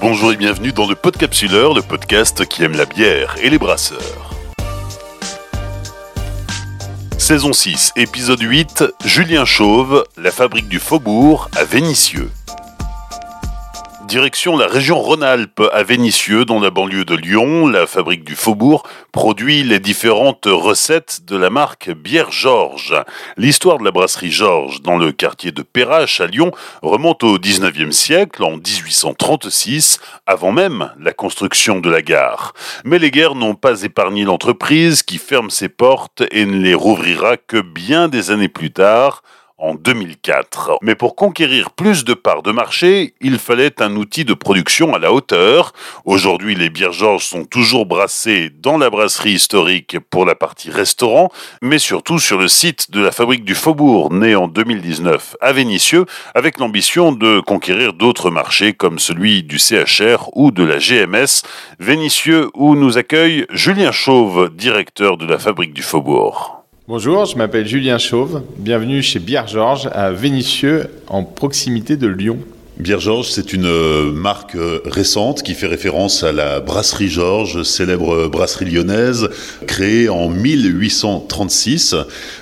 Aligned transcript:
bonjour 0.00 0.32
et 0.32 0.36
bienvenue 0.36 0.72
dans 0.72 0.86
le 0.86 0.94
Podcapsuleur, 0.94 1.74
le 1.74 1.82
podcast 1.82 2.46
qui 2.46 2.62
aime 2.62 2.76
la 2.76 2.84
bière 2.84 3.36
et 3.42 3.50
les 3.50 3.58
brasseurs. 3.58 4.34
Saison 7.18 7.52
6, 7.52 7.92
épisode 7.96 8.40
8, 8.40 8.84
Julien 9.04 9.44
Chauve, 9.44 10.04
la 10.16 10.30
fabrique 10.30 10.68
du 10.68 10.78
Faubourg 10.78 11.50
à 11.56 11.64
Vénissieux. 11.64 12.30
Direction 14.08 14.56
la 14.56 14.66
région 14.66 14.98
Rhône-Alpes 14.98 15.60
à 15.70 15.82
Vénissieux, 15.82 16.46
dans 16.46 16.60
la 16.60 16.70
banlieue 16.70 17.04
de 17.04 17.14
Lyon, 17.14 17.66
la 17.66 17.86
fabrique 17.86 18.24
du 18.24 18.36
Faubourg 18.36 18.88
produit 19.12 19.62
les 19.64 19.80
différentes 19.80 20.46
recettes 20.46 21.26
de 21.26 21.36
la 21.36 21.50
marque 21.50 21.90
Bière 21.90 22.30
Georges. 22.30 22.96
L'histoire 23.36 23.76
de 23.76 23.84
la 23.84 23.90
brasserie 23.90 24.30
Georges 24.30 24.80
dans 24.80 24.96
le 24.96 25.12
quartier 25.12 25.52
de 25.52 25.60
Perrache 25.60 26.22
à 26.22 26.26
Lyon 26.26 26.52
remonte 26.80 27.22
au 27.22 27.36
19e 27.36 27.92
siècle, 27.92 28.42
en 28.44 28.56
1836, 28.56 30.00
avant 30.24 30.52
même 30.52 30.90
la 30.98 31.12
construction 31.12 31.78
de 31.78 31.90
la 31.90 32.00
gare. 32.00 32.54
Mais 32.84 32.98
les 32.98 33.10
guerres 33.10 33.34
n'ont 33.34 33.56
pas 33.56 33.82
épargné 33.82 34.24
l'entreprise 34.24 35.02
qui 35.02 35.18
ferme 35.18 35.50
ses 35.50 35.68
portes 35.68 36.22
et 36.30 36.46
ne 36.46 36.56
les 36.56 36.72
rouvrira 36.72 37.36
que 37.36 37.60
bien 37.60 38.08
des 38.08 38.30
années 38.30 38.48
plus 38.48 38.70
tard, 38.70 39.22
en 39.58 39.74
2004. 39.74 40.78
Mais 40.82 40.94
pour 40.94 41.16
conquérir 41.16 41.72
plus 41.72 42.04
de 42.04 42.14
parts 42.14 42.42
de 42.42 42.52
marché, 42.52 43.14
il 43.20 43.38
fallait 43.38 43.82
un 43.82 43.96
outil 43.96 44.24
de 44.24 44.34
production 44.34 44.94
à 44.94 44.98
la 44.98 45.12
hauteur. 45.12 45.72
Aujourd'hui, 46.04 46.54
les 46.54 46.70
bières 46.70 46.92
Georges 46.92 47.24
sont 47.24 47.44
toujours 47.44 47.86
brassées 47.86 48.50
dans 48.50 48.78
la 48.78 48.88
brasserie 48.88 49.32
historique 49.32 49.98
pour 50.10 50.24
la 50.24 50.34
partie 50.34 50.70
restaurant, 50.70 51.30
mais 51.60 51.78
surtout 51.78 52.18
sur 52.18 52.38
le 52.38 52.48
site 52.48 52.90
de 52.90 53.00
la 53.00 53.12
fabrique 53.12 53.44
du 53.44 53.54
Faubourg, 53.54 54.12
née 54.12 54.36
en 54.36 54.48
2019 54.48 55.36
à 55.40 55.52
Vénissieux, 55.52 56.06
avec 56.34 56.58
l'ambition 56.58 57.12
de 57.12 57.40
conquérir 57.40 57.92
d'autres 57.92 58.30
marchés 58.30 58.72
comme 58.72 58.98
celui 58.98 59.42
du 59.42 59.58
CHR 59.58 60.30
ou 60.34 60.50
de 60.50 60.62
la 60.62 60.78
GMS. 60.78 61.42
Vénissieux 61.80 62.50
où 62.54 62.76
nous 62.76 62.96
accueille 62.96 63.46
Julien 63.50 63.92
Chauve, 63.92 64.50
directeur 64.54 65.16
de 65.16 65.26
la 65.26 65.38
fabrique 65.38 65.74
du 65.74 65.82
Faubourg. 65.82 66.57
Bonjour, 66.88 67.26
je 67.26 67.36
m'appelle 67.36 67.66
Julien 67.66 67.98
Chauve. 67.98 68.44
Bienvenue 68.56 69.02
chez 69.02 69.18
Bière 69.18 69.46
Georges 69.46 69.90
à 69.92 70.10
Vénissieux, 70.10 70.86
en 71.08 71.22
proximité 71.22 71.98
de 71.98 72.06
Lyon. 72.06 72.38
Bière 72.78 72.98
Georges, 72.98 73.28
c'est 73.28 73.52
une 73.52 73.66
euh, 73.66 74.10
marque 74.10 74.54
euh, 74.54 74.80
récente 74.86 75.42
qui 75.42 75.52
fait 75.52 75.66
référence 75.66 76.22
à 76.22 76.32
la 76.32 76.60
brasserie 76.60 77.10
Georges, 77.10 77.62
célèbre 77.62 78.28
brasserie 78.28 78.64
lyonnaise, 78.64 79.28
créée 79.66 80.08
en 80.08 80.30
1836, 80.30 81.94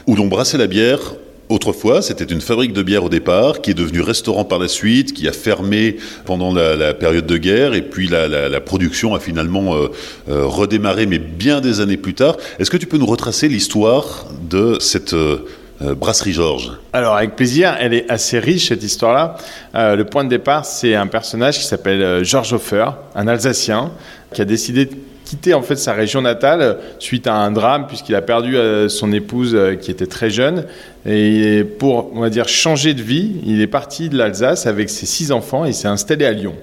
où 0.07 0.15
l'on 0.15 0.29
brassait 0.29 0.59
la 0.59 0.69
bière 0.69 1.01
Autrefois, 1.49 2.03
c'était 2.03 2.25
une 2.25 2.41
fabrique 2.41 2.73
de 2.73 2.83
bière 2.83 3.05
au 3.05 3.09
départ, 3.09 3.61
qui 3.61 3.71
est 3.71 3.75
devenue 3.75 4.01
restaurant 4.01 4.45
par 4.45 4.59
la 4.59 4.67
suite, 4.67 5.13
qui 5.13 5.29
a 5.29 5.33
fermé 5.33 5.97
pendant 6.25 6.53
la, 6.53 6.93
période 6.93 7.27
de 7.27 7.37
guerre, 7.37 7.75
et 7.75 7.83
puis 7.83 8.09
la, 8.09 8.61
production 8.61 9.15
a 9.15 9.21
finalement 9.21 9.77
euh, 9.77 9.89
euh, 10.29 10.45
redémarré, 10.45 11.07
mais 11.07 11.21
bien 11.21 11.61
des 11.61 11.81
années 11.81 11.97
plus 11.97 12.15
tard. 12.15 12.37
Est-ce 12.59 12.71
que 12.71 12.77
tu 12.77 12.87
peux 12.87 12.99
nous 12.99 13.07
retracer 13.07 13.47
l'histoire 13.47 14.27
de 14.51 14.79
cette 14.81 15.13
euh, 15.13 15.47
brasserie 15.81 16.33
Georges? 16.33 16.73
Alors 16.93 17.15
avec 17.15 17.37
plaisir, 17.37 17.77
elle 17.79 17.95
est 17.95 18.11
assez 18.11 18.41
riche 18.41 18.69
cette 18.69 18.83
histoire-là. 18.83 19.37
le 19.75 20.03
point 20.03 20.25
de 20.25 20.31
départ, 20.31 20.65
c'est 20.65 20.97
un 20.97 21.07
personnage 21.07 21.59
qui 21.59 21.65
s'appelle 21.65 22.25
Georges 22.25 22.55
Hofer, 22.55 22.87
un 23.15 23.29
Alsacien, 23.29 23.93
qui 24.35 24.43
a 24.43 24.45
décidé 24.45 24.87
de 24.87 24.95
quitté 25.27 25.55
en 25.55 25.63
fait 25.63 25.75
sa 25.75 25.93
région 25.93 26.23
natale 26.23 26.79
suite 27.01 27.27
à 27.27 27.35
un 27.35 27.51
drame 27.51 27.89
puisqu'il 27.89 28.15
a 28.15 28.23
perdu 28.23 28.57
son 28.89 29.13
épouse 29.13 29.59
qui 29.83 29.91
était 29.91 30.07
très 30.07 30.31
jeune 30.31 30.67
et 31.09 31.65
pour 31.65 32.11
on 32.15 32.21
va 32.21 32.31
dire 32.31 32.49
changer 32.49 32.95
de 32.95 33.03
vie, 33.03 33.37
il 33.47 33.61
est 33.61 33.67
parti 33.67 34.09
de 34.09 34.17
l'Alsace 34.17 34.67
avec 34.67 34.91
ses 34.91 35.07
six 35.07 35.31
enfants 35.31 35.65
et 35.65 35.73
s'est 35.73 35.89
installé 35.89 36.25
à 36.25 36.33
Lyon. 36.33 36.55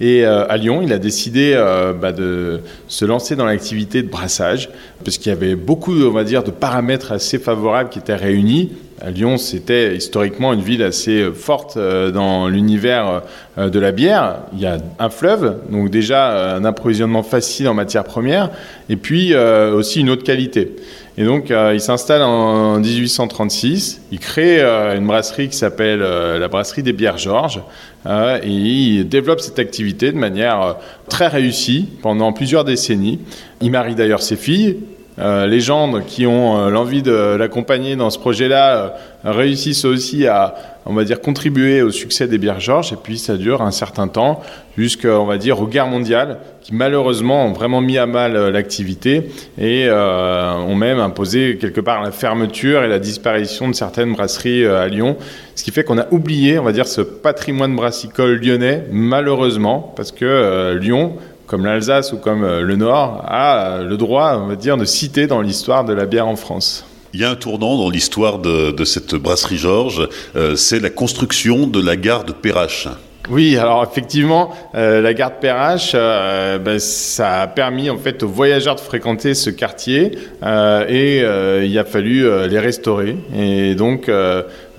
Et 0.00 0.24
euh, 0.24 0.46
à 0.48 0.56
Lyon, 0.56 0.80
il 0.82 0.92
a 0.92 0.98
décidé 0.98 1.54
bah, 2.00 2.12
de 2.12 2.60
se 2.88 3.04
lancer 3.04 3.36
dans 3.36 3.46
l'activité 3.46 4.02
de 4.02 4.08
brassage 4.08 4.70
parce 5.04 5.18
qu'il 5.18 5.30
y 5.30 5.34
avait 5.34 5.54
beaucoup 5.54 5.94
on 6.02 6.10
va 6.10 6.24
dire 6.24 6.42
de 6.42 6.50
paramètres 6.50 7.12
assez 7.12 7.38
favorables 7.38 7.90
qui 7.90 7.98
étaient 7.98 8.14
réunis 8.14 8.70
Lyon, 9.10 9.36
c'était 9.36 9.96
historiquement 9.96 10.52
une 10.52 10.60
ville 10.60 10.82
assez 10.82 11.22
euh, 11.22 11.32
forte 11.32 11.76
euh, 11.76 12.10
dans 12.10 12.48
l'univers 12.48 13.22
euh, 13.58 13.68
de 13.68 13.80
la 13.80 13.90
bière. 13.90 14.38
Il 14.52 14.60
y 14.60 14.66
a 14.66 14.78
un 14.98 15.10
fleuve, 15.10 15.56
donc 15.70 15.90
déjà 15.90 16.54
un 16.54 16.64
approvisionnement 16.64 17.22
facile 17.22 17.68
en 17.68 17.74
matières 17.74 18.04
premières, 18.04 18.50
et 18.88 18.96
puis 18.96 19.34
aussi 19.34 20.00
une 20.00 20.10
haute 20.10 20.22
qualité. 20.22 20.76
Et 21.18 21.24
donc, 21.24 21.50
il 21.50 21.80
s'installe 21.80 22.22
en 22.22 22.78
1836. 22.78 24.00
Il 24.12 24.18
crée 24.18 24.62
une 24.62 25.06
brasserie 25.06 25.48
qui 25.48 25.56
s'appelle 25.56 26.00
la 26.00 26.48
brasserie 26.48 26.82
des 26.82 26.94
bières 26.94 27.18
Georges. 27.18 27.60
et 28.08 28.48
il 28.48 29.08
développe 29.08 29.40
cette 29.40 29.58
activité 29.58 30.10
de 30.10 30.16
manière 30.16 30.76
très 31.10 31.28
réussie 31.28 31.86
pendant 32.00 32.32
plusieurs 32.32 32.64
décennies. 32.64 33.20
Il 33.60 33.70
marie 33.70 33.94
d'ailleurs 33.94 34.22
ses 34.22 34.36
filles. 34.36 34.78
Euh, 35.18 35.46
les 35.46 35.60
gens 35.60 36.00
qui 36.00 36.26
ont 36.26 36.56
euh, 36.56 36.70
l'envie 36.70 37.02
de 37.02 37.36
l'accompagner 37.36 37.96
dans 37.96 38.08
ce 38.08 38.18
projet-là 38.18 38.76
euh, 38.76 38.88
réussissent 39.30 39.84
aussi 39.84 40.26
à, 40.26 40.54
on 40.86 40.94
va 40.94 41.04
dire, 41.04 41.20
contribuer 41.20 41.82
au 41.82 41.90
succès 41.90 42.26
des 42.26 42.38
bières 42.38 42.60
Georges. 42.60 42.94
Et 42.94 42.96
puis 42.96 43.18
ça 43.18 43.36
dure 43.36 43.60
un 43.60 43.72
certain 43.72 44.08
temps, 44.08 44.40
jusqu'à, 44.78 45.20
on 45.20 45.26
va 45.26 45.36
dire, 45.36 45.60
aux 45.60 45.66
guerres 45.66 45.88
mondiales, 45.88 46.38
qui 46.62 46.74
malheureusement 46.74 47.44
ont 47.44 47.52
vraiment 47.52 47.82
mis 47.82 47.98
à 47.98 48.06
mal 48.06 48.48
l'activité 48.48 49.28
et 49.58 49.90
ont 49.90 50.74
même 50.74 50.98
imposé 50.98 51.58
quelque 51.60 51.80
part 51.80 52.02
la 52.02 52.10
fermeture 52.10 52.82
et 52.82 52.88
la 52.88 52.98
disparition 52.98 53.68
de 53.68 53.74
certaines 53.74 54.12
brasseries 54.12 54.64
à 54.64 54.88
Lyon. 54.88 55.16
Ce 55.54 55.62
qui 55.62 55.72
fait 55.72 55.84
qu'on 55.84 55.98
a 55.98 56.06
oublié, 56.10 56.58
on 56.58 56.64
va 56.64 56.72
dire, 56.72 56.86
ce 56.86 57.00
patrimoine 57.00 57.76
brassicole 57.76 58.40
lyonnais, 58.40 58.84
malheureusement, 58.90 59.92
parce 59.94 60.10
que 60.10 60.78
Lyon 60.80 61.16
comme 61.52 61.66
l'Alsace 61.66 62.14
ou 62.14 62.16
comme 62.16 62.44
euh, 62.44 62.62
le 62.62 62.76
Nord, 62.76 63.26
a 63.28 63.58
euh, 63.58 63.84
le 63.84 63.98
droit, 63.98 64.38
on 64.42 64.46
va 64.46 64.56
dire, 64.56 64.78
de 64.78 64.86
citer 64.86 65.26
dans 65.26 65.42
l'histoire 65.42 65.84
de 65.84 65.92
la 65.92 66.06
bière 66.06 66.26
en 66.26 66.34
France. 66.34 66.86
Il 67.12 67.20
y 67.20 67.24
a 67.24 67.30
un 67.30 67.34
tournant 67.34 67.76
dans 67.76 67.90
l'histoire 67.90 68.38
de, 68.38 68.84
cette 68.86 69.14
brasserie 69.16 69.58
Georges, 69.58 70.08
euh, 70.34 70.56
c'est 70.56 70.80
la 70.80 70.88
construction 70.88 71.66
de 71.66 71.78
la 71.78 71.96
gare 71.96 72.24
de 72.24 72.32
Perrache. 72.32 72.88
Oui, 73.28 73.58
alors 73.58 73.84
effectivement, 73.84 74.50
la 74.74 75.14
gare 75.14 75.30
de 75.30 75.40
Perrache, 75.40 75.92
ben, 75.92 76.78
ça 76.80 77.42
a 77.42 77.46
permis 77.46 77.88
en 77.88 77.96
fait 77.96 78.24
aux 78.24 78.28
voyageurs 78.28 78.74
de 78.74 78.80
fréquenter 78.80 79.34
ce 79.34 79.48
quartier 79.48 80.18
et 80.42 81.18
il 81.64 81.78
a 81.78 81.84
fallu 81.84 82.26
les 82.48 82.58
restaurer. 82.58 83.16
Et 83.38 83.76
donc, 83.76 84.10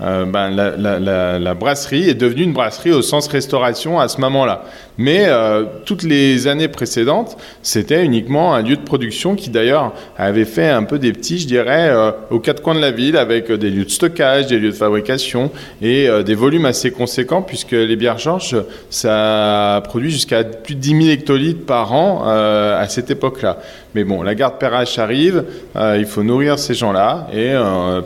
euh, 0.04 0.24
ben, 0.26 0.50
la, 0.50 1.54
brasserie 1.54 2.08
est 2.08 2.14
devenue 2.14 2.42
une 2.42 2.52
brasserie 2.52 2.92
au 2.92 3.00
sens 3.00 3.26
restauration 3.28 3.98
à 3.98 4.08
ce 4.08 4.20
moment-là. 4.20 4.64
Mais 4.98 5.24
euh, 5.26 5.64
toutes 5.84 6.02
les 6.02 6.46
années 6.46 6.68
précédentes, 6.68 7.36
c'était 7.62 8.04
uniquement 8.04 8.54
un 8.54 8.62
lieu 8.62 8.76
de 8.76 8.82
production 8.82 9.34
qui 9.34 9.50
d'ailleurs 9.50 9.92
avait 10.18 10.44
fait 10.44 10.68
un 10.68 10.82
peu 10.82 10.98
des 10.98 11.12
petits, 11.12 11.38
je 11.38 11.46
dirais, 11.46 11.88
euh, 11.88 12.10
aux 12.30 12.38
quatre 12.38 12.62
coins 12.62 12.74
de 12.74 12.80
la 12.80 12.90
ville, 12.90 13.16
avec 13.16 13.50
des 13.50 13.70
lieux 13.70 13.84
de 13.84 13.90
stockage, 13.90 14.48
des 14.48 14.58
lieux 14.58 14.70
de 14.70 14.76
fabrication 14.76 15.50
et 15.80 16.08
des 16.24 16.34
volumes 16.34 16.66
assez 16.66 16.90
conséquents, 16.90 17.42
puisque 17.42 17.72
les 17.72 17.96
bières 17.96 18.18
Georges, 18.18 18.56
ça 18.90 19.82
produit 19.84 20.10
jusqu'à 20.10 20.44
plus 20.44 20.74
de 20.74 20.80
10 20.80 20.88
000 20.88 21.00
hectolitres 21.10 21.64
par 21.66 21.92
an 21.92 22.24
à 22.24 22.86
cette 22.88 23.10
époque-là. 23.10 23.58
Mais 23.94 24.04
bon, 24.04 24.22
la 24.22 24.34
garde 24.34 24.58
Perrache 24.58 24.98
arrive, 24.98 25.44
il 25.76 26.06
faut 26.06 26.22
nourrir 26.22 26.58
ces 26.58 26.74
gens-là, 26.74 27.28
et 27.32 27.52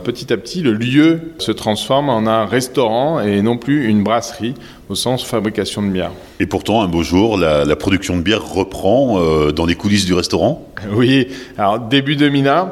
petit 0.03 0.31
à 0.31 0.37
petit, 0.37 0.61
le 0.61 0.73
lieu 0.73 1.19
se 1.39 1.51
transforme 1.51 1.88
en 1.95 2.27
un 2.27 2.45
restaurant 2.45 3.19
et 3.19 3.41
non 3.41 3.57
plus 3.57 3.87
une 3.87 4.03
brasserie 4.03 4.53
au 4.89 4.95
sens 4.95 5.25
fabrication 5.25 5.81
de 5.81 5.89
bière. 5.89 6.11
Et 6.39 6.45
pourtant, 6.45 6.81
un 6.81 6.87
beau 6.87 7.03
jour, 7.03 7.37
la, 7.37 7.75
production 7.75 8.17
de 8.17 8.21
bière 8.21 8.45
reprend 8.45 9.19
euh, 9.19 9.51
dans 9.51 9.65
les 9.65 9.75
coulisses 9.75 10.05
du 10.05 10.13
restaurant? 10.13 10.67
Oui, 10.91 11.27
alors 11.57 11.79
début 11.79 12.15
2001, 12.15 12.71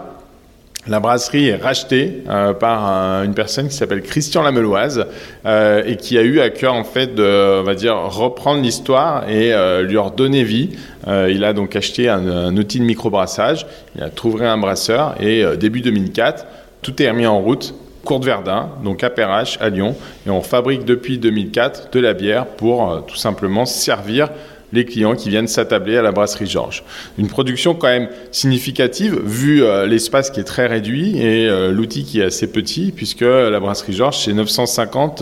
la 0.87 0.99
brasserie 0.99 1.49
est 1.49 1.55
rachetée 1.55 2.23
euh, 2.29 2.53
par 2.53 3.23
une 3.23 3.33
personne 3.33 3.67
qui 3.67 3.75
s'appelle 3.75 4.01
Christian 4.01 4.43
Lameloise 4.43 5.05
euh, 5.45 5.83
et 5.85 5.97
qui 5.97 6.17
a 6.17 6.21
eu 6.21 6.39
à 6.39 6.49
cœur 6.49 6.73
en 6.73 6.83
fait 6.83 7.13
de, 7.13 7.59
on 7.59 7.63
va 7.63 7.75
dire, 7.75 7.95
reprendre 7.95 8.61
l'histoire 8.61 9.29
et 9.29 9.53
lui 9.83 9.97
redonner 9.97 10.43
vie. 10.43 10.69
il 11.07 11.43
a 11.43 11.53
donc 11.53 11.75
acheté 11.75 12.09
un, 12.09 12.27
un, 12.27 12.57
outil 12.57 12.79
de 12.79 12.85
microbrassage, 12.85 13.65
il 13.95 14.03
a 14.03 14.09
trouvé 14.09 14.45
un 14.45 14.57
brasseur 14.57 15.15
et 15.21 15.43
début 15.57 15.81
2004, 15.81 16.45
tout 16.81 17.01
est 17.01 17.09
remis 17.09 17.27
en 17.27 17.39
route 17.39 17.73
Courte 18.07 18.23
Verdun, 18.23 18.69
donc 18.85 19.03
à 19.03 19.09
Perrache, 19.09 19.57
à 19.59 19.67
Lyon. 19.67 19.93
Et 20.25 20.29
on 20.29 20.41
fabrique 20.41 20.85
depuis 20.85 21.17
2004 21.17 21.89
de 21.91 21.99
la 21.99 22.13
bière 22.13 22.45
pour 22.45 22.89
euh, 22.89 23.01
tout 23.01 23.17
simplement 23.17 23.65
servir 23.65 24.29
les 24.71 24.85
clients 24.85 25.13
qui 25.13 25.29
viennent 25.29 25.47
s'attabler 25.47 25.97
à 25.97 26.01
la 26.01 26.13
brasserie 26.13 26.47
Georges. 26.47 26.85
Une 27.17 27.27
production 27.27 27.75
quand 27.75 27.89
même 27.89 28.07
significative 28.31 29.19
vu 29.25 29.61
euh, 29.61 29.85
l'espace 29.85 30.29
qui 30.29 30.39
est 30.39 30.45
très 30.45 30.67
réduit 30.67 31.17
et 31.17 31.49
euh, 31.49 31.73
l'outil 31.73 32.05
qui 32.05 32.21
est 32.21 32.23
assez 32.23 32.49
petit 32.49 32.93
puisque 32.95 33.21
la 33.21 33.59
brasserie 33.59 33.93
Georges 33.93 34.19
c'est 34.23 34.33
950 34.33 35.21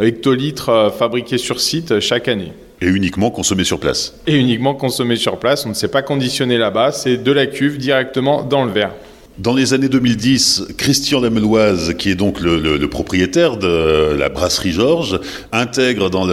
hectolitres 0.00 0.92
fabriqués 0.98 1.38
sur 1.38 1.60
site 1.60 2.00
chaque 2.00 2.26
année. 2.26 2.52
Et 2.80 2.86
uniquement 2.86 3.30
consommés 3.30 3.64
sur 3.64 3.78
place. 3.78 4.14
Et 4.26 4.34
uniquement 4.34 4.74
consommés 4.74 5.16
sur 5.16 5.38
place, 5.38 5.66
on 5.66 5.68
ne 5.68 5.74
sait 5.74 5.88
pas 5.88 6.02
conditionner 6.02 6.58
là-bas, 6.58 6.90
c'est 6.90 7.16
de 7.16 7.32
la 7.32 7.46
cuve 7.46 7.78
directement 7.78 8.42
dans 8.42 8.64
le 8.64 8.72
verre. 8.72 8.92
Dans 9.38 9.54
les 9.54 9.72
années 9.72 9.88
2010, 9.88 10.64
Christian 10.76 11.20
Lameloise, 11.20 11.94
qui 11.96 12.10
est 12.10 12.16
donc 12.16 12.40
le, 12.40 12.84
propriétaire 12.88 13.56
de 13.56 14.16
la 14.18 14.28
brasserie 14.30 14.72
Georges, 14.72 15.20
intègre 15.52 16.10
dans 16.10 16.26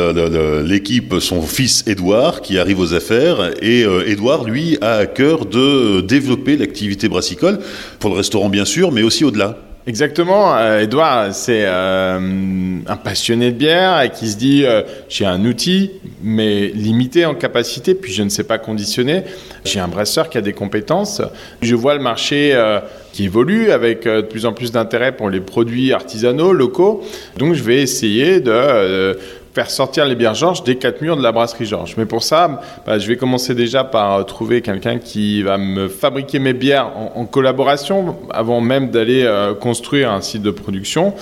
l'équipe 0.64 1.20
son 1.20 1.44
fils 1.44 1.84
Édouard, 1.86 2.42
qui 2.42 2.58
arrive 2.58 2.80
aux 2.80 2.96
affaires. 2.96 3.52
Et 3.62 3.84
euh, 3.84 4.10
Édouard, 4.10 4.46
lui, 4.46 4.80
a 4.82 4.94
à 4.94 5.06
cœur 5.06 5.46
de 5.46 6.02
développer 6.02 6.58
l'activité 6.58 7.08
brassicole, 7.08 7.60
pour 8.00 8.10
le 8.10 8.16
restaurant 8.16 8.50
bien 8.50 8.66
sûr, 8.66 8.92
mais 8.92 9.04
aussi 9.04 9.24
au-delà. 9.24 9.56
Exactement. 9.88 10.58
Edouard, 10.80 11.36
c'est 11.36 11.64
euh, 11.64 12.80
un 12.88 12.96
passionné 12.96 13.52
de 13.52 13.56
bière 13.56 14.02
et 14.02 14.10
qui 14.10 14.30
se 14.30 14.36
dit 14.36 14.64
euh, 14.66 14.82
j'ai 15.10 15.26
un 15.26 15.46
outil, 15.46 15.92
mais 16.24 16.70
limité 16.70 17.24
en 17.26 17.36
capacité, 17.36 17.94
puis 17.94 18.12
je 18.12 18.24
ne 18.24 18.30
sais 18.30 18.46
pas 18.46 18.58
conditionner. 18.58 19.22
J'ai 19.64 19.80
un 19.80 19.88
brasseur 19.88 20.30
qui 20.30 20.40
a 20.40 20.42
des 20.42 20.54
compétences. 20.54 21.22
Je 21.62 21.76
vois 21.76 21.94
le 21.94 22.02
marché 22.02 22.54
euh, 22.56 22.80
qui 23.14 23.26
évolue 23.26 23.70
avec 23.70 24.06
de 24.06 24.22
plus 24.22 24.48
en 24.48 24.54
plus 24.54 24.72
d'intérêt 24.72 25.16
pour 25.16 25.30
les 25.30 25.40
produits 25.40 25.94
artisanaux, 25.94 26.52
locaux. 26.52 27.04
Donc 27.38 27.54
je 27.54 27.62
vais 27.62 27.84
essayer 27.84 28.40
de 28.40 29.16
faire 29.56 29.72
sortir 29.72 30.04
les 30.04 30.16
bières 30.16 30.36
Georges 30.36 30.66
des 30.66 30.76
quatre 30.76 31.02
murs 31.02 31.16
de 31.16 31.24
la 31.24 31.32
brasserie 31.32 31.66
Georges. 31.66 31.96
Mais 31.98 32.06
pour 32.06 32.24
ça, 32.24 32.62
bah, 32.86 33.00
je 33.00 33.08
vais 33.08 33.16
commencer 33.16 33.56
déjà 33.56 33.86
par 33.86 34.26
trouver 34.26 34.62
quelqu'un 34.62 35.00
qui 35.00 35.44
va 35.44 35.58
me 35.58 35.88
fabriquer 35.88 36.40
mes 36.40 36.52
bières 36.52 36.92
en, 37.16 37.26
collaboration 37.26 38.18
avant 38.32 38.60
même 38.60 38.92
d'aller 38.92 39.24
euh, 39.24 39.54
construire 39.54 40.12
un 40.12 40.20
site 40.20 40.42
de 40.42 40.52
production. 40.52 41.14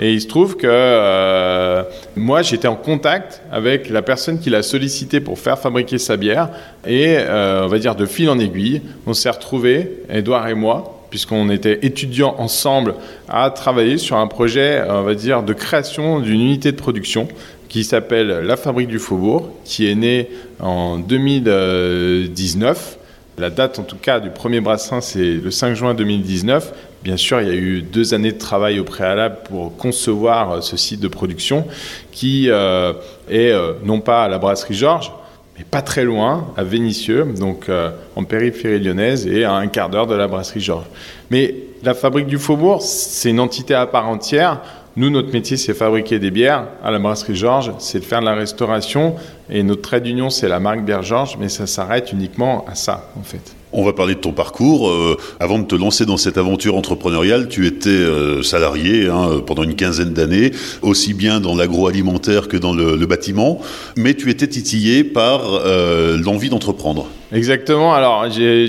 Et 0.00 0.14
il 0.14 0.22
se 0.22 0.26
trouve 0.26 0.56
que 0.56 0.66
euh, 0.66 1.82
moi, 2.16 2.40
j'étais 2.40 2.66
en 2.66 2.76
contact 2.76 3.42
avec 3.52 3.90
la 3.90 4.00
personne 4.00 4.40
qui 4.40 4.48
l'a 4.48 4.62
sollicité 4.62 5.20
pour 5.20 5.38
faire 5.38 5.58
fabriquer 5.58 5.98
sa 5.98 6.16
bière. 6.16 6.48
Et 6.86 7.16
euh, 7.18 7.64
on 7.64 7.68
va 7.68 7.78
dire 7.78 7.94
de 7.94 8.06
fil 8.06 8.30
en 8.30 8.38
aiguille, 8.38 8.80
on 9.06 9.12
s'est 9.12 9.30
retrouvés, 9.30 10.02
Edouard 10.08 10.48
et 10.48 10.54
moi, 10.54 11.00
puisqu'on 11.10 11.50
était 11.50 11.80
étudiants 11.82 12.36
ensemble 12.38 12.94
à 13.28 13.50
travailler 13.50 13.98
sur 13.98 14.16
un 14.16 14.26
projet, 14.26 14.82
on 14.88 15.02
va 15.02 15.14
dire, 15.14 15.42
de 15.42 15.52
création 15.52 16.20
d'une 16.20 16.40
unité 16.40 16.72
de 16.72 16.78
production 16.78 17.28
qui 17.72 17.82
s'appelle 17.84 18.28
La 18.44 18.56
Fabrique 18.58 18.88
du 18.88 18.98
Faubourg, 18.98 19.48
qui 19.64 19.90
est 19.90 19.94
né 19.94 20.28
en 20.60 20.98
2019. 20.98 22.98
La 23.38 23.48
date, 23.48 23.78
en 23.78 23.82
tout 23.82 23.96
cas, 23.96 24.20
du 24.20 24.28
premier 24.28 24.60
brassin, 24.60 25.00
c'est 25.00 25.36
le 25.36 25.50
5 25.50 25.72
juin 25.72 25.94
2019. 25.94 26.70
Bien 27.02 27.16
sûr, 27.16 27.40
il 27.40 27.48
y 27.48 27.50
a 27.50 27.54
eu 27.54 27.80
deux 27.80 28.12
années 28.12 28.32
de 28.32 28.38
travail 28.38 28.78
au 28.78 28.84
préalable 28.84 29.36
pour 29.44 29.74
concevoir 29.74 30.52
euh, 30.52 30.60
ce 30.60 30.76
site 30.76 31.00
de 31.00 31.08
production 31.08 31.66
qui 32.12 32.50
euh, 32.50 32.92
est 33.30 33.50
euh, 33.50 33.72
non 33.84 34.00
pas 34.00 34.24
à 34.24 34.28
la 34.28 34.36
brasserie 34.36 34.74
Georges, 34.74 35.10
mais 35.56 35.64
pas 35.64 35.80
très 35.80 36.04
loin, 36.04 36.52
à 36.58 36.64
Vénissieux, 36.64 37.24
donc 37.38 37.70
en 38.16 38.24
périphérie 38.24 38.80
lyonnaise 38.80 39.26
et 39.26 39.44
à 39.44 39.54
un 39.54 39.68
quart 39.68 39.88
d'heure 39.88 40.06
de 40.06 40.14
la 40.14 40.28
brasserie 40.28 40.60
Georges. 40.60 40.88
Mais 41.30 41.54
la 41.82 41.94
fabrique 41.94 42.26
du 42.26 42.38
Faubourg, 42.38 42.82
c'est 42.82 43.30
une 43.30 43.40
entité 43.40 43.74
à 43.74 43.86
part 43.86 44.08
entière. 44.08 44.60
Nous, 44.94 45.08
notre 45.08 45.32
métier, 45.32 45.56
c'est 45.56 45.72
fabriquer 45.72 46.18
des 46.18 46.30
bières. 46.30 46.66
À 46.84 46.90
la 46.90 46.98
brasserie 46.98 47.34
Georges, 47.34 47.72
c'est 47.78 48.00
de 48.00 48.04
faire 48.04 48.20
de 48.20 48.26
la 48.26 48.34
restauration. 48.34 49.14
Et 49.48 49.62
notre 49.62 49.80
trait 49.80 50.02
d'union, 50.02 50.28
c'est 50.28 50.48
la 50.48 50.60
marque 50.60 50.84
Bière 50.84 51.02
Georges, 51.02 51.38
mais 51.40 51.48
ça 51.48 51.66
s'arrête 51.66 52.12
uniquement 52.12 52.66
à 52.68 52.74
ça, 52.74 53.10
en 53.18 53.22
fait. 53.22 53.54
On 53.72 53.84
va 53.84 53.94
parler 53.94 54.14
de 54.14 54.20
ton 54.20 54.32
parcours. 54.32 54.90
Euh, 54.90 55.16
avant 55.40 55.58
de 55.58 55.64
te 55.64 55.74
lancer 55.74 56.04
dans 56.04 56.18
cette 56.18 56.36
aventure 56.36 56.76
entrepreneuriale, 56.76 57.48
tu 57.48 57.66
étais 57.66 57.88
euh, 57.88 58.42
salarié 58.42 59.08
hein, 59.08 59.40
pendant 59.46 59.62
une 59.62 59.76
quinzaine 59.76 60.12
d'années, 60.12 60.50
aussi 60.82 61.14
bien 61.14 61.40
dans 61.40 61.56
l'agroalimentaire 61.56 62.48
que 62.48 62.58
dans 62.58 62.74
le, 62.74 63.06
bâtiment, 63.06 63.60
mais 63.96 64.12
tu 64.12 64.28
étais 64.28 64.46
titillé 64.46 65.04
par 65.04 65.54
euh, 65.54 66.18
l'envie 66.22 66.50
d'entreprendre. 66.50 67.06
Exactement. 67.32 67.94
Alors, 67.94 68.28
j'ai 68.28 68.68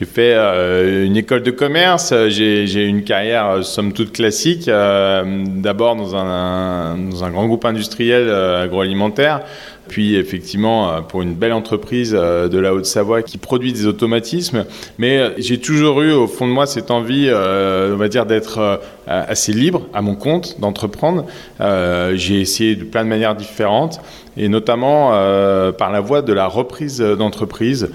j'ai 0.00 0.06
fait 0.06 0.32
euh, 0.32 1.04
une 1.04 1.18
école 1.18 1.42
de 1.42 1.50
commerce, 1.50 2.14
j'ai 2.28 2.86
une 2.86 3.04
carrière 3.04 3.46
euh, 3.50 3.62
somme 3.62 3.92
toute 3.92 4.12
classique, 4.12 4.66
euh, 4.66 5.44
d'abord 5.46 5.94
dans 5.94 6.16
un, 6.16 6.96
dans 6.96 7.22
un, 7.22 7.30
grand 7.30 7.46
groupe 7.46 7.66
industriel 7.66 8.30
agroalimentaire, 8.30 9.42
puis 9.88 10.16
effectivement 10.16 11.02
pour 11.02 11.20
une 11.20 11.34
belle 11.34 11.52
entreprise 11.52 12.12
de 12.12 12.58
la 12.58 12.72
Haute-Savoie 12.72 13.20
qui 13.20 13.36
produit 13.36 13.74
des 13.74 13.86
automatismes. 13.86 14.64
Mais 14.98 15.32
j'ai 15.36 15.58
toujours 15.58 16.00
eu 16.00 16.12
au 16.12 16.28
fond 16.28 16.46
de 16.46 16.52
moi 16.52 16.64
cette 16.64 16.90
envie, 16.90 17.28
on 17.30 17.96
va 17.96 18.08
dire, 18.08 18.24
d'être 18.24 18.80
assez 19.08 19.52
libre 19.52 19.82
à 19.92 20.00
mon 20.00 20.14
compte, 20.14 20.60
d'entreprendre. 20.60 21.26
j'ai 22.14 22.40
essayé 22.40 22.76
de 22.76 22.84
plein 22.84 23.02
de 23.02 23.08
manières 23.08 23.34
différentes, 23.34 24.00
et 24.36 24.48
notamment 24.48 25.10
par 25.72 25.90
la 25.90 26.00
voie 26.00 26.22
de 26.22 26.32
la 26.32 26.46
reprise 26.46 27.00
d'entreprise 27.00 27.90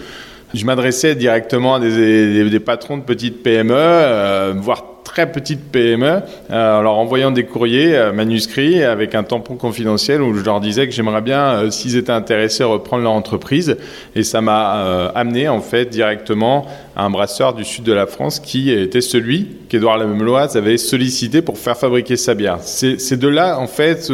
je 0.56 0.66
m'adressais 0.66 1.16
directement 1.16 1.75
à 1.75 1.80
des, 1.80 2.60
patrons 2.60 2.98
de 2.98 3.04
petites 3.04 3.44
PME, 3.44 3.74
euh, 3.75 4.54
voire 4.57 4.84
très 5.04 5.31
petites 5.31 5.72
PME, 5.72 6.22
euh, 6.50 6.80
en 6.80 6.81
leur 6.81 6.94
envoyant 6.96 7.31
des 7.31 7.46
courriers 7.46 7.96
euh, 7.96 8.12
manuscrits 8.12 8.84
avec 8.84 9.16
un 9.16 9.24
tampon 9.24 9.56
confidentiel 9.56 10.22
où 10.22 10.34
je 10.34 10.44
leur 10.44 10.60
disais 10.62 10.88
que 10.88 10.94
j'aimerais 10.94 11.22
bien, 11.22 11.69
s'ils 11.72 11.96
étaient 11.96 12.12
intéressés, 12.12 12.63
reprendre 12.63 13.04
leur 13.04 13.12
entreprise. 13.12 13.78
Et 14.16 14.24
ça 14.24 14.42
m'a 14.42 15.12
amené 15.13 15.48
en 15.48 15.62
fait 15.62 15.86
directement 15.86 16.66
à 16.95 17.06
un 17.06 17.09
brasseur 17.09 17.53
du 17.53 17.63
sud 17.63 17.83
de 17.83 17.94
la 17.94 18.07
France 18.07 18.39
qui 18.39 18.71
était 18.71 19.01
celui 19.01 19.47
qu'Edouard 19.69 19.97
Lameloise 19.97 20.56
avait 20.56 20.77
sollicité 20.77 21.42
pour 21.42 21.57
faire 21.57 21.77
fabriquer 21.77 22.15
sa 22.15 22.33
bière. 22.33 22.59
C'est 22.62 23.18
de 23.18 23.27
là 23.27 23.59
en 23.59 23.68
fait 23.68 24.12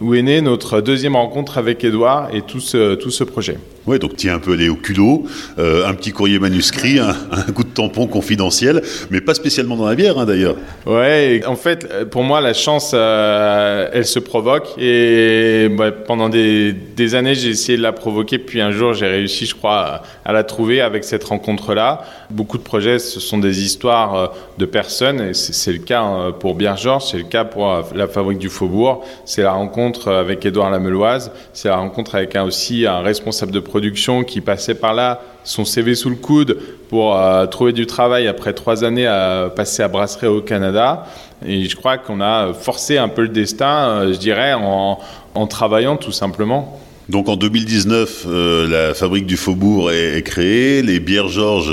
où 0.00 0.14
est 0.14 0.22
née 0.22 0.40
notre 0.40 0.80
deuxième 0.80 1.14
rencontre 1.14 1.58
avec 1.58 1.84
Edouard 1.84 2.34
et 2.34 2.42
tout 2.42 2.60
ce, 2.60 2.94
tout 2.94 3.10
ce 3.10 3.22
projet. 3.22 3.58
Ouais, 3.86 3.98
donc 3.98 4.16
tu 4.16 4.28
es 4.28 4.30
un 4.30 4.38
peu 4.38 4.52
allé 4.52 4.68
au 4.68 4.76
culot, 4.76 5.24
euh, 5.58 5.86
un 5.86 5.94
petit 5.94 6.12
courrier 6.12 6.38
manuscrit, 6.38 6.98
un, 6.98 7.14
coup 7.54 7.64
de 7.64 7.70
tampon 7.70 8.06
confidentiel, 8.06 8.82
mais 9.10 9.20
pas 9.20 9.34
spécialement 9.34 9.76
dans 9.76 9.86
la 9.86 9.94
bière 9.94 10.18
hein, 10.18 10.26
d'ailleurs. 10.26 10.56
Ouais, 10.86 11.42
en 11.46 11.56
fait, 11.56 12.08
pour 12.10 12.22
moi, 12.22 12.40
la 12.40 12.52
chance, 12.52 12.92
euh, 12.94 13.88
elle 13.92 14.06
se 14.06 14.18
provoque 14.18 14.68
et 14.78 15.68
pendant 16.06 16.28
des, 16.28 16.72
des 16.72 17.14
années, 17.14 17.34
j'ai 17.34 17.48
essayé 17.48 17.78
de 17.78 17.82
la 17.82 17.92
provoquer, 17.92 18.38
puis 18.38 18.60
un 18.60 18.70
jour, 18.70 18.92
j'ai 18.92 19.06
réussi, 19.06 19.46
je 19.46 19.54
crois, 19.54 20.02
à 20.24 20.32
la 20.32 20.44
trouver 20.44 20.80
avec 20.80 21.04
cette 21.04 21.24
rencontre-là. 21.24 21.99
Beaucoup 22.30 22.58
de 22.58 22.62
projets, 22.62 22.98
ce 22.98 23.20
sont 23.20 23.38
des 23.38 23.64
histoires 23.64 24.14
euh, 24.14 24.26
de 24.58 24.66
personnes, 24.66 25.20
et 25.20 25.34
c'est 25.34 25.72
le 25.72 25.78
cas 25.78 26.32
pour 26.38 26.54
Bière 26.54 26.76
Georges, 26.76 27.06
c'est 27.10 27.18
le 27.18 27.24
cas 27.24 27.44
pour 27.44 27.82
la 27.94 28.06
Fabrique 28.06 28.38
du 28.38 28.48
Faubourg, 28.48 29.04
c'est 29.24 29.42
la 29.42 29.52
rencontre 29.52 30.08
avec 30.08 30.44
Édouard 30.44 30.70
Lameloise, 30.70 31.32
c'est 31.52 31.68
la 31.68 31.76
rencontre 31.76 32.14
avec 32.14 32.36
un, 32.36 32.44
aussi 32.44 32.86
un 32.86 33.00
responsable 33.00 33.52
de 33.52 33.60
production 33.60 34.24
qui 34.24 34.40
passait 34.40 34.74
par 34.74 34.94
là, 34.94 35.20
son 35.44 35.64
CV 35.64 35.94
sous 35.94 36.10
le 36.10 36.16
coude, 36.16 36.58
pour 36.90 37.16
euh, 37.16 37.46
trouver 37.46 37.72
du 37.72 37.86
travail 37.86 38.26
après 38.26 38.52
trois 38.52 38.82
années 38.82 39.06
à 39.06 39.48
passer 39.54 39.82
à 39.82 39.88
brasserie 39.88 40.26
au 40.26 40.40
Canada. 40.40 41.06
Et 41.46 41.64
je 41.64 41.76
crois 41.76 41.98
qu'on 41.98 42.20
a 42.20 42.52
forcé 42.52 42.98
un 42.98 43.08
peu 43.08 43.22
le 43.22 43.28
destin, 43.28 43.88
euh, 43.88 44.12
je 44.12 44.18
dirais, 44.18 44.54
en, 44.54 44.98
travaillant 45.46 45.96
tout 45.96 46.12
simplement. 46.12 46.80
Donc 47.10 47.28
en 47.28 47.36
2019, 47.36 48.24
euh, 48.26 48.68
la 48.68 48.94
fabrique 48.94 49.26
du 49.26 49.36
Faubourg 49.36 49.90
est, 49.90 50.22
créée, 50.22 50.80
les 50.82 51.00
bières 51.00 51.28
Georges 51.28 51.72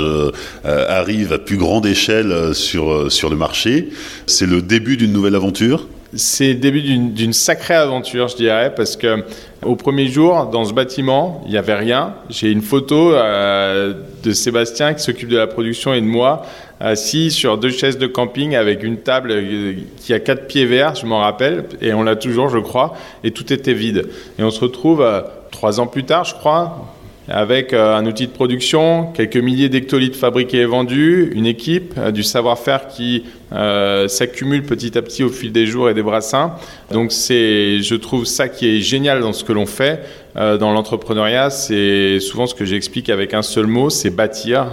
arrivent 0.64 1.32
à 1.32 1.38
plus 1.38 1.56
grande 1.56 1.86
échelle 1.86 2.54
sur, 2.54 3.10
sur 3.10 3.30
le 3.30 3.36
marché. 3.36 3.90
C'est 4.26 4.46
le 4.46 4.60
début 4.62 4.96
d'une 4.96 5.12
nouvelle 5.12 5.36
aventure 5.36 5.86
c'est 6.14 6.54
le 6.54 6.58
début 6.58 6.80
d'une 6.80 7.32
sacrée 7.32 7.74
aventure, 7.74 8.28
je 8.28 8.36
dirais, 8.36 8.72
parce 8.74 8.96
que 8.96 9.24
au 9.64 9.76
premier 9.76 10.06
jour, 10.06 10.46
dans 10.46 10.64
ce 10.64 10.72
bâtiment, 10.72 11.42
il 11.46 11.50
n'y 11.50 11.58
avait 11.58 11.74
rien. 11.74 12.14
J'ai 12.30 12.50
une 12.50 12.62
photo 12.62 13.12
euh, 13.12 13.92
de 14.22 14.32
Sébastien 14.32 14.94
qui 14.94 15.02
s'occupe 15.02 15.28
de 15.28 15.36
la 15.36 15.46
production 15.46 15.92
et 15.92 16.00
de 16.00 16.06
moi, 16.06 16.46
assis 16.80 17.30
sur 17.30 17.58
deux 17.58 17.70
chaises 17.70 17.98
de 17.98 18.06
camping 18.06 18.54
avec 18.54 18.82
une 18.82 18.98
table 18.98 19.32
euh, 19.32 19.74
qui 19.98 20.14
a 20.14 20.20
quatre 20.20 20.46
pieds 20.46 20.64
verts, 20.64 20.94
je 20.94 21.06
m'en 21.06 21.20
rappelle, 21.20 21.64
et 21.80 21.92
on 21.92 22.02
l'a 22.02 22.16
toujours, 22.16 22.48
je 22.48 22.58
crois, 22.58 22.94
et 23.24 23.32
tout 23.32 23.52
était 23.52 23.74
vide. 23.74 24.06
Et 24.38 24.42
on 24.42 24.50
se 24.50 24.60
retrouve 24.60 25.02
euh, 25.02 25.20
trois 25.50 25.80
ans 25.80 25.86
plus 25.86 26.04
tard, 26.04 26.24
je 26.24 26.34
crois, 26.34 26.86
avec 27.28 27.72
euh, 27.72 27.96
un 27.96 28.06
outil 28.06 28.26
de 28.26 28.32
production, 28.32 29.12
quelques 29.12 29.36
milliers 29.36 29.68
d'hectolitres 29.68 30.18
fabriqués 30.18 30.58
et 30.58 30.64
vendus, 30.64 31.30
une 31.34 31.46
équipe, 31.46 31.94
euh, 31.98 32.10
du 32.10 32.22
savoir-faire 32.22 32.88
qui 32.88 33.24
euh, 33.52 34.08
s'accumule 34.08 34.62
petit 34.62 34.96
à 34.96 35.02
petit 35.02 35.22
au 35.22 35.28
fil 35.28 35.52
des 35.52 35.66
jours 35.66 35.90
et 35.90 35.94
des 35.94 36.02
brassins. 36.02 36.54
Donc 36.90 37.12
c'est, 37.12 37.80
je 37.80 37.94
trouve 37.94 38.24
ça 38.24 38.48
qui 38.48 38.66
est 38.68 38.80
génial 38.80 39.20
dans 39.20 39.32
ce 39.32 39.44
que 39.44 39.52
l'on 39.52 39.66
fait. 39.66 40.00
dans 40.34 40.72
l'entrepreneuriat, 40.72 41.50
c'est 41.50 42.20
souvent 42.20 42.46
ce 42.46 42.54
que 42.54 42.64
j'explique 42.64 43.10
avec 43.10 43.34
un 43.34 43.42
seul 43.42 43.66
mot, 43.66 43.90
c'est 43.90 44.10
bâtir. 44.10 44.66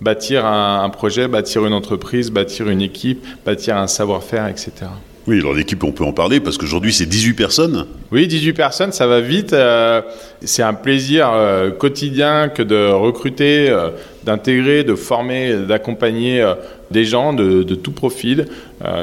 bâtir 0.00 0.46
un 0.46 0.88
projet, 0.90 1.28
bâtir 1.28 1.64
une 1.66 1.74
entreprise, 1.74 2.30
bâtir 2.30 2.68
une 2.68 2.82
équipe, 2.82 3.24
bâtir 3.44 3.76
un 3.76 3.86
savoir-faire, 3.86 4.48
etc. 4.48 4.86
Oui, 5.26 5.38
alors 5.38 5.54
l'équipe, 5.54 5.82
on 5.84 5.92
peut 5.92 6.04
en 6.04 6.12
parler 6.12 6.38
parce 6.38 6.58
qu'aujourd'hui, 6.58 6.92
c'est 6.92 7.06
18 7.06 7.32
personnes. 7.32 7.86
Oui, 8.12 8.26
18 8.26 8.52
personnes, 8.52 8.92
ça 8.92 9.06
va 9.06 9.20
vite. 9.20 9.54
Euh, 9.54 10.02
c'est 10.42 10.62
un 10.62 10.74
plaisir 10.74 11.30
euh, 11.32 11.70
quotidien 11.70 12.50
que 12.50 12.62
de 12.62 12.90
recruter, 12.90 13.70
euh, 13.70 13.88
d'intégrer, 14.24 14.84
de 14.84 14.94
former, 14.94 15.54
d'accompagner 15.66 16.46
des 16.90 17.06
gens 17.06 17.32
de, 17.32 17.62
tout 17.74 17.92
profil. 17.92 18.46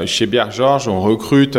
chez 0.06 0.26
Bière 0.26 0.52
Georges, 0.52 0.88
on 0.88 1.00
recrute 1.00 1.58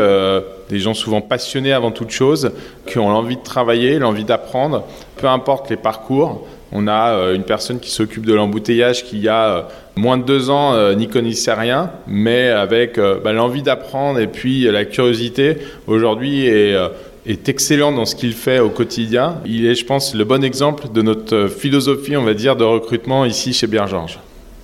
des 0.69 0.79
gens 0.79 0.93
souvent 0.93 1.21
passionnés 1.21 1.73
avant 1.73 1.91
toute 1.91 2.11
chose, 2.11 2.51
qui 2.85 2.99
ont 2.99 3.09
l'envie 3.09 3.37
de 3.37 3.43
travailler, 3.43 3.99
l'envie 3.99 4.23
d'apprendre, 4.25 4.85
peu 5.17 5.27
importe 5.27 5.69
les 5.69 5.77
parcours. 5.77 6.47
On 6.73 6.87
a 6.87 7.31
une 7.33 7.43
personne 7.43 7.79
qui 7.79 7.91
s'occupe 7.91 8.25
de 8.25 8.33
l'embouteillage 8.33 9.05
qui 9.05 9.27
a 9.27 9.67
moins 9.95 10.17
de 10.17 10.23
deux 10.23 10.49
ans 10.49 10.93
n'y 10.95 11.07
connaissait 11.07 11.53
rien, 11.53 11.91
mais 12.07 12.49
avec 12.49 12.99
bah, 13.23 13.31
l'envie 13.31 13.61
d'apprendre 13.61 14.19
et 14.19 14.25
puis 14.25 14.63
la 14.63 14.83
curiosité, 14.83 15.57
aujourd'hui 15.85 16.47
est 16.47 16.75
est 17.25 17.47
excellent 17.49 17.91
dans 17.91 18.05
ce 18.05 18.15
qu'il 18.15 18.33
fait 18.33 18.59
au 18.59 18.69
quotidien. 18.69 19.37
Il 19.45 19.65
est, 19.65 19.75
je 19.75 19.85
pense, 19.85 20.13
le 20.13 20.23
bon 20.25 20.43
exemple 20.43 20.85
de 20.93 21.01
notre 21.01 21.47
philosophie, 21.47 22.17
on 22.17 22.23
va 22.23 22.33
dire, 22.33 22.55
de 22.55 22.63
recrutement 22.63 23.25
ici 23.25 23.53
chez 23.53 23.67
Bien 23.67 23.87
Georges. 23.87 24.19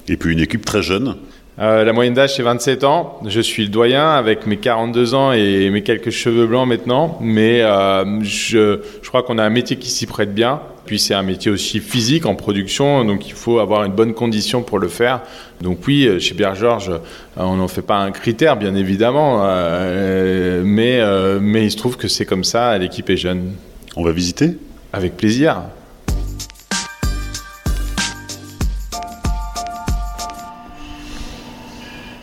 Et 0.08 0.18
puis 0.18 0.34
une 0.34 0.40
équipe 0.40 0.66
très 0.66 0.82
jeune. 0.82 1.16
Euh, 1.60 1.84
la 1.84 1.92
moyenne 1.92 2.14
d'âge, 2.14 2.36
c'est 2.36 2.44
27 2.44 2.86
ans. 2.86 3.20
Je 3.26 3.42
suis 3.42 3.64
le 3.64 3.70
doyen 3.70 4.12
avec 4.12 4.48
mes 4.48 4.58
42 4.58 5.14
ans 5.14 5.34
et 5.34 5.70
mes 5.70 5.84
quelques 5.84 6.10
cheveux 6.10 6.48
blancs 6.48 6.68
maintenant. 6.68 7.18
Mais 7.20 7.62
euh, 7.62 8.22
je, 8.22 8.80
je, 9.02 9.10
crois 9.10 9.24
qu'on 9.24 9.38
a 9.38 9.44
un 9.44 9.50
métier 9.50 9.78
qui 9.78 9.90
s'y 9.90 10.06
prête 10.06 10.34
bien. 10.34 10.62
Puis 10.86 11.00
c'est 11.00 11.14
un 11.14 11.22
métier 11.22 11.52
aussi 11.52 11.82
physique 11.82 12.26
en 12.26 12.34
production, 12.34 13.06
donc 13.06 13.28
il 13.28 13.34
faut 13.34 13.60
avoir 13.60 13.84
une 13.84 13.92
bonne 13.92 14.14
condition 14.14 14.64
pour 14.64 14.80
le 14.80 14.88
faire. 14.88 15.22
Donc 15.62 15.80
oui, 15.86 16.08
euh, 16.08 16.18
chez 16.18 16.34
Pierre 16.34 16.56
Georges, 16.56 16.92
on 17.38 17.58
n'en 17.58 17.68
fait 17.68 17.84
pas 17.84 17.98
un 17.98 18.12
critère, 18.12 18.56
bien 18.56 18.74
évidemment. 18.74 19.44
mais, 20.64 21.02
mais 21.42 21.66
il 21.66 21.72
se 21.72 21.78
trouve 21.78 21.98
que 21.98 22.08
c'est 22.08 22.26
comme 22.26 22.44
ça, 22.44 22.78
l'équipe 22.78 23.10
est 23.10 23.18
jeune. 23.18 23.52
On 23.98 24.04
va 24.04 24.12
visiter? 24.12 24.58
Avec 24.94 25.18
plaisir. 25.18 25.62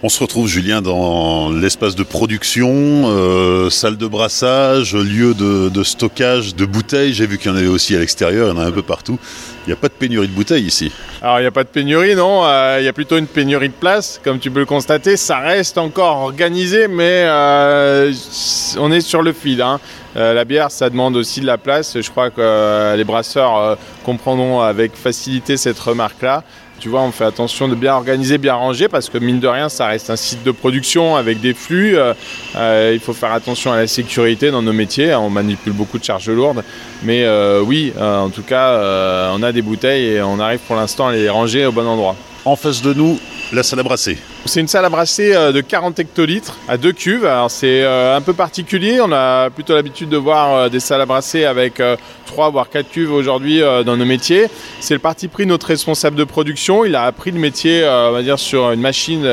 On 0.07 0.09
se 0.09 0.21
retrouve, 0.21 0.47
Julien, 0.47 0.83
dans 0.83 1.51
l'espace 1.51 1.97
de 1.97 2.05
production, 2.05 2.71
euh, 2.71 3.71
salle 3.71 3.97
de 3.97 4.07
brassage, 4.07 4.95
lieu 4.95 5.35
de, 5.35 5.83
stockage 5.83 6.55
de 6.55 6.65
bouteilles. 6.65 7.13
J'ai 7.13 7.27
vu 7.27 7.39
qu'il 7.39 7.51
y 7.51 7.55
en 7.55 7.57
avait 7.57 7.67
aussi 7.67 7.97
à 7.97 7.99
l'extérieur, 7.99 8.47
il 8.47 8.57
y 8.57 8.57
en 8.57 8.63
a 8.63 8.67
un 8.67 8.71
peu 8.71 8.83
partout. 8.83 9.19
Il 9.67 9.71
n'y 9.71 9.73
a 9.73 9.77
pas 9.77 9.89
de 9.89 9.95
pénurie 9.95 10.29
de 10.29 10.33
bouteilles 10.33 10.63
ici. 10.63 10.93
Alors, 11.21 11.41
il 11.41 11.43
n'y 11.43 11.49
a 11.49 11.51
pas 11.51 11.65
de 11.65 11.71
pénurie, 11.71 12.15
non. 12.15 12.43
Euh, 12.45 12.77
il 12.79 12.85
y 12.85 12.89
a 12.89 12.93
plutôt 12.93 13.19
une 13.19 13.27
pénurie 13.27 13.69
de 13.69 13.75
place, 13.75 14.21
comme 14.23 14.39
tu 14.39 14.49
peux 14.49 14.61
le 14.61 14.65
constater. 14.65 15.17
Ça 15.17 15.41
reste 15.41 15.77
encore 15.77 16.19
organisé, 16.19 16.87
mais 16.87 17.25
euh, 17.25 18.13
on 18.79 18.93
est 18.93 19.01
sur 19.01 19.23
le 19.23 19.33
fil. 19.33 19.61
Hein. 19.61 19.81
la 20.15 20.45
bière, 20.45 20.71
ça 20.71 20.89
demande 20.89 21.17
aussi 21.17 21.41
de 21.41 21.47
la 21.47 21.59
place. 21.59 22.01
Je 22.01 22.11
crois 22.11 22.31
que 22.31 22.95
les 22.95 23.03
brasseurs 23.03 23.77
comprendront 24.05 24.61
avec 24.61 24.95
facilité 24.95 25.57
cette 25.57 25.81
remarque-là. 25.81 26.45
Tu 26.79 26.91
vois, 26.91 27.01
on 27.01 27.11
fait 27.11 27.25
attention 27.25 27.69
de 27.69 27.75
bien 27.75 27.95
organiser, 27.95 28.37
bien 28.37 28.55
ranger, 28.55 28.89
parce 28.89 29.09
que 29.09 29.17
mine 29.17 29.41
de 29.41 29.49
rien, 29.49 29.69
ça 29.69 29.87
reste 29.87 30.11
un 30.11 30.17
site 30.17 30.43
de 30.43 30.51
production 30.51 31.17
avec 31.17 31.41
des 31.41 31.55
flux. 31.55 31.97
Euh, 31.97 32.13
euh, 32.55 32.91
il 32.93 33.01
faut 33.01 33.15
faire 33.15 33.33
attention 33.33 33.73
à 33.73 33.77
la 33.77 33.87
sécurité 33.87 34.51
dans 34.51 34.63
nos 34.63 34.75
métiers. 34.75 35.15
On 35.15 35.31
manipule 35.31 35.73
beaucoup 35.73 35.99
de 35.99 36.05
charges 36.05 36.29
lourdes. 36.29 36.63
Mais 37.03 37.25
euh, 37.25 37.63
oui, 37.63 37.93
en 37.99 38.29
tout 38.29 38.43
cas, 38.43 39.31
on 39.33 39.43
a 39.43 39.53
des 39.53 39.63
bouteilles 39.63 40.17
et 40.17 40.23
on 40.23 40.39
arrive 40.39 40.61
pour 40.67 40.77
l'instant 40.77 41.09
à 41.09 41.13
les 41.13 41.31
ranger 41.31 41.65
au 41.65 41.73
bon 41.73 41.87
endroit. 41.87 42.15
En 42.47 42.55
face 42.55 42.81
de 42.81 42.95
nous, 42.95 43.19
la 43.53 43.65
salle 43.65 43.81
à 43.81 43.83
brasser. 43.83 44.17
C'est 44.45 44.61
une 44.61 44.69
salle 44.69 44.85
à 44.85 44.89
brasser 44.89 45.33
de 45.53 45.61
40 45.61 45.99
hectolitres 45.99 46.57
à 46.69 46.77
deux 46.77 46.93
cuves. 46.93 47.29
C'est 47.49 47.85
un 47.85 48.21
peu 48.21 48.35
particulier. 48.35 49.01
On 49.01 49.11
a 49.11 49.51
plutôt 49.51 49.75
l'habitude 49.75 50.09
de 50.09 50.17
voir 50.17 50.71
des 50.71 50.79
salles 50.79 51.01
à 51.01 51.07
brasser 51.07 51.45
avec 51.45 51.83
3 52.27 52.51
voire 52.51 52.71
4 52.71 52.89
cuves 52.89 53.13
aujourd'hui 53.13 53.63
dans 53.85 53.97
nos 53.97 54.05
métiers. 54.05 54.47
C'est 54.79 54.95
le 54.95 55.01
parti 55.01 55.27
pris 55.27 55.43
de 55.43 55.49
notre 55.49 55.67
responsable 55.67 56.15
de 56.15 56.23
production. 56.23 56.85
Il 56.85 56.95
a 56.95 57.03
appris 57.03 57.33
le 57.33 57.41
métier, 57.41 57.85
on 57.85 58.13
va 58.13 58.23
dire, 58.23 58.39
sur 58.39 58.71
une 58.71 58.81
machine 58.81 59.29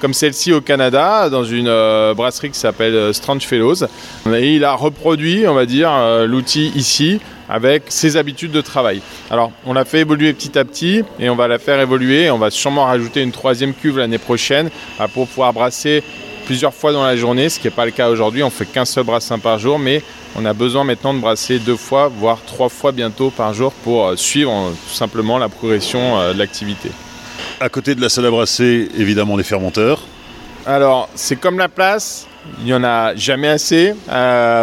comme 0.00 0.14
celle-ci 0.14 0.54
au 0.54 0.62
Canada, 0.62 1.28
dans 1.28 1.44
une 1.44 1.70
brasserie 2.14 2.48
qui 2.48 2.58
s'appelle 2.58 3.12
Strange 3.12 3.42
Fellows. 3.42 3.84
Et 4.32 4.54
il 4.54 4.64
a 4.64 4.72
reproduit, 4.72 5.46
on 5.46 5.54
va 5.54 5.66
dire, 5.66 5.92
l'outil 6.26 6.72
ici 6.74 7.20
avec 7.48 7.84
ses 7.88 8.16
habitudes 8.16 8.52
de 8.52 8.60
travail. 8.60 9.00
Alors, 9.30 9.52
on 9.66 9.72
l'a 9.72 9.84
fait 9.84 10.00
évoluer 10.00 10.32
petit 10.32 10.58
à 10.58 10.64
petit 10.64 11.02
et 11.18 11.28
on 11.28 11.36
va 11.36 11.48
la 11.48 11.58
faire 11.58 11.80
évoluer. 11.80 12.30
On 12.30 12.38
va 12.38 12.50
sûrement 12.50 12.84
rajouter 12.84 13.22
une 13.22 13.32
troisième 13.32 13.74
cuve 13.74 13.98
l'année 13.98 14.18
prochaine 14.18 14.70
bah, 14.98 15.08
pour 15.12 15.26
pouvoir 15.28 15.52
brasser 15.52 16.02
plusieurs 16.44 16.74
fois 16.74 16.92
dans 16.92 17.04
la 17.04 17.16
journée, 17.16 17.48
ce 17.48 17.58
qui 17.58 17.66
n'est 17.66 17.74
pas 17.74 17.86
le 17.86 17.90
cas 17.90 18.10
aujourd'hui. 18.10 18.42
On 18.42 18.50
fait 18.50 18.66
qu'un 18.66 18.84
seul 18.84 19.04
brassin 19.04 19.38
par 19.38 19.58
jour, 19.58 19.78
mais 19.78 20.02
on 20.36 20.44
a 20.44 20.52
besoin 20.52 20.84
maintenant 20.84 21.14
de 21.14 21.20
brasser 21.20 21.58
deux 21.58 21.76
fois, 21.76 22.08
voire 22.08 22.38
trois 22.44 22.68
fois 22.68 22.92
bientôt 22.92 23.30
par 23.30 23.54
jour 23.54 23.72
pour 23.72 24.06
euh, 24.06 24.16
suivre 24.16 24.52
euh, 24.52 24.70
tout 24.88 24.94
simplement 24.94 25.38
la 25.38 25.48
progression 25.48 26.20
euh, 26.20 26.32
de 26.32 26.38
l'activité. 26.38 26.90
À 27.60 27.68
côté 27.68 27.94
de 27.94 28.00
la 28.00 28.08
salle 28.08 28.26
à 28.26 28.30
brasser, 28.30 28.88
évidemment 28.96 29.36
les 29.36 29.44
fermenteurs. 29.44 30.02
Alors, 30.66 31.08
c'est 31.14 31.36
comme 31.36 31.58
la 31.58 31.68
place, 31.68 32.26
il 32.60 32.64
n'y 32.64 32.74
en 32.74 32.84
a 32.84 33.14
jamais 33.14 33.48
assez. 33.48 33.94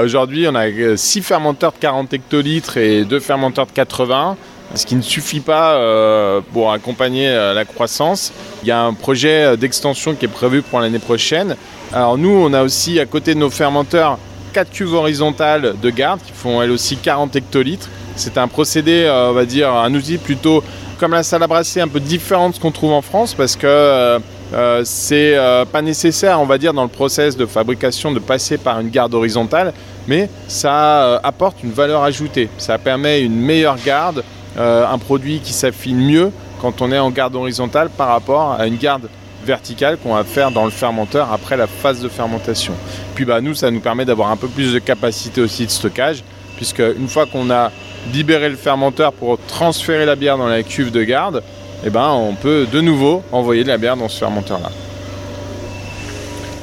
Aujourd'hui, 0.03 0.48
on 0.48 0.55
a 0.55 0.98
6 0.98 1.22
fermenteurs 1.22 1.74
de 1.74 1.77
40 1.77 2.13
hectolitres 2.13 2.77
et 2.77 3.05
2 3.05 3.20
fermenteurs 3.20 3.67
de 3.67 3.72
80 3.72 4.38
ce 4.74 4.86
qui 4.86 4.96
ne 4.96 5.01
suffit 5.01 5.41
pas 5.41 6.41
pour 6.53 6.72
accompagner 6.72 7.29
la 7.29 7.65
croissance. 7.65 8.31
Il 8.63 8.70
y 8.70 8.72
a 8.72 8.81
un 8.81 8.93
projet 8.93 9.58
d'extension 9.58 10.15
qui 10.15 10.25
est 10.25 10.29
prévu 10.29 10.62
pour 10.62 10.79
l'année 10.79 11.00
prochaine. 11.00 11.58
Alors 11.93 12.17
nous, 12.17 12.29
on 12.29 12.53
a 12.53 12.63
aussi 12.63 12.98
à 13.00 13.05
côté 13.05 13.34
de 13.34 13.39
nos 13.39 13.50
fermenteurs 13.50 14.17
4 14.53 14.72
cuves 14.72 14.93
horizontales 14.93 15.75
de 15.81 15.89
garde 15.89 16.22
qui 16.22 16.31
font 16.31 16.62
elles 16.62 16.72
aussi 16.72 16.96
40 16.98 17.36
hectolitres. 17.36 17.89
C'est 18.15 18.38
un 18.38 18.48
procédé, 18.48 19.03
euh, 19.03 19.29
on 19.29 19.34
va 19.34 19.46
dire, 19.46 19.74
un 19.74 19.93
outil 19.93 20.17
plutôt 20.17 20.63
comme 21.00 21.12
la 21.12 21.24
salle 21.24 21.43
à 21.43 21.48
brasser, 21.48 21.81
un 21.81 21.88
peu 21.88 22.00
différent 22.00 22.50
de 22.50 22.55
ce 22.55 22.60
qu'on 22.60 22.72
trouve 22.72 22.93
en 22.93 23.01
France 23.01 23.34
parce 23.34 23.55
que 23.55 24.20
euh, 24.53 24.58
euh, 24.58 24.81
c'est 24.86 25.38
pas 25.72 25.81
nécessaire, 25.81 26.39
on 26.41 26.46
va 26.46 26.58
dire, 26.58 26.74
dans 26.74 26.84
le 26.84 26.89
process 26.89 27.38
de 27.38 27.46
fabrication 27.46 28.12
de 28.12 28.20
passer 28.20 28.58
par 28.58 28.79
une 28.79 28.89
garde 28.89 29.13
horizontale, 29.13 29.74
mais 30.08 30.29
ça 30.48 31.17
apporte 31.24 31.63
une 31.63 31.72
valeur 31.72 32.03
ajoutée. 32.03 32.50
Ça 32.58 32.77
permet 32.77 33.22
une 33.22 33.39
meilleure 33.39 33.77
garde, 33.84 34.24
un 34.58 34.98
produit 34.98 35.39
qui 35.39 35.53
s'affine 35.53 36.00
mieux 36.00 36.31
quand 36.62 36.81
on 36.81 36.91
est 36.91 37.00
en 37.00 37.10
garde 37.10 37.36
horizontale 37.36 37.89
par 37.89 38.10
rapport 38.10 38.55
à 38.60 38.67
une 38.67 38.77
garde 38.77 39.10
verticale 39.46 39.98
qu'on 39.98 40.13
va 40.13 40.24
faire 40.24 40.51
dans 40.51 40.65
le 40.65 40.72
fermenteur 40.72 41.31
après 41.31 41.58
la 41.58 41.67
phase 41.67 42.01
de 42.01 42.10
fermentation. 42.10 42.74
Puis 43.15 43.25
bah, 43.25 43.41
nous, 43.41 43.55
ça 43.55 43.72
nous 43.72 43.79
permet 43.79 44.05
d'avoir 44.05 44.29
un 44.29 44.38
peu 44.38 44.48
plus 44.48 44.74
de 44.74 44.79
capacité 44.79 45.41
aussi 45.41 45.65
de 45.65 45.72
stockage, 45.72 46.24
puisque 46.58 46.79
une 46.79 47.08
fois 47.08 47.25
qu'on 47.25 47.50
a 47.50 47.72
libéré 48.13 48.50
le 48.50 48.55
fermenteur 48.55 49.13
pour 49.13 49.39
transférer 49.48 50.05
la 50.05 50.15
bière 50.15 50.38
dans 50.38 50.48
la 50.48 50.63
cuve 50.63 50.91
de 50.91 51.03
garde, 51.03 51.43
eh 51.83 51.89
ben, 51.89 52.09
on 52.09 52.35
peut 52.35 52.67
de 52.71 52.81
nouveau 52.81 53.23
envoyer 53.31 53.63
de 53.63 53.69
la 53.69 53.77
bière 53.77 53.97
dans 53.97 54.09
ce 54.09 54.19
fermenteur-là. 54.19 54.69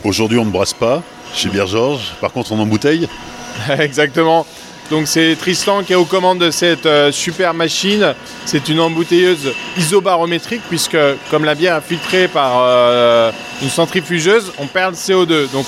Aujourd'hui, 0.04 0.38
on 0.38 0.44
ne 0.44 0.50
brasse 0.50 0.72
pas 0.72 1.02
chez 1.34 1.48
Bière 1.48 1.66
Georges, 1.66 2.14
par 2.20 2.32
contre, 2.32 2.52
on 2.52 2.58
embouteille 2.58 3.08
Exactement. 3.78 4.46
Donc 4.90 5.06
c'est 5.06 5.36
Tristan 5.36 5.82
qui 5.82 5.92
est 5.92 5.96
aux 5.96 6.06
commandes 6.06 6.38
de 6.38 6.50
cette 6.50 6.86
euh, 6.86 7.12
super 7.12 7.52
machine. 7.52 8.14
C'est 8.46 8.70
une 8.70 8.80
embouteilleuse 8.80 9.52
isobarométrique 9.76 10.62
puisque 10.68 10.96
comme 11.30 11.44
la 11.44 11.54
bière 11.54 11.76
est 11.76 11.82
filtrée 11.82 12.26
par 12.26 12.62
euh, 12.62 13.30
une 13.60 13.68
centrifugeuse, 13.68 14.52
on 14.58 14.66
perd 14.66 14.94
le 14.94 14.96
CO2. 14.96 15.50
Donc 15.52 15.66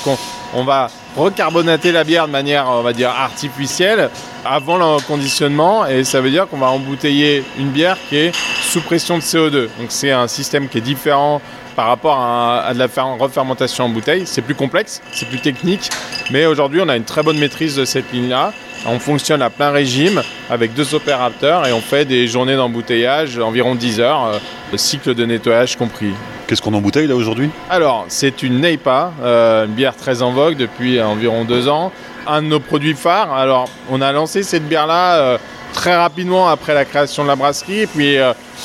on, 0.54 0.64
va 0.64 0.90
recarbonater 1.17 1.93
la 1.93 2.05
bière 2.05 2.26
de 2.26 2.33
manière, 2.33 2.67
on 2.69 2.83
va 2.83 2.93
dire, 2.93 3.11
artificielle 3.11 4.11
avant 4.45 4.76
le 4.79 5.00
conditionnement 5.07 5.87
et 5.87 6.05
ça 6.05 6.21
veut 6.21 6.31
dire 6.31 6.49
qu'on 6.49 6.59
va 6.59 6.69
embouteiller 6.69 7.45
une 7.59 7.71
bière 7.71 7.97
qui 8.09 8.17
est 8.17 8.33
sous 8.62 8.81
pression 8.81 9.19
de 9.19 9.23
CO2. 9.23 9.69
Donc 9.79 9.88
c'est 9.88 10.12
un 10.12 10.29
système 10.29 10.69
qui 10.69 10.79
est 10.79 10.83
différent 10.83 11.40
par 11.77 11.87
rapport 11.87 12.19
à, 12.19 12.61
à 12.61 12.75
de 12.75 12.79
la 12.79 12.87
refermentation 12.87 13.85
en 13.85 13.89
bouteille. 13.89 14.23
C'est 14.27 14.43
plus 14.43 14.55
complexe, 14.55 15.00
c'est 15.12 15.29
plus 15.29 15.41
technique, 15.41 15.91
mais 16.31 16.47
aujourd'hui 16.47 16.81
on 16.83 16.89
a 16.89 16.97
une 16.97 17.05
très 17.05 17.23
bonne 17.23 17.39
maîtrise 17.39 17.77
de 17.77 17.85
cette 17.85 18.12
ligne-là. 18.12 18.53
On 18.87 18.99
fonctionne 18.99 19.43
à 19.43 19.50
plein 19.50 19.71
régime 19.71 20.23
avec 20.49 20.73
deux 20.73 20.95
opérateurs 20.95 21.67
et 21.67 21.73
on 21.73 21.83
fait 21.83 22.07
des 22.07 22.27
journées 22.27 22.57
d'embouteillage, 22.57 23.39
environ 23.39 23.75
10 23.75 24.00
heures, 24.00 24.25
euh, 24.25 24.39
le 24.73 24.79
cycle 24.79 25.15
de 25.15 25.27
nettoyage 25.27 25.77
compris. 25.77 26.12
Qu'est-ce 26.47 26.62
qu'on 26.62 26.73
embouteille 26.73 27.07
là 27.07 27.15
aujourd'hui? 27.15 27.50
Alors, 27.69 28.07
c'est 28.09 28.43
une 28.43 28.61
Neipa, 28.61 29.12
euh, 29.23 29.67
une 29.67 29.73
bière 29.73 29.97
très 29.97 30.23
en 30.23 30.33
vogue 30.33 30.57
depuis 30.57 31.00
environ 31.00 31.45
deux 31.45 31.69
ans. 31.69 31.93
Un 32.27 32.43
de 32.43 32.49
nos 32.49 32.61
produits 32.61 32.95
phares. 32.95 33.33
Alors, 33.35 33.69
on 33.91 34.00
a 34.00 34.12
lancé 34.12 34.43
cette 34.43 34.67
bière-là 34.67 35.17
euh, 35.17 35.39
très 35.75 35.95
rapidement 35.95 36.49
après 36.49 36.73
la 36.73 36.87
création 36.87 37.23
de 37.23 37.29
la 37.29 37.37
brasserie. 37.37 37.81
Et 37.81 37.87
puis, 37.87 38.17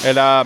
elle 0.05 0.17
a 0.17 0.45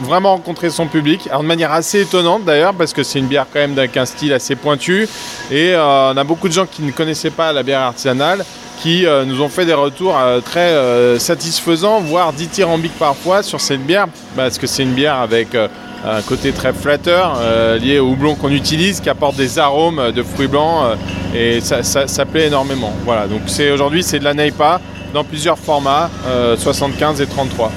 vraiment 0.00 0.32
rencontré 0.32 0.70
son 0.70 0.86
public, 0.86 1.28
de 1.30 1.44
manière 1.44 1.72
assez 1.72 2.02
étonnante 2.02 2.44
d'ailleurs, 2.44 2.74
parce 2.74 2.92
que 2.92 3.02
c'est 3.02 3.18
une 3.18 3.26
bière 3.26 3.46
quand 3.52 3.60
même 3.60 3.78
avec 3.78 3.96
un 3.96 4.06
style 4.06 4.32
assez 4.32 4.56
pointu, 4.56 5.08
et 5.50 5.74
on 5.76 6.16
a 6.16 6.24
beaucoup 6.24 6.48
de 6.48 6.52
gens 6.52 6.66
qui 6.66 6.82
ne 6.82 6.90
connaissaient 6.90 7.30
pas 7.30 7.52
la 7.52 7.62
bière 7.62 7.80
artisanale, 7.80 8.44
qui 8.80 9.06
euh, 9.06 9.24
nous 9.24 9.40
ont 9.40 9.48
fait 9.48 9.64
des 9.64 9.74
retours 9.74 10.18
euh, 10.18 10.40
très 10.40 10.72
euh, 10.72 11.18
satisfaisants, 11.18 12.00
voire 12.00 12.32
dithyrambiques 12.32 12.98
parfois 12.98 13.42
sur 13.42 13.60
cette 13.60 13.84
bière, 13.84 14.06
parce 14.36 14.58
que 14.58 14.66
c'est 14.66 14.82
une 14.82 14.92
bière 14.92 15.16
avec 15.16 15.54
un 15.54 16.20
côté 16.20 16.52
très 16.52 16.74
flatteur 16.74 17.38
lié 17.80 17.98
au 17.98 18.08
houblon 18.08 18.34
qu'on 18.34 18.50
utilise, 18.50 19.00
qui 19.00 19.08
apporte 19.08 19.36
des 19.36 19.58
arômes 19.58 20.12
de 20.12 20.22
fruits 20.22 20.48
blancs 20.48 20.98
et 21.34 21.60
ça, 21.62 22.26
plaît 22.26 22.48
énormément. 22.48 22.92
Voilà, 23.06 23.26
donc 23.26 23.40
aujourd'hui 23.72 24.02
c'est 24.02 24.18
de 24.18 24.24
la 24.24 24.34
Neipa 24.34 24.82
dans 25.14 25.24
plusieurs 25.24 25.58
formats, 25.58 26.10
75 26.58 27.22
et 27.22 27.26
33. 27.26 27.72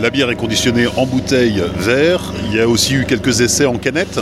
La 0.00 0.08
bière 0.08 0.30
est 0.30 0.36
conditionnée 0.36 0.86
en 0.96 1.04
bouteille 1.04 1.62
vert. 1.76 2.32
Il 2.46 2.56
y 2.56 2.60
a 2.60 2.66
aussi 2.66 2.94
eu 2.94 3.04
quelques 3.04 3.42
essais 3.42 3.66
en 3.66 3.76
canette. 3.76 4.18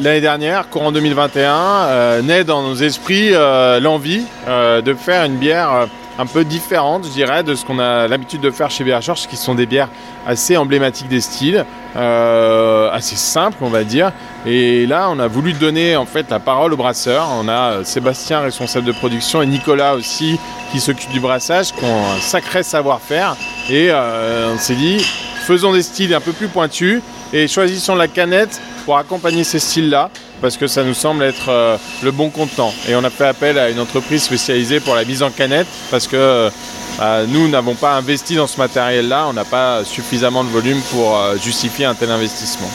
L'année 0.00 0.20
dernière, 0.20 0.68
courant 0.68 0.92
2021, 0.92 1.54
euh, 1.56 2.22
naît 2.22 2.44
dans 2.44 2.62
nos 2.62 2.76
esprits 2.76 3.30
euh, 3.32 3.80
l'envie 3.80 4.22
euh, 4.46 4.80
de 4.80 4.94
faire 4.94 5.24
une 5.24 5.38
bière 5.38 5.88
un 6.20 6.26
peu 6.26 6.44
différentes, 6.44 7.06
je 7.06 7.10
dirais, 7.10 7.42
de 7.42 7.56
ce 7.56 7.64
qu'on 7.64 7.80
a 7.80 8.06
l'habitude 8.06 8.42
de 8.42 8.52
faire 8.52 8.70
chez 8.70 8.84
Bière 8.84 9.00
Georges, 9.00 9.26
qui 9.26 9.36
sont 9.36 9.56
des 9.56 9.66
bières 9.66 9.88
assez 10.24 10.56
emblématiques 10.56 11.08
des 11.08 11.20
styles, 11.20 11.64
euh, 11.96 12.90
assez 12.90 13.16
simples, 13.16 13.58
on 13.60 13.68
va 13.68 13.84
dire. 13.84 14.12
Et 14.46 14.86
là, 14.86 15.08
on 15.10 15.18
a 15.18 15.28
voulu 15.28 15.52
donner 15.52 15.96
en 15.96 16.06
fait 16.06 16.30
la 16.30 16.40
parole 16.40 16.72
aux 16.72 16.76
brasseurs. 16.76 17.28
On 17.38 17.48
a 17.48 17.72
euh, 17.72 17.84
Sébastien, 17.84 18.40
responsable 18.40 18.86
de 18.86 18.92
production, 18.92 19.42
et 19.42 19.46
Nicolas 19.46 19.94
aussi, 19.94 20.38
qui 20.72 20.80
s'occupe 20.80 21.10
du 21.10 21.20
brassage, 21.20 21.72
qui 21.72 21.84
ont 21.84 22.06
un 22.16 22.20
sacré 22.20 22.62
savoir-faire. 22.62 23.36
Et 23.70 23.88
euh, 23.90 24.54
on 24.54 24.58
s'est 24.58 24.74
dit, 24.74 24.98
faisons 25.46 25.72
des 25.72 25.82
styles 25.82 26.14
un 26.14 26.20
peu 26.20 26.32
plus 26.32 26.48
pointus 26.48 27.02
et 27.32 27.48
choisissons 27.48 27.94
la 27.94 28.08
canette 28.08 28.60
pour 28.84 28.96
accompagner 28.98 29.44
ces 29.44 29.58
styles-là 29.58 30.10
parce 30.40 30.56
que 30.56 30.66
ça 30.66 30.82
nous 30.82 30.92
semble 30.92 31.22
être 31.22 31.48
euh, 31.48 31.76
le 32.02 32.10
bon 32.10 32.28
contenant. 32.28 32.74
Et 32.88 32.96
on 32.96 33.04
a 33.04 33.10
fait 33.10 33.26
appel 33.26 33.58
à 33.58 33.70
une 33.70 33.78
entreprise 33.78 34.24
spécialisée 34.24 34.80
pour 34.80 34.94
la 34.94 35.04
mise 35.04 35.22
en 35.22 35.30
canette 35.30 35.68
parce 35.90 36.08
que 36.08 36.50
euh, 37.00 37.26
nous 37.26 37.48
n'avons 37.48 37.74
pas 37.74 37.94
investi 37.94 38.36
dans 38.36 38.46
ce 38.46 38.58
matériel-là, 38.58 39.26
on 39.28 39.32
n'a 39.32 39.44
pas 39.44 39.84
suffisamment 39.84 40.44
de 40.44 40.50
volume 40.50 40.80
pour 40.90 41.16
euh, 41.16 41.36
justifier 41.36 41.84
un 41.84 41.94
tel 41.94 42.10
investissement. 42.10 42.68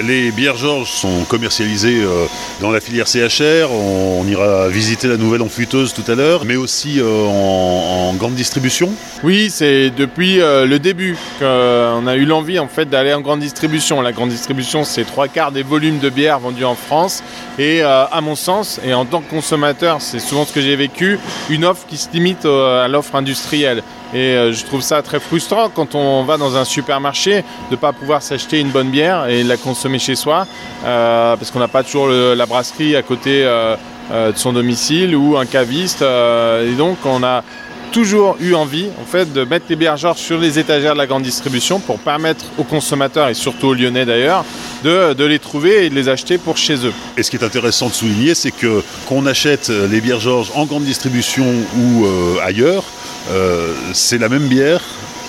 Les 0.00 0.30
bières 0.30 0.56
Georges 0.56 0.90
sont 0.90 1.24
commercialisées 1.28 2.02
euh, 2.02 2.24
dans 2.60 2.70
la 2.70 2.80
filière 2.80 3.06
CHR. 3.06 3.70
On, 3.70 4.26
ira 4.26 4.68
visiter 4.68 5.08
la 5.08 5.16
nouvelle 5.16 5.42
enfuteuse 5.42 5.92
tout 5.92 6.10
à 6.10 6.14
l'heure, 6.14 6.44
mais 6.46 6.56
aussi 6.56 6.98
euh, 6.98 7.26
en, 7.26 8.14
grande 8.14 8.34
distribution. 8.34 8.90
Oui, 9.22 9.50
c'est 9.50 9.90
depuis 9.90 10.40
euh, 10.40 10.64
le 10.64 10.78
début 10.78 11.16
qu'on 11.38 12.06
a 12.06 12.16
eu 12.16 12.24
l'envie 12.24 12.58
en 12.58 12.68
fait 12.68 12.86
d'aller 12.86 13.12
en 13.12 13.20
grande 13.20 13.40
distribution. 13.40 14.00
La 14.00 14.12
grande 14.12 14.30
distribution, 14.30 14.84
c'est 14.84 15.04
trois 15.04 15.28
quarts 15.28 15.52
des 15.52 15.62
volumes 15.62 15.98
de 15.98 16.08
bières 16.08 16.38
vendus 16.38 16.64
en 16.64 16.74
France. 16.74 17.22
Et 17.58 17.82
à 17.82 18.20
mon 18.22 18.34
sens, 18.34 18.80
et 18.84 18.94
en 18.94 19.04
tant 19.04 19.20
que 19.20 19.28
consommateur, 19.28 20.00
c'est 20.00 20.20
souvent 20.20 20.46
ce 20.46 20.52
que 20.52 20.60
j'ai 20.60 20.76
vécu, 20.76 21.18
une 21.50 21.64
offre 21.64 21.86
qui 21.86 21.98
se 21.98 22.08
limite 22.12 22.46
à 22.46 22.88
l'offre 22.88 23.14
industrielle. 23.14 23.82
Et 24.14 24.18
euh, 24.18 24.52
je 24.52 24.64
trouve 24.64 24.82
ça 24.82 25.00
très 25.00 25.20
frustrant 25.20 25.70
quand 25.70 25.94
on 25.94 26.24
va 26.24 26.36
dans 26.36 26.56
un 26.56 26.64
supermarché 26.64 27.36
de 27.36 27.72
ne 27.72 27.76
pas 27.76 27.92
pouvoir 27.92 28.22
s'acheter 28.22 28.60
une 28.60 28.70
bonne 28.70 28.90
bière 28.90 29.26
et 29.26 29.42
la 29.42 29.56
consommer 29.56 29.98
chez 29.98 30.16
soi, 30.16 30.46
euh, 30.84 31.36
parce 31.36 31.50
qu'on 31.50 31.60
n'a 31.60 31.68
pas 31.68 31.82
toujours 31.82 32.08
la 32.08 32.46
brasserie 32.46 32.94
à 32.94 33.02
côté 33.02 33.42
euh, 33.42 33.76
de 34.10 34.36
son 34.36 34.52
domicile 34.52 35.16
ou 35.16 35.38
un 35.38 35.46
caviste. 35.46 36.02
et 36.02 36.74
donc 36.76 36.98
on 37.06 37.22
a 37.22 37.42
toujours 37.90 38.36
eu 38.40 38.54
envie 38.54 38.88
en 39.00 39.04
fait 39.04 39.32
de 39.32 39.44
mettre 39.44 39.66
les 39.68 39.76
bières 39.76 39.98
sur 40.16 40.38
les 40.38 40.58
étagères 40.58 40.94
de 40.94 40.98
la 40.98 41.06
grande 41.06 41.22
distribution 41.22 41.78
pour 41.78 41.98
permettre 41.98 42.46
aux 42.58 42.64
consommateurs 42.64 43.28
et 43.28 43.34
surtout 43.34 43.68
aux 43.68 43.74
Lyonnais 43.74 44.06
d'ailleurs 44.06 44.44
de, 44.82 45.12
de, 45.12 45.24
les 45.24 45.38
trouver 45.38 45.86
et 45.86 45.90
de 45.90 45.94
les 45.94 46.08
acheter 46.08 46.38
pour 46.38 46.56
chez 46.56 46.86
eux. 46.86 46.92
Et 47.16 47.22
ce 47.22 47.30
qui 47.30 47.36
est 47.36 47.44
intéressant 47.44 47.88
de 47.88 47.92
souligner, 47.92 48.34
c'est 48.34 48.50
que 48.50 48.82
qu'on 49.06 49.26
achète 49.26 49.68
les 49.68 50.00
bières 50.00 50.20
Georges 50.20 50.52
en 50.54 50.64
grande 50.64 50.84
distribution 50.84 51.46
ou 51.76 52.06
ailleurs, 52.42 52.84
euh, 53.30 53.74
c'est 53.92 54.18
la 54.18 54.28
même 54.28 54.46
bière 54.48 54.80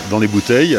dans 0.10 0.20
les 0.20 0.28
bouteilles, 0.28 0.78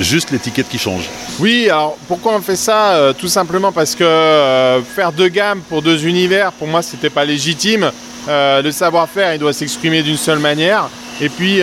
juste 0.00 0.30
l'étiquette 0.30 0.68
qui 0.68 0.78
change. 0.78 1.08
Oui, 1.38 1.68
alors 1.68 1.96
pourquoi 2.08 2.34
on 2.34 2.40
fait 2.40 2.56
ça 2.56 2.92
euh, 2.92 3.12
Tout 3.12 3.28
simplement 3.28 3.72
parce 3.72 3.94
que 3.94 4.04
euh, 4.04 4.80
faire 4.82 5.12
deux 5.12 5.28
gammes 5.28 5.60
pour 5.68 5.82
deux 5.82 6.06
univers, 6.06 6.52
pour 6.52 6.68
moi, 6.68 6.82
c'était 6.82 7.10
pas 7.10 7.24
légitime. 7.24 7.90
le 8.28 8.70
savoir-faire, 8.70 9.34
il 9.34 9.38
doit 9.38 9.52
s'exprimer 9.52 10.02
d'une 10.02 10.16
seule 10.16 10.38
manière. 10.38 10.88
Et 11.20 11.28
puis 11.28 11.60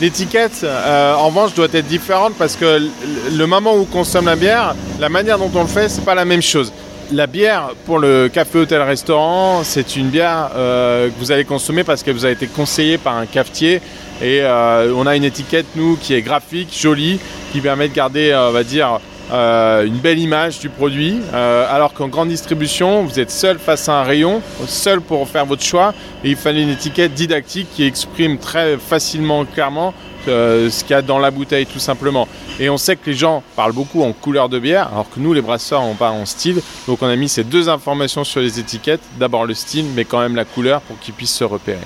l'étiquette, 0.00 0.64
en 0.64 1.26
revanche, 1.26 1.54
doit 1.54 1.68
être 1.72 1.86
différente 1.86 2.34
parce 2.38 2.56
que 2.56 2.88
le 3.32 3.46
moment 3.46 3.74
où 3.74 3.80
on 3.80 3.84
consomme 3.84 4.26
la 4.26 4.36
bière, 4.36 4.74
la 4.98 5.08
manière 5.08 5.38
dont 5.38 5.50
on 5.54 5.62
le 5.62 5.68
fait, 5.68 5.88
c'est 5.88 6.04
pas 6.04 6.14
la 6.14 6.24
même 6.24 6.42
chose. 6.42 6.72
La 7.12 7.28
bière 7.28 7.70
pour 7.84 8.00
le 8.00 8.28
café, 8.28 8.58
hôtel, 8.58 8.82
restaurant, 8.82 9.62
c'est 9.62 9.94
une 9.94 10.08
bière 10.08 10.50
euh, 10.56 11.08
que 11.08 11.14
vous 11.20 11.30
allez 11.30 11.44
consommer 11.44 11.84
parce 11.84 12.02
que 12.02 12.10
vous 12.10 12.26
a 12.26 12.30
été 12.30 12.48
conseillé 12.48 12.98
par 12.98 13.16
un 13.16 13.26
cafetier. 13.26 13.80
Et 14.20 14.40
euh, 14.42 14.92
on 14.96 15.06
a 15.06 15.14
une 15.14 15.22
étiquette, 15.22 15.66
nous, 15.76 15.96
qui 15.96 16.14
est 16.14 16.22
graphique, 16.22 16.76
jolie, 16.76 17.20
qui 17.52 17.60
permet 17.60 17.88
de 17.88 17.94
garder, 17.94 18.30
euh, 18.30 18.48
on 18.48 18.52
va 18.52 18.64
dire, 18.64 18.98
une 19.30 19.98
belle 19.98 20.18
image 20.18 20.58
du 20.58 20.68
produit. 20.68 21.20
alors 21.32 21.92
qu'en 21.92 22.08
grande 22.08 22.28
distribution, 22.28 23.02
vous 23.02 23.20
êtes 23.20 23.30
seul 23.30 23.58
face 23.58 23.88
à 23.88 24.00
un 24.00 24.02
rayon, 24.02 24.40
seul 24.66 25.00
pour 25.00 25.28
faire 25.28 25.46
votre 25.46 25.62
choix. 25.64 25.94
Et 26.24 26.30
il 26.30 26.36
fallait 26.36 26.62
une 26.62 26.70
étiquette 26.70 27.14
didactique 27.14 27.68
qui 27.74 27.84
exprime 27.84 28.38
très 28.38 28.78
facilement, 28.78 29.44
clairement, 29.44 29.94
ce 30.26 30.80
qu'il 30.82 30.90
y 30.90 30.94
a 30.94 31.02
dans 31.02 31.18
la 31.18 31.30
bouteille 31.30 31.66
tout 31.66 31.78
simplement. 31.78 32.28
Et 32.60 32.68
on 32.68 32.76
sait 32.76 32.96
que 32.96 33.10
les 33.10 33.16
gens 33.16 33.42
parlent 33.54 33.72
beaucoup 33.72 34.02
en 34.02 34.12
couleur 34.12 34.48
de 34.48 34.58
bière, 34.58 34.88
alors 34.92 35.08
que 35.10 35.20
nous 35.20 35.32
les 35.32 35.42
brasseurs 35.42 35.82
on 35.82 35.94
parle 35.94 36.16
en 36.16 36.26
style. 36.26 36.60
Donc 36.86 37.02
on 37.02 37.06
a 37.06 37.16
mis 37.16 37.28
ces 37.28 37.44
deux 37.44 37.68
informations 37.68 38.24
sur 38.24 38.40
les 38.40 38.58
étiquettes, 38.58 39.02
d'abord 39.18 39.46
le 39.46 39.54
style 39.54 39.86
mais 39.94 40.04
quand 40.04 40.20
même 40.20 40.36
la 40.36 40.44
couleur 40.44 40.80
pour 40.82 40.98
qu'ils 40.98 41.14
puissent 41.14 41.34
se 41.34 41.44
repérer. 41.44 41.78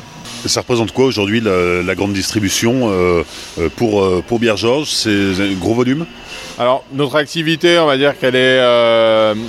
Ça 0.46 0.60
représente 0.60 0.92
quoi 0.92 1.04
aujourd'hui 1.04 1.40
la, 1.40 1.94
grande 1.94 2.12
distribution 2.12 2.90
euh, 2.90 3.22
euh, 3.58 3.68
pour, 3.76 4.02
euh, 4.02 4.24
pour 4.26 4.38
Bière 4.38 4.56
Georges 4.56 4.88
C'est 4.88 5.10
un 5.10 5.52
gros 5.58 5.74
volume? 5.74 6.06
Alors 6.58 6.84
notre 6.92 7.16
activité, 7.16 7.78
on 7.78 7.86
va 7.86 7.96
dire 7.96 8.18
qu'elle 8.18 8.36
est 8.36 8.60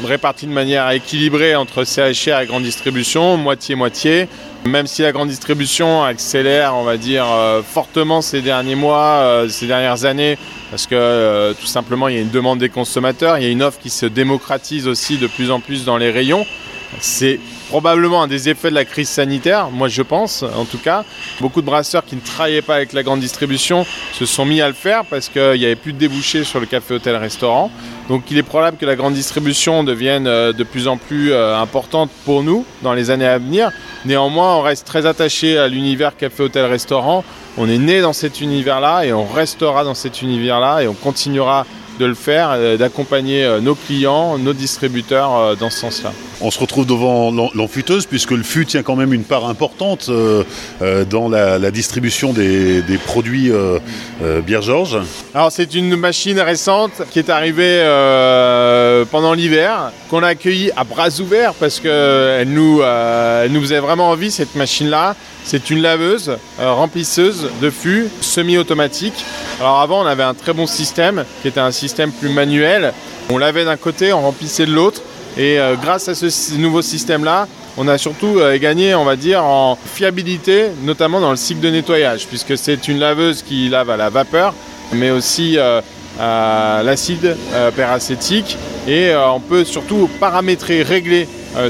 répartie 0.05 0.47
de 0.47 0.51
manière 0.51 0.89
équilibrée 0.91 1.55
entre 1.55 1.83
CHR 1.83 2.41
et 2.41 2.45
grande 2.45 2.63
distribution, 2.63 3.37
moitié-moitié. 3.37 4.27
Même 4.65 4.85
si 4.85 5.01
la 5.01 5.11
grande 5.11 5.29
distribution 5.29 6.03
accélère, 6.03 6.75
on 6.75 6.83
va 6.83 6.97
dire, 6.97 7.25
euh, 7.27 7.63
fortement 7.63 8.21
ces 8.21 8.41
derniers 8.41 8.75
mois, 8.75 9.21
euh, 9.21 9.49
ces 9.49 9.65
dernières 9.65 10.05
années, 10.05 10.37
parce 10.69 10.85
que 10.85 10.93
euh, 10.93 11.53
tout 11.59 11.65
simplement 11.65 12.07
il 12.07 12.15
y 12.15 12.17
a 12.19 12.21
une 12.21 12.29
demande 12.29 12.59
des 12.59 12.69
consommateurs, 12.69 13.39
il 13.39 13.43
y 13.43 13.47
a 13.47 13.49
une 13.49 13.63
offre 13.63 13.79
qui 13.79 13.89
se 13.89 14.05
démocratise 14.05 14.87
aussi 14.87 15.17
de 15.17 15.25
plus 15.25 15.49
en 15.49 15.59
plus 15.59 15.83
dans 15.83 15.97
les 15.97 16.11
rayons. 16.11 16.45
C'est 16.99 17.39
probablement 17.71 18.21
un 18.21 18.27
des 18.27 18.49
effets 18.49 18.69
de 18.69 18.75
la 18.75 18.83
crise 18.83 19.07
sanitaire, 19.07 19.69
moi 19.71 19.87
je 19.87 20.01
pense 20.01 20.43
en 20.43 20.65
tout 20.65 20.77
cas. 20.77 21.05
Beaucoup 21.39 21.61
de 21.61 21.65
brasseurs 21.65 22.03
qui 22.03 22.17
ne 22.17 22.21
travaillaient 22.21 22.61
pas 22.61 22.75
avec 22.75 22.91
la 22.91 23.01
grande 23.01 23.21
distribution 23.21 23.85
se 24.11 24.25
sont 24.25 24.43
mis 24.43 24.59
à 24.59 24.67
le 24.67 24.73
faire 24.73 25.05
parce 25.05 25.29
qu'il 25.29 25.53
n'y 25.53 25.63
avait 25.63 25.77
plus 25.77 25.93
de 25.93 25.97
débouchés 25.97 26.43
sur 26.43 26.59
le 26.59 26.65
café, 26.65 26.95
hôtel, 26.95 27.15
restaurant. 27.15 27.71
Donc 28.09 28.23
il 28.29 28.37
est 28.37 28.43
probable 28.43 28.75
que 28.75 28.85
la 28.85 28.97
grande 28.97 29.13
distribution 29.13 29.85
devienne 29.85 30.27
euh, 30.27 30.51
de 30.51 30.65
plus 30.65 30.89
en 30.89 30.97
plus 30.97 31.31
euh, 31.31 31.57
importante 31.57 32.09
pour 32.25 32.43
nous 32.43 32.65
dans 32.81 32.93
les 32.93 33.09
années 33.09 33.25
à 33.25 33.37
venir. 33.37 33.71
Néanmoins, 34.03 34.57
on 34.57 34.61
reste 34.61 34.85
très 34.85 35.05
attaché 35.05 35.57
à 35.57 35.69
l'univers 35.69 36.17
café, 36.17 36.43
hôtel, 36.43 36.65
restaurant. 36.65 37.23
On 37.57 37.69
est 37.69 37.77
né 37.77 38.01
dans 38.01 38.11
cet 38.11 38.41
univers-là 38.41 39.05
et 39.05 39.13
on 39.13 39.25
restera 39.25 39.85
dans 39.85 39.95
cet 39.95 40.21
univers-là 40.21 40.81
et 40.83 40.89
on 40.89 40.93
continuera 40.93 41.65
de 42.01 42.05
le 42.07 42.15
faire, 42.15 42.49
euh, 42.53 42.77
d'accompagner 42.77 43.43
euh, 43.43 43.61
nos 43.61 43.75
clients, 43.75 44.39
nos 44.39 44.53
distributeurs 44.53 45.35
euh, 45.35 45.55
dans 45.55 45.69
ce 45.69 45.77
sens-là. 45.79 46.11
On 46.41 46.49
se 46.49 46.59
retrouve 46.59 46.87
devant 46.87 47.29
l'enfuteuse 47.53 48.07
puisque 48.07 48.31
le 48.31 48.41
fût 48.41 48.65
tient 48.65 48.81
quand 48.81 48.95
même 48.95 49.13
une 49.13 49.23
part 49.23 49.45
importante 49.45 50.09
dans 50.79 51.29
la, 51.29 51.69
distribution 51.69 52.33
des, 52.33 52.81
produits 53.05 53.51
Bière 54.47 54.63
Georges. 54.63 54.97
Alors 55.35 55.51
c'est 55.51 55.75
une 55.75 55.95
machine 55.95 56.39
récente 56.39 57.03
qui 57.11 57.19
est 57.19 57.29
arrivée 57.29 57.79
pendant 59.11 59.35
l'hiver, 59.35 59.91
qu'on 60.09 60.23
a 60.23 60.29
accueillie 60.29 60.71
à 60.75 60.83
bras 60.83 61.09
ouverts 61.19 61.53
parce 61.53 61.79
qu'elle 61.79 62.49
nous, 62.49 62.81
elle 62.81 63.51
nous 63.51 63.61
faisait 63.61 63.79
vraiment 63.79 64.09
envie 64.09 64.31
cette 64.31 64.55
machine-là. 64.55 65.15
C'est 65.43 65.69
une 65.69 65.83
laveuse 65.83 66.37
remplisseuse 66.59 67.49
de 67.61 67.69
fûts 67.69 68.07
semi-automatique. 68.21 69.25
Alors 69.59 69.79
avant 69.79 70.01
on 70.01 70.07
avait 70.07 70.23
un 70.23 70.33
très 70.33 70.53
bon 70.53 70.65
système 70.65 71.23
qui 71.43 71.47
était 71.49 71.59
un 71.59 71.71
système 71.71 71.90
plus 72.19 72.29
manuel. 72.29 72.93
On 73.29 73.37
lavait 73.37 73.65
d'un 73.65 73.77
côté, 73.77 74.13
on 74.13 74.21
remplissait 74.21 74.65
de 74.65 74.71
l'autre. 74.71 75.01
Et 75.37 75.59
euh, 75.59 75.75
grâce 75.81 76.09
à 76.09 76.15
ce 76.15 76.55
nouveau 76.55 76.81
système-là, 76.81 77.47
on 77.77 77.87
a 77.87 77.97
surtout 77.97 78.39
euh, 78.39 78.57
gagné, 78.57 78.95
on 78.95 79.05
va 79.05 79.15
dire, 79.15 79.45
en 79.45 79.77
fiabilité, 79.77 80.65
notamment 80.83 81.21
dans 81.21 81.31
le 81.31 81.37
cycle 81.37 81.61
de 81.61 81.69
nettoyage, 81.69 82.27
puisque 82.27 82.57
c'est 82.57 82.87
une 82.87 82.99
laveuse 82.99 83.41
qui 83.41 83.69
lave 83.69 83.89
à 83.89 83.97
la 83.97 84.09
vapeur, 84.09 84.53
mais 84.91 85.09
aussi 85.09 85.57
euh, 85.57 85.81
à 86.19 86.81
l'acide 86.83 87.37
peracétique. 87.75 88.57
Et 88.87 89.13
on 89.15 89.39
peut 89.39 89.63
surtout 89.63 90.09
paramétrer, 90.19 90.83
régler 90.83 91.27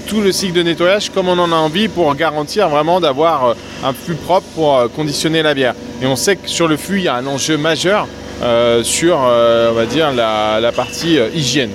tout 0.07 0.21
le 0.21 0.31
cycle 0.31 0.53
de 0.53 0.63
nettoyage 0.63 1.11
comme 1.11 1.27
on 1.27 1.37
en 1.37 1.51
a 1.51 1.55
envie 1.55 1.87
pour 1.87 2.13
garantir 2.15 2.67
vraiment 2.67 2.99
d'avoir 2.99 3.55
un 3.83 3.93
fût 3.93 4.15
propre 4.15 4.47
pour 4.55 4.89
conditionner 4.95 5.43
la 5.43 5.53
bière. 5.53 5.75
Et 6.01 6.07
on 6.07 6.15
sait 6.15 6.37
que 6.37 6.49
sur 6.49 6.67
le 6.67 6.77
fût, 6.77 6.97
il 6.97 7.03
y 7.03 7.07
a 7.07 7.15
un 7.15 7.27
enjeu 7.27 7.57
majeur 7.57 8.07
sur, 8.83 9.19
euh, 9.23 9.71
on 9.71 9.73
va 9.73 9.85
dire, 9.85 10.11
la, 10.11 10.71
partie 10.75 11.19
euh, 11.19 11.29
hygiène. 11.33 11.71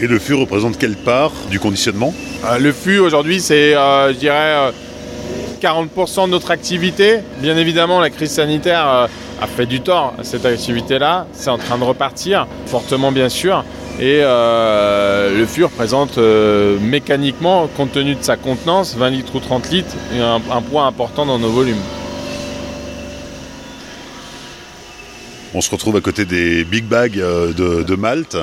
Et 0.00 0.06
le 0.06 0.18
fût 0.18 0.34
représente 0.34 0.78
quelle 0.78 0.96
part 0.96 1.32
du 1.50 1.60
conditionnement? 1.60 2.12
Le 2.58 2.72
fût 2.72 2.98
aujourd'hui, 2.98 3.40
c'est, 3.40 3.72
je 3.72 4.12
dirais, 4.12 4.72
40% 5.62 6.26
de 6.26 6.30
notre 6.30 6.50
activité. 6.50 7.20
Bien 7.38 7.56
évidemment, 7.56 8.00
la 8.00 8.10
crise 8.10 8.32
sanitaire 8.32 9.08
a 9.40 9.46
fait 9.46 9.66
du 9.66 9.80
tort 9.80 10.14
à 10.18 10.24
cette 10.24 10.44
activité-là. 10.44 11.26
C'est 11.32 11.48
en 11.48 11.58
train 11.58 11.78
de 11.78 11.84
repartir, 11.84 12.48
fortement 12.66 13.12
bien 13.12 13.28
sûr. 13.28 13.64
Et 14.00 14.20
le 14.20 15.44
fût 15.46 15.62
représente 15.64 16.18
mécaniquement, 16.18 17.68
compte 17.76 17.92
tenu 17.92 18.16
de 18.16 18.22
sa 18.22 18.36
contenance, 18.36 18.96
20 18.96 19.10
litres 19.10 19.36
ou 19.36 19.40
30 19.40 19.70
litres, 19.70 19.94
un, 20.20 20.40
un 20.50 20.60
point 20.60 20.88
important 20.88 21.24
dans 21.24 21.38
nos 21.38 21.50
volumes. 21.50 21.80
On 25.54 25.60
se 25.60 25.70
retrouve 25.70 25.96
à 25.96 26.00
côté 26.00 26.24
des 26.24 26.64
big 26.64 26.84
bags 26.84 27.14
de, 27.14 27.82
de 27.82 27.94
Malte. 27.94 28.36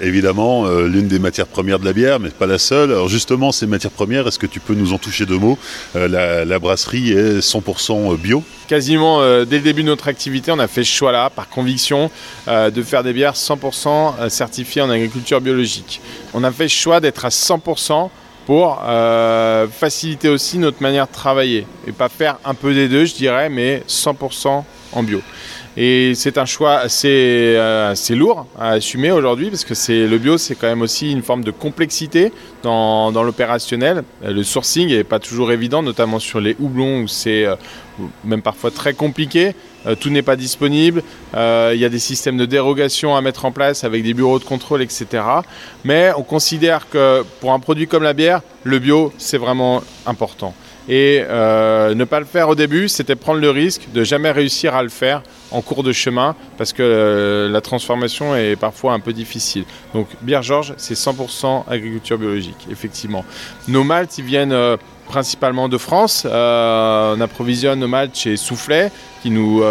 Évidemment, 0.00 0.68
l'une 0.68 1.08
des 1.08 1.18
matières 1.18 1.46
premières 1.46 1.78
de 1.78 1.84
la 1.84 1.92
bière, 1.92 2.20
mais 2.20 2.30
pas 2.30 2.46
la 2.46 2.58
seule. 2.58 2.90
Alors 2.90 3.08
justement, 3.08 3.52
ces 3.52 3.66
matières 3.66 3.90
premières, 3.90 4.26
est-ce 4.28 4.38
que 4.38 4.46
tu 4.46 4.60
peux 4.60 4.74
nous 4.74 4.92
en 4.92 4.98
toucher 4.98 5.26
deux 5.26 5.38
mots? 5.38 5.58
La, 5.94 6.44
la, 6.44 6.58
brasserie 6.58 7.10
est 7.12 7.40
100% 7.40 8.16
bio 8.16 8.42
Quasiment 8.68 9.20
dès 9.44 9.56
le 9.56 9.62
début 9.62 9.82
de 9.82 9.88
notre 9.88 10.08
activité, 10.08 10.52
on 10.52 10.58
a 10.58 10.68
fait 10.68 10.84
ce 10.84 10.90
choix-là, 10.90 11.30
par 11.30 11.48
conviction, 11.48 12.10
de 12.46 12.82
faire 12.82 13.02
des 13.02 13.12
bières 13.12 13.34
100% 13.34 14.28
certifiées 14.28 14.82
en 14.82 14.90
agriculture 14.90 15.40
biologique. 15.40 16.00
On 16.32 16.44
a 16.44 16.52
fait 16.52 16.64
le 16.64 16.68
choix 16.68 17.00
d'être 17.00 17.24
à 17.24 17.28
100% 17.28 18.08
pour 18.46 18.82
euh, 18.84 19.66
faciliter 19.68 20.28
aussi 20.28 20.58
notre 20.58 20.82
manière 20.82 21.06
de 21.06 21.12
travailler 21.12 21.66
et 21.86 21.92
pas 21.92 22.08
faire 22.08 22.38
un 22.44 22.54
peu 22.54 22.74
des 22.74 22.88
deux, 22.88 23.04
je 23.04 23.14
dirais, 23.14 23.48
mais 23.48 23.82
100% 23.88 24.64
en 24.92 25.02
bio. 25.02 25.20
Et 25.76 26.12
c'est 26.14 26.36
un 26.36 26.44
choix 26.44 26.74
assez, 26.74 27.54
euh, 27.56 27.92
assez, 27.92 28.14
lourd 28.14 28.46
à 28.58 28.72
assumer 28.72 29.10
aujourd'hui 29.10 29.48
parce 29.48 29.64
que 29.64 29.74
le 30.06 30.18
bio, 30.18 30.36
c'est 30.36 30.54
quand 30.54 30.66
même 30.66 30.82
aussi 30.82 31.10
une 31.10 31.22
forme 31.22 31.44
de 31.44 31.50
complexité 31.50 32.30
dans, 32.62 33.10
l'opérationnel. 33.10 34.04
Le 34.22 34.42
sourcing 34.42 34.88
n'est 34.88 35.04
pas 35.04 35.18
toujours 35.18 35.50
évident, 35.50 35.82
notamment 35.82 36.18
sur 36.18 36.40
les 36.40 36.56
houblons 36.60 37.02
où 37.02 37.08
c'est 37.08 37.46
euh, 37.46 37.56
même 38.24 38.42
parfois 38.42 38.70
très 38.70 38.92
compliqué. 38.92 39.54
Euh, 39.86 39.94
tout 39.94 40.10
n'est 40.10 40.22
pas 40.22 40.36
disponible. 40.36 41.02
Il 41.34 41.78
y 41.78 41.84
a 41.84 41.88
des 41.88 41.98
systèmes 41.98 42.36
de 42.36 42.44
dérogation 42.44 43.16
à 43.16 43.22
mettre 43.22 43.46
en 43.46 43.52
place 43.52 43.84
avec 43.84 44.02
des 44.02 44.12
bureaux 44.12 44.38
de 44.38 44.44
contrôle, 44.44 44.82
etc. 44.82 45.06
Mais 45.84 46.12
on 46.18 46.22
considère 46.22 46.88
que 46.90 47.24
pour 47.40 47.52
un 47.52 47.60
produit 47.60 47.86
comme 47.86 48.02
la 48.02 48.12
bière, 48.12 48.42
le 48.64 48.78
bio, 48.78 49.10
c'est 49.16 49.38
vraiment 49.38 49.82
important. 50.04 50.54
Et 50.88 51.22
euh, 51.28 51.94
ne 51.94 52.04
pas 52.04 52.18
le 52.18 52.26
faire 52.26 52.48
au 52.48 52.54
début, 52.54 52.88
c'était 52.88 53.14
prendre 53.14 53.40
le 53.40 53.50
risque 53.50 53.82
de 53.94 54.02
jamais 54.02 54.30
réussir 54.30 54.74
à 54.74 54.82
le 54.82 54.88
faire 54.88 55.22
en 55.50 55.60
cours 55.62 55.82
de 55.82 55.92
chemin 55.92 56.34
parce 56.58 56.72
que 56.72 56.82
euh, 56.82 57.48
la 57.48 57.60
transformation 57.60 58.34
est 58.34 58.56
parfois 58.56 58.92
un 58.92 59.00
peu 59.00 59.12
difficile. 59.12 59.64
Donc 59.94 60.08
Bière 60.22 60.42
Georges, 60.42 60.74
c'est 60.78 60.94
100% 60.94 61.64
agriculture 61.68 62.18
biologique, 62.18 62.66
effectivement. 62.70 63.24
Nos 63.68 63.84
maltes, 63.84 64.18
ils 64.18 64.24
viennent 64.24 64.52
euh, 64.52 64.76
principalement 65.12 65.68
de 65.68 65.76
France. 65.76 66.26
on 66.26 67.20
approvisionne 67.20 67.80
nos 67.80 67.88
maltes 67.88 68.16
chez 68.16 68.38
Soufflet 68.38 68.90
qui 69.22 69.30
nous 69.30 69.62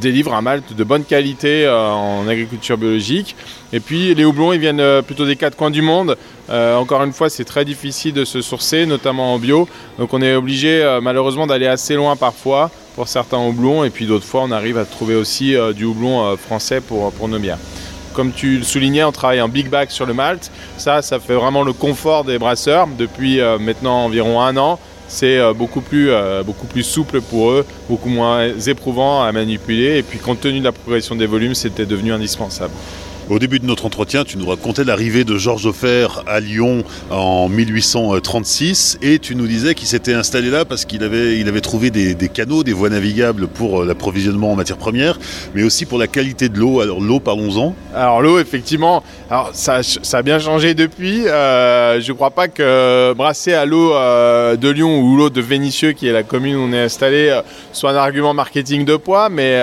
délivre 0.00 0.34
un 0.34 0.42
malt 0.42 0.74
de 0.74 0.84
bonne 0.84 1.04
qualité 1.04 1.68
en 1.68 2.26
agriculture 2.26 2.76
biologique. 2.76 3.36
Et 3.72 3.78
puis 3.78 4.14
les 4.14 4.24
houblons, 4.24 4.52
ils 4.52 4.58
viennent 4.58 5.02
plutôt 5.02 5.24
des 5.24 5.36
quatre 5.36 5.56
coins 5.56 5.70
du 5.70 5.82
monde. 5.82 6.16
Euh, 6.50 6.74
encore 6.76 7.02
une 7.04 7.12
fois, 7.12 7.30
c'est 7.30 7.44
très 7.44 7.64
difficile 7.64 8.12
de 8.12 8.24
se 8.24 8.42
sourcer, 8.42 8.86
notamment 8.86 9.34
en 9.34 9.38
bio. 9.38 9.68
Donc 9.98 10.12
on 10.12 10.20
est 10.20 10.34
obligé 10.34 10.82
euh, 10.82 11.00
malheureusement 11.00 11.46
d'aller 11.46 11.68
assez 11.68 11.94
loin 11.94 12.16
parfois 12.16 12.70
pour 12.96 13.06
certains 13.06 13.38
houblons. 13.38 13.84
Et 13.84 13.90
puis 13.90 14.06
d'autres 14.06 14.26
fois, 14.26 14.42
on 14.42 14.50
arrive 14.50 14.76
à 14.76 14.84
trouver 14.84 15.14
aussi 15.14 15.54
euh, 15.54 15.72
du 15.72 15.84
houblon 15.84 16.36
français 16.36 16.80
pour 16.80 17.28
nos 17.28 17.38
bières. 17.38 17.58
Comme 18.12 18.32
tu 18.32 18.58
le 18.58 18.64
soulignais, 18.64 19.04
on 19.04 19.12
travaille 19.12 19.40
en 19.40 19.48
big 19.48 19.68
bag 19.68 19.90
sur 19.90 20.06
le 20.06 20.14
malt. 20.14 20.50
Ça, 20.76 21.02
ça 21.02 21.20
fait 21.20 21.34
vraiment 21.34 21.62
le 21.62 21.72
confort 21.72 22.24
des 22.24 22.38
brasseurs 22.38 22.88
depuis 22.98 23.40
maintenant 23.60 24.04
environ 24.04 24.40
un 24.40 24.56
an 24.56 24.78
c'est 25.12 25.40
beaucoup, 25.54 25.80
plus, 25.80 26.12
beaucoup 26.46 26.68
plus 26.68 26.84
souple 26.84 27.20
pour 27.20 27.50
eux, 27.50 27.66
beaucoup 27.88 28.08
moins 28.08 28.46
éprouvant 28.66 29.24
à 29.24 29.32
manipuler. 29.32 29.98
Et 29.98 30.02
puis 30.04 30.20
compte 30.20 30.40
tenu 30.40 30.60
de 30.60 30.64
la 30.64 30.70
progression 30.70 31.16
des 31.16 31.26
volumes, 31.26 31.54
c'était 31.56 31.84
devenu 31.84 32.12
indispensable. 32.12 32.72
Au 33.30 33.38
début 33.38 33.60
de 33.60 33.64
notre 33.64 33.86
entretien, 33.86 34.24
tu 34.24 34.38
nous 34.38 34.46
racontais 34.48 34.82
l'arrivée 34.82 35.22
de 35.22 35.38
Georges 35.38 35.64
Offert 35.64 36.24
à 36.26 36.40
Lyon 36.40 36.82
en 37.10 37.48
1836 37.48 38.98
et 39.02 39.20
tu 39.20 39.36
nous 39.36 39.46
disais 39.46 39.76
qu'il 39.76 39.86
s'était 39.86 40.14
installé 40.14 40.50
là 40.50 40.64
parce 40.64 40.84
qu'il 40.84 41.04
avait, 41.04 41.38
il 41.38 41.46
avait 41.46 41.60
trouvé 41.60 41.92
des, 41.92 42.16
canaux, 42.28 42.64
des 42.64 42.72
voies 42.72 42.88
navigables 42.88 43.46
pour 43.46 43.82
euh, 43.82 43.86
l'approvisionnement 43.86 44.50
en 44.50 44.56
matières 44.56 44.78
premières, 44.78 45.16
mais 45.54 45.62
aussi 45.62 45.86
pour 45.86 45.96
la 45.96 46.08
qualité 46.08 46.48
de 46.48 46.58
l'eau. 46.58 46.80
Alors 46.80 47.00
l'eau, 47.00 47.20
parlons-en. 47.20 47.72
Alors 47.94 48.20
l'eau, 48.20 48.40
effectivement, 48.40 49.04
alors, 49.30 49.50
ça, 49.52 49.84
ça, 49.84 50.18
a 50.18 50.22
bien 50.22 50.40
changé 50.40 50.74
depuis. 50.74 51.28
Euh, 51.28 52.00
je 52.00 52.10
ne 52.10 52.16
crois 52.16 52.32
pas 52.32 52.48
que 52.48 53.12
brasser 53.12 53.52
à 53.52 53.64
l'eau 53.64 53.94
euh, 53.94 54.56
de 54.56 54.68
Lyon 54.68 55.02
ou 55.02 55.16
l'eau 55.16 55.30
de 55.30 55.40
Vénissieux, 55.40 55.92
qui 55.92 56.08
est 56.08 56.12
la 56.12 56.24
commune 56.24 56.56
où 56.56 56.62
on 56.62 56.72
est 56.72 56.82
installé, 56.82 57.40
soit 57.72 57.92
un 57.92 57.96
argument 57.96 58.34
marketing 58.34 58.84
de 58.84 58.96
poids, 58.96 59.28
mais 59.28 59.62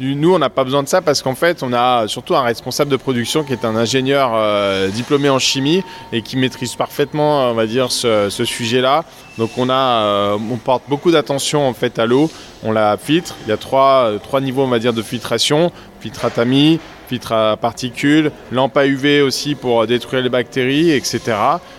nous, 0.00 0.34
on 0.34 0.38
n'a 0.38 0.50
pas 0.50 0.64
besoin 0.64 0.82
de 0.82 0.88
ça 0.88 1.00
parce 1.02 1.22
qu'en 1.22 1.34
fait, 1.34 1.62
on 1.62 1.72
a 1.72 2.08
surtout 2.08 2.34
un 2.34 2.42
responsable 2.42 2.90
de 2.90 2.96
production 2.96 3.44
qui 3.44 3.52
est 3.52 3.64
un 3.64 3.76
ingénieur 3.76 4.32
euh, 4.34 4.88
diplômé 4.88 5.28
en 5.28 5.38
chimie 5.38 5.84
et 6.12 6.22
qui 6.22 6.36
maîtrise 6.36 6.74
parfaitement, 6.74 7.50
on 7.50 7.54
va 7.54 7.66
dire, 7.66 7.92
ce, 7.92 8.28
sujet-là. 8.28 9.04
Donc, 9.38 9.50
on, 9.56 9.68
a, 9.68 9.74
euh, 9.74 10.38
on 10.50 10.56
porte 10.56 10.82
beaucoup 10.88 11.10
d'attention 11.10 11.66
en 11.68 11.74
fait 11.74 11.98
à 11.98 12.06
l'eau. 12.06 12.30
On 12.64 12.72
la 12.72 12.96
filtre. 12.96 13.36
Il 13.46 13.50
y 13.50 13.52
a 13.52 13.56
trois, 13.56 14.12
trois 14.22 14.40
niveaux, 14.40 14.62
on 14.62 14.68
va 14.68 14.78
dire, 14.78 14.92
de 14.92 15.02
filtration 15.02 15.70
filtre 16.00 16.26
à 16.26 16.30
tamis, 16.30 16.80
filtre 17.08 17.32
à 17.32 17.56
particules, 17.56 18.30
lampe 18.52 18.76
à 18.76 18.86
UV 18.86 19.22
aussi 19.22 19.54
pour 19.54 19.86
détruire 19.86 20.22
les 20.22 20.28
bactéries, 20.28 20.90
etc. 20.90 21.20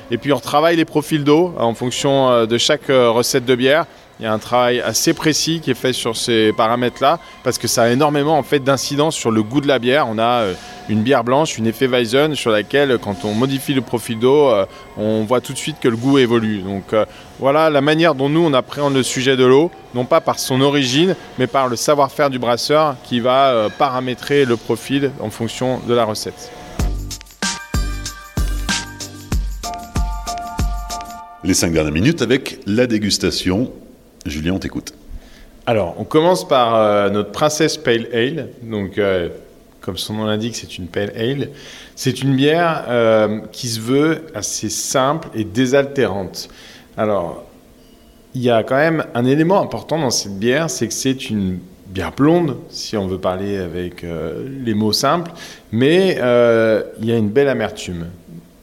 Et 0.09 0.17
puis 0.17 0.33
on 0.33 0.37
retravaille 0.37 0.75
les 0.75 0.85
profils 0.85 1.23
d'eau 1.23 1.53
en 1.59 1.75
fonction 1.75 2.29
euh, 2.29 2.45
de 2.47 2.57
chaque 2.57 2.87
recette 2.87 3.45
de 3.45 3.53
bière. 3.53 3.85
Il 4.19 4.23
y 4.23 4.27
a 4.27 4.31
un 4.31 4.39
travail 4.39 4.79
assez 4.79 5.13
précis 5.13 5.59
qui 5.61 5.71
est 5.71 5.75
fait 5.75 5.91
sur 5.91 6.15
ces 6.15 6.53
paramètres-là 6.53 7.19
parce 7.43 7.57
que 7.57 7.67
ça 7.67 7.83
a 7.83 7.89
énormément 7.89 8.37
en 8.37 8.43
fait 8.43 8.59
d'incidence 8.59 9.13
sur 9.13 9.29
le 9.29 9.43
goût 9.43 9.59
de 9.59 9.67
la 9.67 9.77
bière. 9.77 10.07
On 10.09 10.17
a 10.17 10.43
euh, 10.43 10.53
une 10.87 11.01
bière 11.01 11.25
blanche, 11.25 11.57
une 11.57 11.67
effet 11.67 11.87
Weizen 11.87 12.33
sur 12.33 12.49
laquelle 12.49 12.97
quand 12.97 13.25
on 13.25 13.33
modifie 13.33 13.73
le 13.73 13.81
profil 13.81 14.17
d'eau, 14.17 14.47
euh, 14.47 14.65
on 14.95 15.25
voit 15.25 15.41
tout 15.41 15.51
de 15.51 15.57
suite 15.57 15.81
que 15.81 15.89
le 15.89 15.97
goût 15.97 16.17
évolue. 16.17 16.59
Donc 16.59 16.93
euh, 16.93 17.03
voilà 17.39 17.69
la 17.69 17.81
manière 17.81 18.15
dont 18.15 18.29
nous 18.29 18.39
on 18.39 18.53
appréhende 18.53 18.93
le 18.93 19.03
sujet 19.03 19.35
de 19.35 19.43
l'eau, 19.43 19.69
non 19.93 20.05
pas 20.05 20.21
par 20.21 20.39
son 20.39 20.61
origine, 20.61 21.17
mais 21.37 21.47
par 21.47 21.67
le 21.67 21.75
savoir-faire 21.75 22.29
du 22.29 22.39
brasseur 22.39 22.95
qui 23.03 23.19
va 23.19 23.67
paramétrer 23.77 24.45
le 24.45 24.55
profil 24.55 25.11
en 25.19 25.29
fonction 25.29 25.81
de 25.85 25.93
la 25.93 26.05
recette. 26.05 26.51
Les 31.43 31.53
cinq 31.53 31.73
dernières 31.73 31.91
minutes 31.91 32.21
avec 32.21 32.61
la 32.65 32.87
dégustation 32.87 33.71
Julien, 34.25 34.53
on 34.53 34.59
t'écoute. 34.59 34.93
Alors, 35.67 35.95
on 35.99 36.03
commence 36.03 36.47
par 36.47 36.75
euh, 36.75 37.09
notre 37.09 37.31
Princesse 37.31 37.77
Pale 37.77 38.07
Ale. 38.11 38.49
Donc, 38.63 38.97
euh, 38.97 39.29
comme 39.81 39.97
son 39.97 40.15
nom 40.15 40.25
l'indique, 40.25 40.55
c'est 40.55 40.77
une 40.77 40.87
Pale 40.87 41.11
Ale. 41.15 41.49
C'est 41.95 42.21
une 42.21 42.35
bière 42.35 42.85
euh, 42.87 43.41
qui 43.51 43.67
se 43.67 43.79
veut 43.79 44.25
assez 44.33 44.69
simple 44.69 45.27
et 45.35 45.43
désaltérante. 45.43 46.49
Alors, 46.97 47.45
il 48.33 48.41
y 48.41 48.49
a 48.49 48.63
quand 48.63 48.75
même 48.75 49.05
un 49.13 49.25
élément 49.25 49.61
important 49.61 49.99
dans 49.99 50.09
cette 50.09 50.37
bière, 50.37 50.69
c'est 50.69 50.87
que 50.87 50.93
c'est 50.93 51.29
une 51.29 51.59
bière 51.87 52.11
blonde, 52.11 52.57
si 52.69 52.97
on 52.97 53.07
veut 53.07 53.19
parler 53.19 53.57
avec 53.57 54.03
les 54.03 54.73
mots 54.73 54.91
simples, 54.91 55.31
mais 55.71 56.15
il 56.15 57.05
y 57.05 57.11
a 57.13 57.17
une 57.17 57.29
belle 57.29 57.47
amertume. 57.47 58.07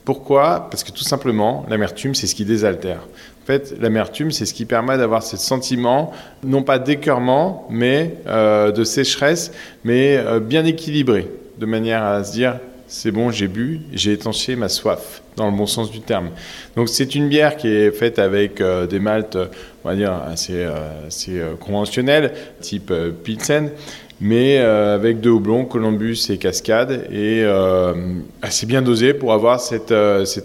Pourquoi? 0.04 0.68
Parce 0.70 0.84
que 0.84 0.90
tout 0.90 1.04
simplement, 1.04 1.64
l'amertume, 1.70 2.14
c'est 2.14 2.26
ce 2.26 2.34
qui 2.34 2.44
désaltère. 2.44 3.00
En 3.42 3.44
fait, 3.44 3.74
l'amertume, 3.80 4.30
c'est 4.30 4.46
ce 4.46 4.54
qui 4.54 4.66
permet 4.66 4.96
d'avoir 4.96 5.24
ce 5.24 5.36
sentiment, 5.36 6.12
non 6.44 6.62
pas 6.62 6.78
d'écœurement, 6.78 7.66
mais 7.70 8.14
euh, 8.28 8.70
de 8.70 8.84
sécheresse, 8.84 9.50
mais 9.82 10.16
euh, 10.16 10.38
bien 10.38 10.64
équilibré, 10.64 11.28
de 11.58 11.66
manière 11.66 12.04
à 12.04 12.22
se 12.22 12.32
dire 12.32 12.58
c'est 12.86 13.10
bon, 13.10 13.32
j'ai 13.32 13.48
bu, 13.48 13.80
j'ai 13.94 14.12
étanché 14.12 14.54
ma 14.54 14.68
soif, 14.68 15.22
dans 15.34 15.50
le 15.50 15.56
bon 15.56 15.66
sens 15.66 15.90
du 15.90 16.00
terme. 16.00 16.30
Donc 16.76 16.88
c'est 16.88 17.16
une 17.16 17.28
bière 17.28 17.56
qui 17.56 17.66
est 17.66 17.90
faite 17.90 18.20
avec 18.20 18.60
euh, 18.60 18.86
des 18.86 19.00
maltes, 19.00 19.36
on 19.84 19.88
va 19.88 19.96
dire, 19.96 20.12
assez, 20.12 20.64
assez 21.08 21.42
conventionnels, 21.58 22.34
type 22.60 22.92
Pilsen, 23.24 23.70
mais 24.20 24.58
avec 24.58 25.20
deux 25.20 25.30
houblons, 25.30 25.64
Columbus 25.64 26.28
et 26.30 26.36
Cascade, 26.36 27.08
et 27.12 27.44
assez 28.40 28.66
bien 28.66 28.82
dosé 28.82 29.14
pour 29.14 29.32
avoir 29.32 29.58
cette, 29.58 29.92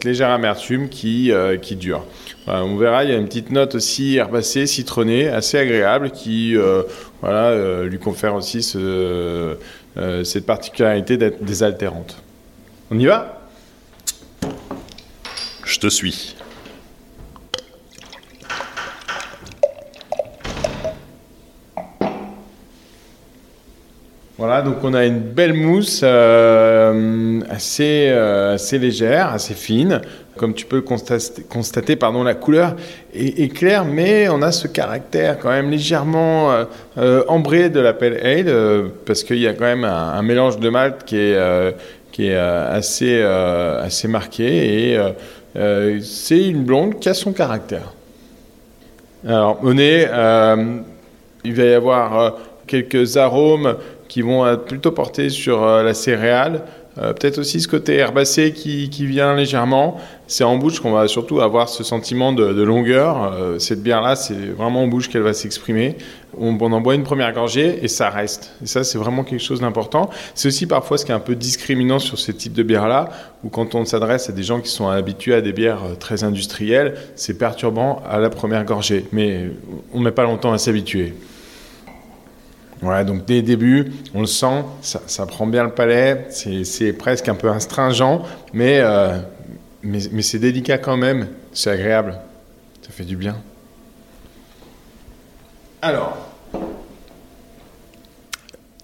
légère 0.03 0.31
amertume 0.31 0.89
qui 0.89 1.31
dure 1.75 2.03
on 2.47 2.77
verra, 2.77 3.03
il 3.03 3.09
y 3.09 3.13
a 3.13 3.17
une 3.17 3.27
petite 3.27 3.51
note 3.51 3.75
aussi 3.75 4.15
herbacée, 4.15 4.67
citronnée, 4.67 5.27
assez 5.27 5.57
agréable, 5.57 6.11
qui 6.11 6.55
euh, 6.55 6.83
voilà, 7.21 7.49
euh, 7.49 7.85
lui 7.85 7.99
confère 7.99 8.35
aussi 8.35 8.71
euh, 8.75 9.55
cette 10.23 10.45
particularité 10.45 11.17
d'être 11.17 11.43
désaltérante. 11.43 12.17
On 12.89 12.97
y 12.97 13.05
va? 13.05 13.41
Je 15.65 15.79
te 15.79 15.87
suis. 15.87 16.36
Voilà, 24.37 24.61
donc 24.61 24.83
on 24.83 24.93
a 24.93 25.05
une 25.05 25.19
belle 25.19 25.53
mousse 25.53 26.03
assez, 27.49 28.09
assez 28.09 28.77
légère, 28.77 29.33
assez 29.33 29.55
fine, 29.55 30.01
comme 30.37 30.53
tu 30.53 30.65
peux 30.65 30.81
constater, 30.81 31.95
pardon, 31.95 32.23
la 32.23 32.35
couleur 32.35 32.75
est, 33.13 33.53
claire, 33.53 33.83
mais 33.83 34.29
on 34.29 34.41
a 34.41 34.51
ce 34.51 34.67
caractère 34.67 35.39
quand 35.39 35.49
même 35.49 35.69
légèrement 35.69 36.51
euh, 36.51 36.65
euh, 36.97 37.23
ambré 37.27 37.69
de 37.69 37.79
la 37.79 37.93
Pale 37.93 38.17
Ale, 38.23 38.47
euh, 38.47 38.87
parce 39.05 39.23
qu'il 39.23 39.39
y 39.39 39.47
a 39.47 39.53
quand 39.53 39.65
même 39.65 39.83
un, 39.83 40.21
mélange 40.21 40.59
de 40.59 40.69
malt 40.69 41.03
qui 41.03 41.17
est, 41.17 41.75
qui 42.11 42.27
est 42.27 42.35
assez, 42.35 43.21
assez 43.21 44.07
marqué, 44.07 44.93
et 44.93 45.99
c'est 46.01 46.47
une 46.47 46.63
blonde 46.63 46.99
qui 46.99 47.09
a 47.09 47.13
son 47.13 47.33
caractère. 47.33 47.93
Alors, 49.27 49.59
au 49.63 49.73
nez, 49.73 50.07
il 51.43 51.53
va 51.53 51.63
y 51.63 51.73
avoir 51.73 52.37
quelques 52.67 53.17
arômes 53.17 53.75
qui 54.07 54.21
vont 54.21 54.47
être 54.47 54.65
plutôt 54.65 54.91
portées 54.91 55.29
sur 55.29 55.65
la 55.65 55.93
céréale, 55.93 56.63
euh, 56.99 57.13
peut-être 57.13 57.37
aussi 57.37 57.61
ce 57.61 57.67
côté 57.67 57.95
herbacé 57.95 58.53
qui, 58.53 58.89
qui 58.89 59.05
vient 59.05 59.35
légèrement. 59.35 59.97
C'est 60.25 60.43
en 60.43 60.57
bouche 60.57 60.79
qu'on 60.79 60.91
va 60.91 61.07
surtout 61.07 61.41
avoir 61.41 61.69
ce 61.69 61.83
sentiment 61.83 62.33
de, 62.33 62.63
longueur. 62.63 63.33
Euh, 63.33 63.59
cette 63.59 63.83
bière-là, 63.83 64.15
c'est 64.15 64.33
vraiment 64.33 64.83
en 64.83 64.87
bouche 64.87 65.09
qu'elle 65.09 65.21
va 65.21 65.33
s'exprimer. 65.33 65.95
On, 66.39 66.59
en 66.59 66.81
boit 66.81 66.95
une 66.95 67.03
première 67.03 67.31
gorgée 67.33 67.79
et 67.83 67.87
ça 67.87 68.09
reste. 68.09 68.51
Et 68.63 68.65
ça, 68.65 68.83
c'est 68.83 68.97
vraiment 68.97 69.23
quelque 69.23 69.43
chose 69.43 69.61
d'important. 69.61 70.09
C'est 70.33 70.47
aussi 70.47 70.65
parfois 70.65 70.97
ce 70.97 71.05
qui 71.05 71.11
est 71.11 71.15
un 71.15 71.19
peu 71.19 71.35
discriminant 71.35 71.99
sur 71.99 72.17
ce 72.17 72.31
type 72.31 72.53
de 72.53 72.63
bière-là, 72.63 73.09
où 73.43 73.49
quand 73.49 73.75
on 73.75 73.85
s'adresse 73.85 74.29
à 74.29 74.33
des 74.33 74.43
gens 74.43 74.59
qui 74.59 74.69
sont 74.69 74.87
habitués 74.87 75.35
à 75.35 75.41
des 75.41 75.53
bières 75.53 75.83
euh, 75.85 75.95
très 75.95 76.23
industrielles, 76.23 76.95
c'est 77.15 77.37
perturbant 77.37 78.01
à 78.09 78.17
la 78.19 78.31
première 78.31 78.65
gorgée. 78.65 79.05
Mais 79.11 79.51
on 79.93 79.99
met 79.99 80.11
pas 80.11 80.23
longtemps 80.23 80.51
à 80.51 80.57
s'habituer. 80.57 81.13
Ouais, 82.81 83.03
donc 83.03 83.25
dès 83.25 83.37
le 83.37 83.41
début, 83.41 83.91
on 84.13 84.21
le 84.21 84.27
sent, 84.27 84.63
ça, 84.81 85.25
prend 85.25 85.47
bien 85.47 85.63
le 85.63 85.71
palais, 85.71 86.27
c'est 86.29 86.93
presque 86.93 87.27
un 87.27 87.35
peu 87.35 87.49
astringent, 87.49 88.21
mais, 88.53 88.79
euh, 88.81 89.17
mais, 89.81 89.99
mais 90.11 90.21
c'est 90.21 90.37
délicat 90.37 90.77
quand 90.77 90.97
même, 90.97 91.27
c'est 91.53 91.71
agréable, 91.71 92.19
ça 92.81 92.89
fait 92.91 93.03
du 93.03 93.15
bien. 93.15 93.37
Alors, 95.81 96.26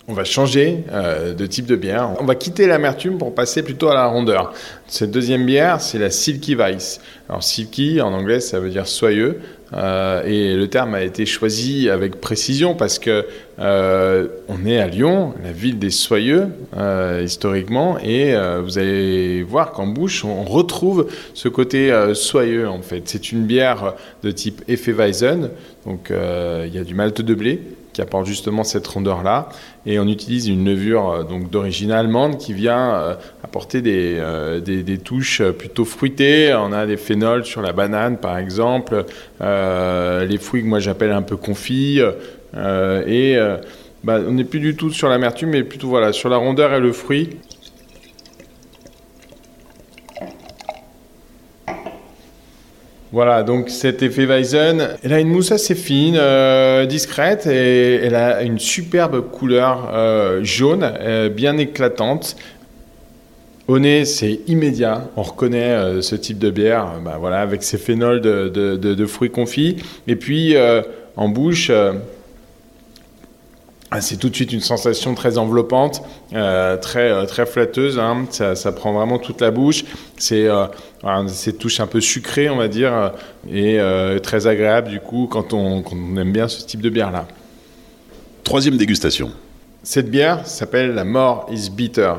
on 0.08 0.14
va 0.14 0.26
changer 0.26 0.84
euh, 0.92 1.34
de 1.34 1.46
type 1.46 1.66
de 1.66 1.78
bière. 1.78 2.10
On 2.20 2.26
va 2.26 2.36
quitter 2.36 2.68
l'amertume 2.68 3.18
pour 3.18 3.34
passer 3.34 3.64
plutôt 3.64 3.88
à 3.88 3.94
la 3.94 4.06
rondeur. 4.06 4.54
Cette 4.86 5.12
deuxième 5.12 5.46
bière, 5.46 5.80
c'est 5.80 5.98
la 5.98 6.12
Silky 6.12 6.56
Weiss. 6.56 7.00
Alors 7.30 7.42
Silky, 7.42 8.02
en 8.02 8.12
anglais, 8.12 8.42
ça 8.42 8.60
veut 8.60 8.70
dire 8.70 8.86
soyeux. 8.86 9.40
Euh, 9.72 10.22
et 10.26 10.56
le 10.56 10.68
terme 10.68 10.94
a 10.94 11.02
été 11.02 11.26
choisi 11.26 11.90
avec 11.90 12.20
précision 12.20 12.76
parce 12.76 13.00
que 13.00 13.26
euh, 13.60 14.28
on 14.50 14.66
est 14.66 14.78
à 14.78 14.88
Lyon, 14.88 15.34
la 15.42 15.54
ville 15.54 15.80
des 15.80 15.90
soyeux 15.90 16.48
historiquement, 17.24 17.98
et 17.98 18.36
vous 18.62 18.78
allez 18.78 19.42
voir 19.42 19.72
qu'en 19.72 19.88
bouche 19.88 20.26
on 20.26 20.44
retrouve 20.44 21.08
ce 21.34 21.48
côté 21.48 21.92
soyeux 22.14 22.68
en 22.68 22.82
fait. 22.82 23.04
C'est 23.06 23.32
une 23.32 23.46
bière 23.46 23.96
de 24.22 24.32
type 24.32 24.62
Hefeweizen, 24.68 25.50
donc 25.88 26.12
il 26.12 26.76
y 26.76 26.78
a 26.78 26.84
du 26.84 26.94
malt 26.94 27.22
de 27.22 27.34
blé 27.34 27.62
qui 27.94 28.02
apporte 28.02 28.26
justement 28.26 28.64
cette 28.64 28.86
rondeur-là. 28.88 29.50
Et 29.86 30.00
on 30.00 30.08
utilise 30.08 30.48
une 30.48 30.66
levure 30.66 31.10
euh, 31.10 31.24
donc 31.24 31.50
d'origine 31.50 31.92
allemande 31.92 32.38
qui 32.38 32.54
vient 32.54 32.96
euh, 32.96 33.14
apporter 33.44 33.82
des, 33.82 34.16
euh, 34.18 34.60
des, 34.60 34.84
des, 34.84 34.98
touches 34.98 35.42
plutôt 35.44 35.86
fruitées. 35.86 36.54
On 36.54 36.74
a 36.74 36.86
des 36.86 36.98
phénols 36.98 37.46
sur 37.46 37.62
la 37.62 37.72
banane, 37.72 38.18
par 38.18 38.38
exemple, 38.38 39.06
les 39.40 40.38
fruits 40.38 40.64
que 40.64 40.68
moi 40.68 40.80
j'appelle 40.80 41.12
un 41.12 41.22
peu 41.22 41.38
confits. 41.38 42.02
Et 43.08 43.38
bah, 44.04 44.20
on 44.28 44.32
n'est 44.34 44.44
plus 44.44 44.60
du 44.60 44.76
tout 44.76 44.90
sur 44.90 45.10
l'amertume, 45.10 45.50
mais 45.50 45.64
plutôt 45.64 45.88
voilà 45.88 46.12
sur 46.14 46.30
la 46.30 46.38
rondeur 46.38 46.74
et 46.74 46.80
le 46.80 46.92
fruit. 46.92 47.38
Voilà, 53.14 53.44
donc 53.44 53.70
cet 53.70 54.02
effet 54.02 54.26
Weizen, 54.26 54.98
elle 55.04 55.14
a 55.14 55.20
une 55.20 55.28
mousse 55.28 55.52
assez 55.52 55.76
fine, 55.76 56.18
euh, 56.18 56.88
discrète, 56.88 57.46
et 57.46 58.00
elle 58.04 58.16
a 58.16 58.42
une 58.42 58.58
superbe 58.58 59.30
couleur 59.30 59.92
euh, 59.94 60.44
jaune, 60.44 60.82
euh, 60.84 61.30
bien 61.30 61.60
éclatante. 61.60 62.36
Au 63.68 63.78
nez, 63.78 64.06
c'est 64.06 64.40
immédiat. 64.48 65.12
On 65.16 65.22
reconnaît 65.22 66.02
ce 66.02 66.16
type 66.16 66.40
de 66.40 66.50
bière, 66.50 66.94
bah, 67.06 67.18
voilà, 67.20 67.42
avec 67.42 67.62
ses 67.62 67.78
phénols 67.78 68.20
de, 68.20 68.50
de, 68.50 69.06
fruits 69.06 69.30
confits. 69.30 69.78
Et 70.08 70.16
puis 70.16 70.56
en 71.16 71.30
bouche, 71.30 71.72
c'est 74.02 74.18
tout 74.18 74.30
de 74.30 74.36
suite 74.36 74.54
une 74.54 74.62
sensation 74.62 75.14
très 75.16 75.38
enveloppante, 75.38 76.04
euh, 76.34 76.78
très, 76.78 77.12
euh, 77.12 77.26
très 77.26 77.46
flatteuse. 77.46 78.00
Hein. 78.00 78.26
Ça, 78.30 78.56
ça, 78.56 78.72
prend 78.72 78.94
vraiment 78.94 79.20
toute 79.20 79.42
la 79.42 79.52
bouche. 79.52 79.84
C'est 80.18 80.48
euh, 80.48 80.66
cette 81.28 81.58
touche 81.58 81.80
un 81.80 81.88
peu 81.88 82.02
sucrée, 82.02 82.50
on 82.50 82.58
va 82.58 82.68
dire, 82.68 83.12
et 83.52 83.80
euh, 83.80 84.20
très 84.20 84.48
agréable 84.48 84.90
du 84.90 85.00
coup 85.00 85.28
quand 85.30 85.54
on, 85.54 85.82
quand 85.82 85.96
on 85.96 86.18
aime 86.18 86.32
bien 86.32 86.48
ce 86.48 86.66
type 86.66 86.82
de 86.82 86.90
bière-là. 86.90 87.28
Troisième 88.44 88.78
dégustation. 88.78 89.32
Cette 89.84 90.10
bière 90.10 90.48
s'appelle 90.48 90.94
la 90.94 91.04
More 91.04 91.48
is 91.52 91.70
Bitter. 91.70 92.14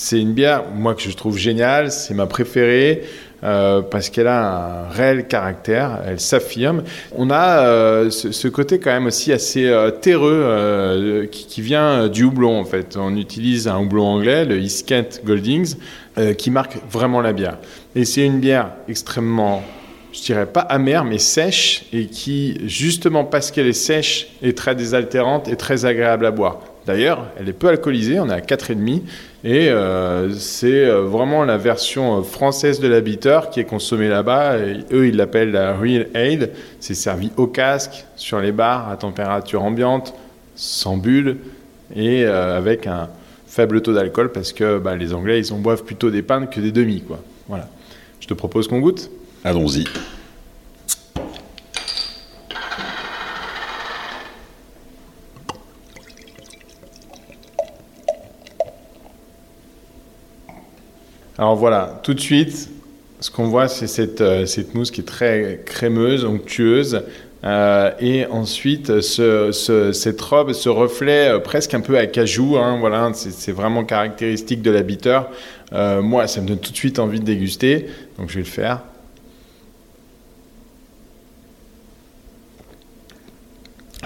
C'est 0.00 0.20
une 0.20 0.32
bière, 0.32 0.62
moi, 0.72 0.94
que 0.94 1.02
je 1.02 1.10
trouve 1.10 1.36
géniale. 1.36 1.90
C'est 1.90 2.14
ma 2.14 2.26
préférée. 2.26 3.02
Euh, 3.42 3.82
parce 3.82 4.10
qu'elle 4.10 4.26
a 4.26 4.86
un 4.86 4.88
réel 4.88 5.28
caractère, 5.28 6.00
elle 6.06 6.18
s'affirme. 6.18 6.82
On 7.16 7.30
a 7.30 7.60
euh, 7.66 8.10
ce, 8.10 8.48
côté 8.48 8.80
quand 8.80 8.90
même 8.90 9.06
aussi 9.06 9.32
assez 9.32 9.66
euh, 9.66 9.92
terreux 9.92 11.28
qui, 11.30 11.60
vient 11.60 12.08
du 12.08 12.24
houblon 12.24 12.58
en 12.58 12.64
fait. 12.64 12.96
On 12.96 13.16
utilise 13.16 13.68
un 13.68 13.78
houblon 13.78 14.06
anglais, 14.06 14.44
le 14.44 14.58
Iskent 14.58 15.20
Goldings, 15.24 15.76
qui 16.36 16.50
marque 16.50 16.78
vraiment 16.90 17.20
la 17.20 17.32
bière. 17.32 17.58
Et 17.94 18.04
c'est 18.04 18.24
une 18.24 18.40
bière 18.40 18.70
extrêmement 18.88 19.62
je 20.12 20.22
dirais 20.22 20.46
pas 20.46 20.62
amère, 20.62 21.04
mais 21.04 21.18
sèche, 21.18 21.84
et 21.92 22.06
qui, 22.06 22.58
justement 22.66 23.24
parce 23.24 23.52
qu'elle 23.52 23.68
est 23.68 23.72
sèche, 23.72 24.28
est 24.42 24.56
très 24.56 24.74
désaltérante 24.74 25.46
et 25.48 25.56
très 25.56 25.84
agréable 25.84 26.26
à 26.26 26.32
boire. 26.32 26.60
D'ailleurs, 26.88 27.26
elle 27.38 27.50
est 27.50 27.52
peu 27.52 27.68
alcoolisée, 27.68 28.18
on 28.18 28.30
est 28.30 28.32
à 28.32 28.40
4,5, 28.40 29.02
et 29.44 29.68
euh, 29.68 30.32
c'est 30.32 30.86
vraiment 30.86 31.44
la 31.44 31.58
version 31.58 32.22
française 32.22 32.80
de 32.80 32.88
la 32.88 33.02
bitter 33.02 33.40
qui 33.52 33.60
est 33.60 33.64
consommée 33.64 34.08
là-bas. 34.08 34.56
Eux, 34.90 35.08
ils 35.08 35.14
l'appellent 35.14 35.50
la 35.50 35.76
Real 35.76 36.06
Ale. 36.14 36.48
C'est 36.80 36.94
servi 36.94 37.30
au 37.36 37.46
casque, 37.46 38.06
sur 38.16 38.40
les 38.40 38.52
bars, 38.52 38.88
à 38.88 38.96
température 38.96 39.62
ambiante, 39.64 40.14
sans 40.54 40.96
bulle, 40.96 41.36
et 41.94 42.24
euh, 42.24 42.56
avec 42.56 42.86
un 42.86 43.10
faible 43.46 43.82
taux 43.82 43.92
d'alcool, 43.92 44.32
parce 44.32 44.54
que 44.54 44.78
bah, 44.78 44.96
les 44.96 45.12
Anglais, 45.12 45.40
ils 45.40 45.52
en 45.52 45.58
boivent 45.58 45.84
plutôt 45.84 46.08
des 46.08 46.22
pintes 46.22 46.48
que 46.50 46.58
des 46.58 46.72
demi. 46.72 47.02
Quoi. 47.02 47.18
Voilà. 47.48 47.68
Je 48.18 48.26
te 48.26 48.32
propose 48.32 48.66
qu'on 48.66 48.80
goûte 48.80 49.10
Allons-y. 49.44 49.84
Alors 61.38 61.54
voilà, 61.54 62.00
tout 62.02 62.14
de 62.14 62.20
suite, 62.20 62.68
ce 63.20 63.30
qu'on 63.30 63.46
voit, 63.46 63.68
c'est 63.68 63.86
cette, 63.86 64.20
euh, 64.20 64.44
mousse 64.74 64.90
qui 64.90 65.02
est 65.02 65.04
très 65.04 65.60
crémeuse, 65.64 66.24
onctueuse. 66.24 67.02
Euh, 67.44 67.92
et 68.00 68.26
ensuite, 68.26 69.00
ce, 69.00 69.52
ce, 69.52 69.92
cette 69.92 70.20
robe, 70.20 70.52
ce 70.52 70.68
reflet 70.68 71.28
euh, 71.28 71.38
presque 71.38 71.74
un 71.74 71.80
peu 71.80 71.96
à 71.96 72.06
cajou, 72.06 72.56
hein, 72.56 72.78
voilà, 72.80 73.12
c'est 73.14 73.52
vraiment 73.52 73.84
caractéristique 73.84 74.62
de. 74.62 74.84
Euh, 75.72 76.02
moi, 76.02 76.26
ça 76.26 76.40
me 76.40 76.48
donne 76.48 76.58
tout 76.58 76.72
de 76.72 76.76
suite 76.76 76.98
envie 76.98 77.20
de 77.20 77.24
déguster, 77.24 77.86
donc 78.18 78.30
je 78.30 78.34
vais 78.34 78.40
le 78.40 78.46
faire. 78.46 78.82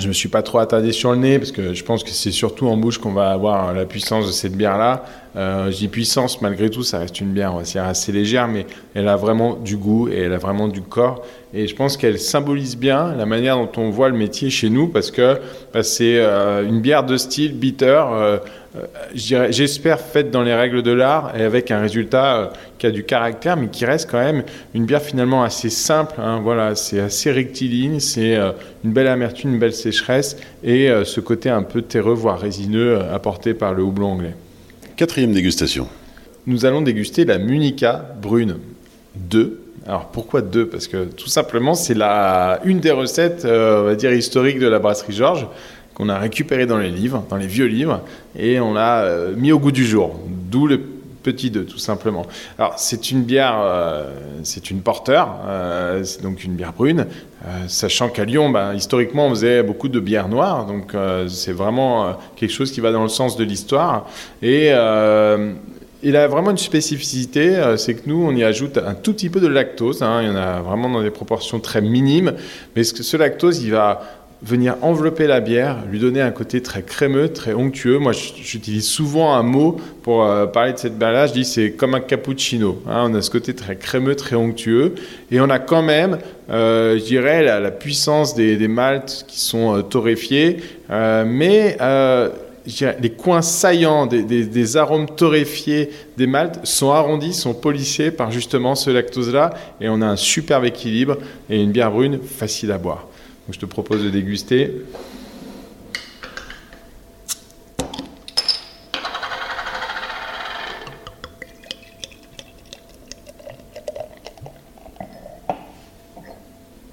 Je 0.00 0.08
me 0.08 0.12
suis 0.14 0.28
pas 0.28 0.42
trop 0.42 0.58
attardé 0.58 0.90
sur 0.90 1.12
le 1.12 1.18
nez 1.18 1.38
parce 1.38 1.52
que 1.52 1.74
je 1.74 1.84
pense 1.84 2.02
que 2.02 2.10
c'est 2.10 2.30
surtout 2.30 2.66
en 2.66 2.78
bouche 2.78 2.98
qu'on 2.98 3.12
va 3.12 3.30
avoir 3.30 3.74
la 3.74 3.84
puissance 3.84 4.26
de 4.26 4.32
cette 4.32 4.56
bière-là. 4.56 5.04
Euh, 5.36 5.70
je 5.70 5.76
dis 5.76 5.88
puissance, 5.88 6.40
malgré 6.40 6.70
tout, 6.70 6.82
ça 6.82 6.98
reste 6.98 7.20
une 7.20 7.32
bière 7.32 7.54
assez 7.56 8.12
légère, 8.12 8.48
mais 8.48 8.66
elle 8.94 9.06
a 9.06 9.16
vraiment 9.16 9.54
du 9.54 9.76
goût 9.76 10.08
et 10.08 10.20
elle 10.20 10.32
a 10.32 10.38
vraiment 10.38 10.68
du 10.68 10.80
corps. 10.80 11.22
Et 11.54 11.66
je 11.66 11.74
pense 11.76 11.96
qu'elle 11.96 12.18
symbolise 12.18 12.76
bien 12.76 13.14
la 13.14 13.26
manière 13.26 13.56
dont 13.56 13.70
on 13.76 13.90
voit 13.90 14.08
le 14.08 14.16
métier 14.16 14.48
chez 14.48 14.70
nous 14.70 14.88
parce 14.88 15.10
que 15.10 15.38
bah, 15.74 15.82
c'est 15.82 16.18
euh, 16.18 16.66
une 16.66 16.80
bière 16.80 17.04
de 17.04 17.16
style 17.16 17.54
bitter. 17.54 18.02
Euh, 18.10 18.38
j'espère 19.14 20.00
faite 20.00 20.30
dans 20.30 20.42
les 20.42 20.54
règles 20.54 20.82
de 20.82 20.92
l'art 20.92 21.36
et 21.36 21.42
avec 21.42 21.70
un 21.70 21.80
résultat 21.80 22.36
euh, 22.36 22.46
qui 22.78 22.86
a 22.86 22.90
du 22.90 23.04
caractère, 23.04 23.56
mais 23.56 23.68
qui 23.68 23.84
reste 23.84 24.10
quand 24.10 24.18
même 24.18 24.44
une 24.74 24.86
bière 24.86 25.02
finalement 25.02 25.42
assez 25.42 25.70
simple. 25.70 26.14
Hein, 26.18 26.40
voilà, 26.42 26.74
c'est 26.74 27.00
assez 27.00 27.30
rectiligne, 27.30 28.00
c'est 28.00 28.36
euh, 28.36 28.52
une 28.84 28.92
belle 28.92 29.08
amertume, 29.08 29.54
une 29.54 29.58
belle 29.58 29.74
sécheresse 29.74 30.36
et 30.62 30.88
euh, 30.88 31.04
ce 31.04 31.20
côté 31.20 31.50
un 31.50 31.62
peu 31.62 31.82
terreux, 31.82 32.14
voire 32.14 32.38
résineux, 32.38 33.00
apporté 33.12 33.54
par 33.54 33.74
le 33.74 33.82
houblon 33.82 34.12
anglais. 34.12 34.34
Quatrième 34.96 35.32
dégustation. 35.32 35.88
Nous 36.46 36.64
allons 36.64 36.82
déguster 36.82 37.24
la 37.24 37.38
Munica 37.38 38.04
brune 38.20 38.56
2. 39.16 39.61
Alors 39.86 40.06
pourquoi 40.06 40.42
2 40.42 40.68
Parce 40.68 40.86
que 40.86 41.04
tout 41.04 41.28
simplement 41.28 41.74
c'est 41.74 41.94
la 41.94 42.60
une 42.64 42.80
des 42.80 42.92
recettes, 42.92 43.44
on 43.44 43.82
va 43.82 43.94
dire 43.94 44.12
historiques 44.12 44.58
de 44.58 44.68
la 44.68 44.78
brasserie 44.78 45.12
Georges 45.12 45.46
qu'on 45.94 46.08
a 46.08 46.18
récupéré 46.18 46.66
dans 46.66 46.78
les 46.78 46.90
livres, 46.90 47.24
dans 47.28 47.36
les 47.36 47.46
vieux 47.46 47.66
livres, 47.66 48.00
et 48.38 48.60
on 48.60 48.74
l'a 48.74 49.02
euh, 49.02 49.34
mis 49.36 49.52
au 49.52 49.58
goût 49.58 49.72
du 49.72 49.84
jour. 49.84 50.18
D'où 50.26 50.66
le 50.66 50.80
petit 51.22 51.50
2, 51.50 51.64
tout 51.64 51.78
simplement. 51.78 52.26
Alors, 52.58 52.74
c'est 52.78 53.12
une 53.12 53.22
bière, 53.22 53.56
euh, 53.62 54.12
c'est 54.42 54.70
une 54.70 54.80
porteur, 54.80 55.36
euh, 55.46 56.04
donc 56.22 56.42
une 56.42 56.54
bière 56.54 56.72
brune, 56.72 57.06
sachant 57.68 58.08
qu'à 58.08 58.24
Lyon, 58.24 58.50
ben, 58.50 58.74
historiquement, 58.74 59.26
on 59.26 59.30
faisait 59.30 59.62
beaucoup 59.62 59.88
de 59.88 60.00
bières 60.00 60.28
noires, 60.28 60.66
donc 60.66 60.94
c'est 61.28 61.52
vraiment 61.52 62.16
quelque 62.36 62.52
chose 62.52 62.70
qui 62.70 62.80
va 62.80 62.92
dans 62.92 63.02
le 63.02 63.08
sens 63.08 63.36
de 63.36 63.42
l'histoire. 63.42 64.06
Et 64.42 64.70
il 66.02 66.16
a 66.16 66.26
vraiment 66.28 66.50
une 66.50 66.58
spécificité, 66.58 67.74
c'est 67.76 67.94
que 67.94 68.02
nous, 68.06 68.24
on 68.24 68.34
y 68.34 68.44
ajoute 68.44 68.78
un 68.78 68.94
tout 68.94 69.12
petit 69.12 69.30
peu 69.30 69.40
de 69.40 69.46
lactose. 69.46 70.02
Hein, 70.02 70.20
il 70.22 70.28
y 70.28 70.30
en 70.30 70.36
a 70.36 70.60
vraiment 70.60 70.88
dans 70.88 71.02
des 71.02 71.10
proportions 71.10 71.60
très 71.60 71.80
minimes, 71.80 72.34
mais 72.74 72.84
ce, 72.84 73.16
lactose, 73.16 73.62
il 73.62 73.70
va 73.70 74.00
venir 74.42 74.76
envelopper 74.82 75.28
la 75.28 75.40
bière, 75.40 75.78
lui 75.88 76.00
donner 76.00 76.20
un 76.20 76.32
côté 76.32 76.60
très 76.60 76.82
crémeux, 76.82 77.28
très 77.32 77.54
onctueux. 77.54 77.98
Moi, 77.98 78.12
j'utilise 78.12 78.86
souvent 78.86 79.34
un 79.34 79.44
mot 79.44 79.80
pour 80.02 80.24
euh, 80.24 80.46
parler 80.46 80.72
de 80.72 80.78
cette 80.78 80.98
bière-là. 80.98 81.28
Je 81.28 81.32
dis 81.32 81.44
c'est 81.44 81.72
comme 81.72 81.94
un 81.94 82.00
cappuccino. 82.00 82.82
Hein. 82.88 83.08
On 83.08 83.14
a 83.14 83.22
ce 83.22 83.30
côté 83.30 83.54
très 83.54 83.76
crémeux, 83.76 84.16
très 84.16 84.34
onctueux. 84.34 84.94
Et 85.30 85.40
on 85.40 85.48
a 85.48 85.60
quand 85.60 85.82
même, 85.82 86.18
euh, 86.50 86.98
je 86.98 87.04
dirais, 87.04 87.42
la, 87.42 87.70
puissance 87.70 88.34
des, 88.34 88.68
maltes 88.68 89.24
qui 89.28 89.38
sont 89.38 89.76
euh, 89.76 89.82
torréfiés. 89.82 90.58
mais 90.90 91.76
les 92.66 93.10
coins 93.10 93.42
saillants 93.42 94.06
des, 94.06 94.76
arômes 94.76 95.06
torréfiés 95.06 95.90
des 96.16 96.26
maltes 96.26 96.60
sont 96.64 96.90
arrondis, 96.90 97.34
sont 97.34 97.54
polissés 97.54 98.10
par 98.10 98.30
justement 98.30 98.74
ce 98.74 98.90
lactose-là. 98.90 99.50
Et 99.80 99.88
on 99.88 100.00
a 100.00 100.06
un 100.06 100.16
superbe 100.16 100.64
équilibre 100.64 101.18
et 101.50 101.60
une 101.60 101.72
bière 101.72 101.90
brune 101.90 102.20
facile 102.22 102.72
à 102.72 102.78
boire 102.78 103.06
je 103.50 103.58
te 103.58 103.66
propose 103.66 104.04
de 104.04 104.10
déguster. 104.10 104.70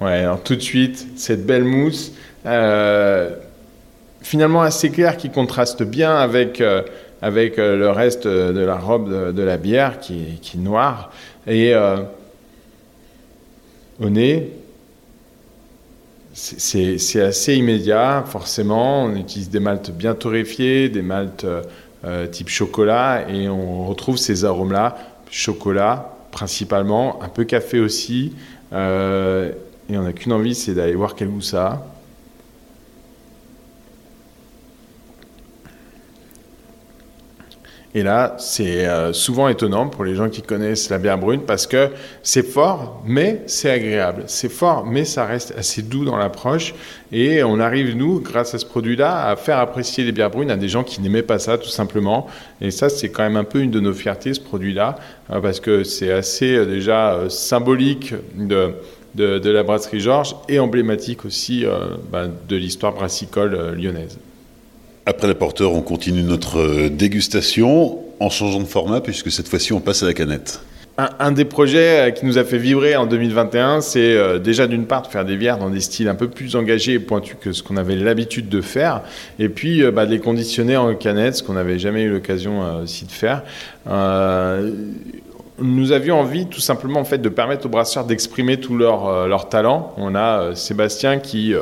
Ouais, 0.02 0.12
alors 0.12 0.42
tout 0.42 0.56
de 0.56 0.62
suite, 0.62 1.08
cette 1.18 1.46
belle 1.46 1.66
mousse, 1.66 2.14
euh, 2.46 3.36
finalement 4.30 4.62
assez 4.62 4.92
claire, 4.92 5.18
qui 5.18 5.32
contraste 5.32 5.82
bien 5.82 6.16
avec, 6.16 6.62
euh, 6.62 6.84
avec 7.24 7.58
euh, 7.58 7.76
le 7.76 7.90
reste 7.90 8.28
de 8.28 8.60
la 8.60 8.76
robe 8.76 9.34
de, 9.34 9.42
la 9.42 9.58
bière, 9.58 10.00
qui, 10.00 10.38
qui, 10.40 10.58
est 10.58 10.60
noire. 10.60 11.12
Et 11.48 11.74
au 14.00 14.10
nez, 14.10 14.52
c'est 16.34 17.22
assez 17.22 17.56
immédiat, 17.56 18.24
forcément. 18.28 19.06
On 19.06 19.16
utilise 19.16 19.50
des 19.50 19.60
maltes 19.60 19.90
bien 19.90 20.14
torréfiés, 20.14 20.90
des 20.90 21.02
maltes 21.02 21.48
euh, 22.06 22.28
type 22.28 22.50
chocolat, 22.50 23.26
et 23.30 23.50
on 23.50 23.88
retrouve 23.88 24.18
ces 24.18 24.46
arômes-là, 24.46 24.96
chocolat 25.32 26.16
principalement, 26.32 27.22
un 27.24 27.30
peu 27.30 27.46
café 27.46 27.80
aussi. 27.80 28.34
Euh, 28.74 29.52
et 29.90 29.98
on 29.98 30.04
n'a 30.04 30.14
qu'une 30.14 30.34
envie, 30.34 30.54
c'est 30.54 30.76
d'aller 30.76 30.94
voir 30.94 31.16
quel 31.16 31.30
goût 31.30 31.42
ça 31.42 31.66
a. 31.66 31.99
Et 37.96 38.04
là, 38.04 38.36
c'est 38.38 38.86
euh, 38.86 39.14
souvent 39.14 39.48
étonnant 39.48 39.88
pour 39.88 40.04
les 40.04 40.14
gens 40.14 40.30
qui 40.30 40.44
connaissent 40.44 40.92
la 40.92 41.00
bière 41.00 41.18
brune 41.18 41.42
parce 41.42 41.66
que 41.66 41.90
c'est 42.22 42.44
fort, 42.44 43.02
mais 43.04 43.42
c'est 43.48 43.72
agréable. 43.72 44.24
C'est 44.28 44.50
fort, 44.50 44.86
mais 44.86 45.06
ça 45.06 45.26
reste 45.26 45.56
assez 45.58 45.82
doux 45.82 46.06
dans 46.06 46.16
l'approche. 46.16 46.76
Et 47.12 47.44
on 47.44 47.60
arrive, 47.60 47.98
nous, 47.98 48.20
grâce 48.20 48.54
à 48.54 48.60
ce 48.60 48.66
produit-là, 48.68 49.28
à 49.28 49.36
faire 49.36 49.58
apprécier 49.58 50.04
les 50.04 50.12
bières 50.12 50.30
brunes 50.30 50.52
à 50.52 50.56
des 50.56 50.70
gens 50.70 50.84
qui 50.84 51.02
n'aimaient 51.02 51.24
pas 51.24 51.40
ça, 51.40 51.58
tout 51.58 51.70
simplement. 51.70 52.28
Et 52.62 52.70
ça, 52.70 52.90
c'est 52.90 53.10
quand 53.10 53.24
même 53.24 53.38
un 53.38 53.44
peu 53.44 53.60
une 53.60 53.72
de 53.72 53.80
nos 53.80 53.94
fiertés, 53.94 54.36
ce 54.36 54.40
produit-là, 54.40 55.00
euh, 55.32 55.42
parce 55.42 55.60
que 55.60 55.84
c'est 55.84 56.12
assez 56.12 56.56
euh, 56.56 56.66
déjà 56.66 57.22
symbolique 57.28 58.14
de, 58.36 58.76
de, 59.16 59.50
la 59.50 59.64
brasserie 59.64 60.00
Georges 60.00 60.36
et 60.48 60.60
emblématique 60.60 61.26
aussi 61.26 61.66
bah, 62.12 62.28
de 62.28 62.56
l'histoire 62.56 62.94
brassicole 62.94 63.74
lyonnaise. 63.74 64.20
Après 65.10 65.28
la 65.28 65.34
porteur, 65.34 65.74
on 65.74 65.82
continue 65.82 66.22
notre 66.22 66.60
euh, 66.60 66.88
dégustation 66.88 67.98
en 68.20 68.30
changeant 68.30 68.60
de 68.60 68.66
format 68.66 69.02
puisque 69.02 69.32
cette 69.32 69.48
fois-ci 69.48 69.74
on 69.74 69.80
passe 69.80 70.04
à 70.04 70.06
la 70.06 70.14
canette. 70.14 70.62
Un, 71.00 71.32
des 71.32 71.46
projets 71.46 72.10
euh, 72.10 72.12
qui 72.12 72.28
nous 72.28 72.38
a 72.38 72.44
fait 72.44 72.60
vibrer 72.60 72.96
en 72.96 73.08
2021, 73.08 73.82
c'est 73.82 74.00
euh, 74.02 74.38
déjà 74.38 74.68
d'une 74.68 74.86
part 74.86 75.02
de 75.02 75.08
faire 75.08 75.26
des 75.26 75.36
bières 75.36 75.58
dans 75.58 75.72
des 75.72 75.80
styles 75.80 76.10
un 76.10 76.14
peu 76.14 76.28
plus 76.28 76.56
engagés 76.56 76.94
et 76.94 77.00
pointus 77.00 77.38
que 77.42 77.54
ce 77.54 77.64
qu'on 77.64 77.78
avait 77.78 77.96
l'habitude 77.96 78.50
de 78.50 78.62
faire, 78.62 79.02
et 79.40 79.50
puis 79.50 79.82
bah, 79.92 80.06
de 80.06 80.12
les 80.12 80.20
conditionner 80.20 80.78
en 80.78 80.94
canette, 80.94 81.38
ce 81.38 81.44
qu'on 81.44 81.54
n'avait 81.54 81.80
jamais 81.80 82.04
eu 82.04 82.12
l'occasion 82.12 82.84
aussi 82.84 83.06
de 83.06 83.12
faire 83.12 83.42
nous 85.62 85.92
avions 85.92 86.18
envie 86.18 86.46
tout 86.46 86.62
simplement 86.62 87.02
en 87.02 87.04
fait 87.04 87.18
de 87.18 87.28
permettre 87.28 87.66
aux 87.66 87.70
brasseurs 87.70 88.06
d'exprimer 88.06 88.62
tout 88.62 88.78
leur, 88.78 89.28
leur 89.28 89.50
talent. 89.50 89.94
On 89.98 90.16
a 90.16 90.56
Sébastien 90.56 91.20
qui 91.20 91.54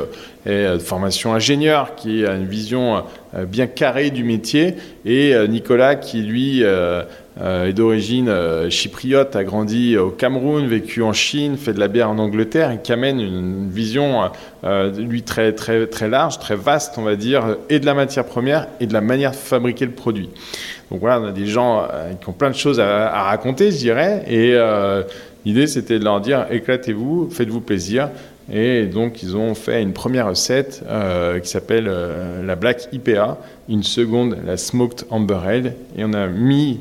est 0.46 0.72
de 0.72 0.78
formation 0.78 1.34
ingénieur, 1.34 1.94
qui 1.94 2.24
a 2.24 2.34
une 2.34 2.46
vision 2.46 3.02
bien 3.46 3.66
carrée 3.66 4.10
du 4.10 4.24
métier, 4.24 4.74
et 5.04 5.34
Nicolas 5.48 5.94
qui 5.94 6.22
lui 6.22 6.62
est 6.62 7.72
d'origine 7.72 8.32
chypriote, 8.70 9.36
a 9.36 9.44
grandi 9.44 9.96
au 9.96 10.10
Cameroun, 10.10 10.66
vécu 10.66 11.02
en 11.02 11.12
Chine, 11.12 11.56
fait 11.56 11.74
de 11.74 11.80
la 11.80 11.88
bière 11.88 12.08
en 12.08 12.18
Angleterre, 12.18 12.70
et 12.70 12.78
qui 12.78 12.92
amène 12.92 13.20
une 13.20 13.68
vision 13.68 14.30
lui 14.62 15.22
très 15.22 15.52
très 15.52 15.86
très 15.86 16.08
large, 16.08 16.38
très 16.38 16.56
vaste, 16.56 16.94
on 16.96 17.02
va 17.02 17.16
dire, 17.16 17.56
et 17.68 17.80
de 17.80 17.86
la 17.86 17.94
matière 17.94 18.24
première 18.24 18.68
et 18.80 18.86
de 18.86 18.92
la 18.94 19.02
manière 19.02 19.32
de 19.32 19.36
fabriquer 19.36 19.84
le 19.84 19.92
produit. 19.92 20.30
Donc 20.90 21.00
voilà, 21.00 21.20
on 21.20 21.26
a 21.26 21.32
des 21.32 21.46
gens 21.46 21.82
euh, 21.82 22.12
qui 22.14 22.28
ont 22.28 22.32
plein 22.32 22.50
de 22.50 22.54
choses 22.56 22.80
à, 22.80 23.22
raconter, 23.22 23.70
je 23.70 23.76
dirais. 23.76 24.24
Et 24.26 24.52
euh, 24.54 25.02
l'idée, 25.44 25.66
c'était 25.66 25.98
de 25.98 26.04
leur 26.04 26.20
dire 26.20 26.46
éclatez-vous, 26.50 27.28
faites-vous 27.30 27.60
plaisir. 27.60 28.08
Et 28.52 28.86
donc, 28.86 29.22
ils 29.22 29.36
ont 29.36 29.54
fait 29.54 29.82
une 29.82 29.92
première 29.92 30.28
recette 30.28 30.82
euh, 30.88 31.38
qui 31.38 31.48
s'appelle 31.48 31.90
la 32.44 32.56
Black 32.56 32.88
IPA, 32.92 33.38
une 33.68 33.82
seconde, 33.82 34.38
la 34.46 34.56
Smoked 34.56 35.06
Amber 35.10 35.38
Ale. 35.46 35.74
Et 35.96 36.04
on 36.04 36.12
a 36.14 36.26
mis 36.26 36.80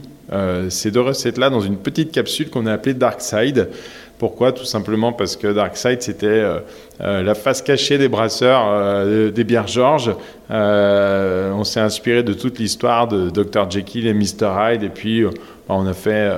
ces 0.70 0.92
deux 0.92 1.02
recettes-là 1.02 1.50
dans 1.50 1.62
une 1.62 1.78
petite 1.78 2.12
capsule 2.12 2.50
qu'on 2.50 2.66
a 2.66 2.74
appelée 2.74 2.94
Dark 2.94 3.22
Side. 3.22 3.70
Pourquoi? 4.18 4.52
Tout 4.52 4.66
simplement 4.66 5.14
parce 5.14 5.36
que 5.36 5.54
Dark 5.54 5.78
Side, 5.78 6.02
c'était 6.02 6.26
euh, 6.26 6.60
euh, 7.02 7.22
la 7.22 7.36
face 7.36 7.62
cachée 7.62 8.00
des 8.00 8.08
brasseurs 8.08 8.66
euh, 8.68 9.30
des 9.30 9.44
bières 9.44 9.68
Georges. 9.68 10.12
on 10.50 11.64
s'est 11.64 11.80
inspiré 11.80 12.24
de 12.24 12.34
toute 12.34 12.58
l'histoire 12.58 13.08
de 13.08 13.30
Dr. 13.30 13.70
Jekyll 13.70 14.08
et 14.08 14.14
Mr. 14.14 14.50
Hyde, 14.58 14.84
et 14.84 14.90
puis 14.90 15.24
on 15.70 15.86
a 15.86 15.94
fait 15.94 16.32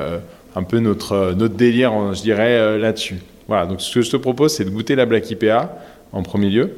un 0.55 0.63
peu 0.63 0.79
notre, 0.79 1.33
notre 1.37 1.55
délire, 1.55 2.13
je 2.13 2.21
dirais, 2.21 2.77
là-dessus. 2.77 3.19
Voilà, 3.49 3.65
donc 3.65 3.81
ce 3.81 3.91
que 3.91 4.03
je 4.03 4.11
te 4.11 4.17
propose, 4.17 4.53
c'est 4.53 4.63
de 4.63 4.69
goûter 4.69 4.95
la 4.95 5.07
Black 5.07 5.31
IPA 5.31 5.75
en 6.11 6.21
premier 6.21 6.51
lieu. 6.51 6.71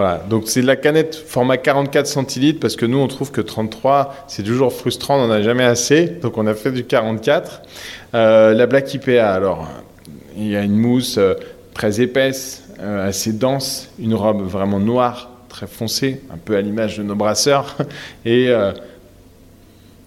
Voilà, 0.00 0.24
donc 0.30 0.44
c'est 0.46 0.62
de 0.62 0.66
la 0.66 0.76
canette 0.76 1.14
format 1.14 1.58
44 1.58 2.06
centilitres 2.06 2.58
parce 2.58 2.74
que 2.74 2.86
nous 2.86 2.96
on 2.96 3.06
trouve 3.06 3.30
que 3.30 3.42
33 3.42 4.24
c'est 4.28 4.42
toujours 4.42 4.72
frustrant, 4.72 5.22
on 5.22 5.26
n'en 5.26 5.30
a 5.30 5.42
jamais 5.42 5.64
assez, 5.64 6.06
donc 6.06 6.38
on 6.38 6.46
a 6.46 6.54
fait 6.54 6.72
du 6.72 6.84
44. 6.84 7.60
Euh, 8.14 8.54
la 8.54 8.66
Black 8.66 8.94
IPA, 8.94 9.30
alors 9.30 9.68
il 10.38 10.48
y 10.48 10.56
a 10.56 10.62
une 10.62 10.78
mousse 10.78 11.18
euh, 11.18 11.34
très 11.74 12.00
épaisse, 12.00 12.64
euh, 12.80 13.08
assez 13.08 13.34
dense, 13.34 13.90
une 13.98 14.14
robe 14.14 14.40
vraiment 14.40 14.80
noire, 14.80 15.32
très 15.50 15.66
foncée, 15.66 16.22
un 16.32 16.38
peu 16.38 16.56
à 16.56 16.62
l'image 16.62 16.96
de 16.96 17.02
nos 17.02 17.14
brasseurs. 17.14 17.76
Et 18.24 18.50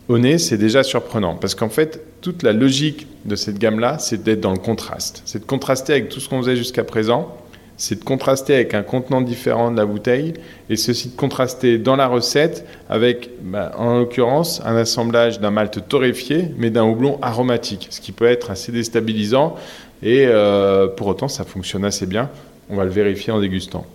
au 0.08 0.18
nez, 0.18 0.40
c'est 0.40 0.58
déjà 0.58 0.82
surprenant 0.82 1.36
parce 1.36 1.54
qu'en 1.54 1.70
fait, 1.70 2.02
toute 2.22 2.42
la 2.42 2.52
logique 2.52 3.06
de 3.26 3.36
cette 3.36 3.60
gamme-là, 3.60 4.00
c'est 4.00 4.24
d'être 4.24 4.42
dans 4.42 4.54
le 4.54 4.58
contraste. 4.58 5.22
C'est 5.26 5.38
de 5.38 5.46
contraster 5.46 5.94
avec 5.94 6.10
tout 6.10 6.20
ce 6.20 6.30
qu'on 6.30 6.42
faisait 6.42 6.56
jusqu'à 6.56 6.84
présent 6.84 7.38
c'est 7.78 8.00
de 8.00 8.04
contraster 8.04 8.56
avec 8.56 8.74
un 8.74 8.84
contenant 8.84 9.22
différent 9.22 9.72
de 9.72 9.78
la 9.78 9.86
bouteille 9.86 10.34
et 10.70 10.76
ceci 10.76 11.10
de 11.10 11.16
contraster 11.16 11.78
dans 11.78 11.96
la 11.96 12.08
recette 12.08 12.66
avec, 12.90 13.30
bah, 13.42 13.72
en 13.78 14.00
l'occurrence, 14.00 14.62
un 14.66 14.76
assemblage 14.76 15.40
d'un 15.40 15.52
malt 15.52 15.88
torréfié 15.88 16.50
mais 16.58 16.70
d'un 16.70 16.84
houblon 16.84 17.18
aromatique, 17.22 17.88
ce 17.90 18.00
qui 18.00 18.12
peut 18.12 18.26
être 18.26 18.52
assez 18.52 18.72
déstabilisant 18.72 19.56
et 20.02 20.26
euh, 20.28 20.88
pour 20.88 21.08
autant 21.08 21.28
ça 21.28 21.44
fonctionne 21.44 21.86
assez 21.86 22.06
bien. 22.06 22.30
On 22.70 22.76
va 22.76 22.86
le 22.86 22.92
vérifier 22.92 23.34
en 23.34 23.40
dégustant. 23.40 23.86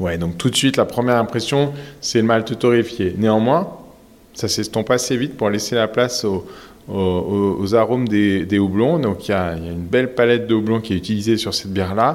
Ouais, 0.00 0.18
donc 0.18 0.36
tout 0.38 0.50
de 0.50 0.56
suite, 0.56 0.76
la 0.76 0.84
première 0.84 1.16
impression, 1.16 1.72
c'est 2.00 2.20
le 2.20 2.26
malt 2.26 2.58
torréfié. 2.58 3.14
Néanmoins, 3.16 3.78
ça 4.34 4.48
s'estompe 4.48 4.90
assez 4.90 5.16
vite 5.16 5.36
pour 5.36 5.50
laisser 5.50 5.76
la 5.76 5.86
place 5.86 6.24
au, 6.24 6.44
aux, 6.88 7.74
arômes 7.74 8.08
des, 8.08 8.58
houblons. 8.58 8.98
Donc 8.98 9.28
il 9.28 9.32
y, 9.32 9.34
a, 9.34 9.54
une 9.54 9.86
belle 9.86 10.14
palette 10.14 10.46
de 10.46 10.54
houblons 10.54 10.80
qui 10.80 10.92
est 10.92 10.96
utilisée 10.96 11.36
sur 11.36 11.54
cette 11.54 11.72
bière-là. 11.72 12.14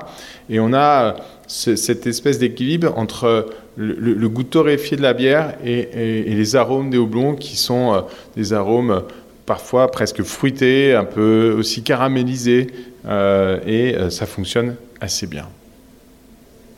Et 0.49 0.59
on 0.59 0.73
a 0.73 1.15
cette 1.47 2.05
espèce 2.05 2.39
d'équilibre 2.39 2.93
entre 2.97 3.47
le, 3.77 4.29
goût 4.29 4.43
torréfié 4.43 4.97
de 4.97 5.01
la 5.01 5.13
bière 5.13 5.55
et, 5.63 5.89
les 6.27 6.55
arômes 6.55 6.89
des 6.89 6.97
houblons 6.97 7.35
qui 7.35 7.55
sont 7.55 7.93
euh, 7.93 8.01
des 8.35 8.53
arômes 8.53 9.03
parfois 9.45 9.89
presque 9.89 10.21
fruités, 10.21 10.93
un 10.93 11.05
peu 11.05 11.55
aussi 11.57 11.81
caramélisés. 11.81 12.67
Euh, 13.05 13.59
et 13.65 13.95
euh, 13.95 14.09
ça 14.09 14.25
fonctionne 14.25 14.75
assez 14.99 15.25
bien. 15.25 15.47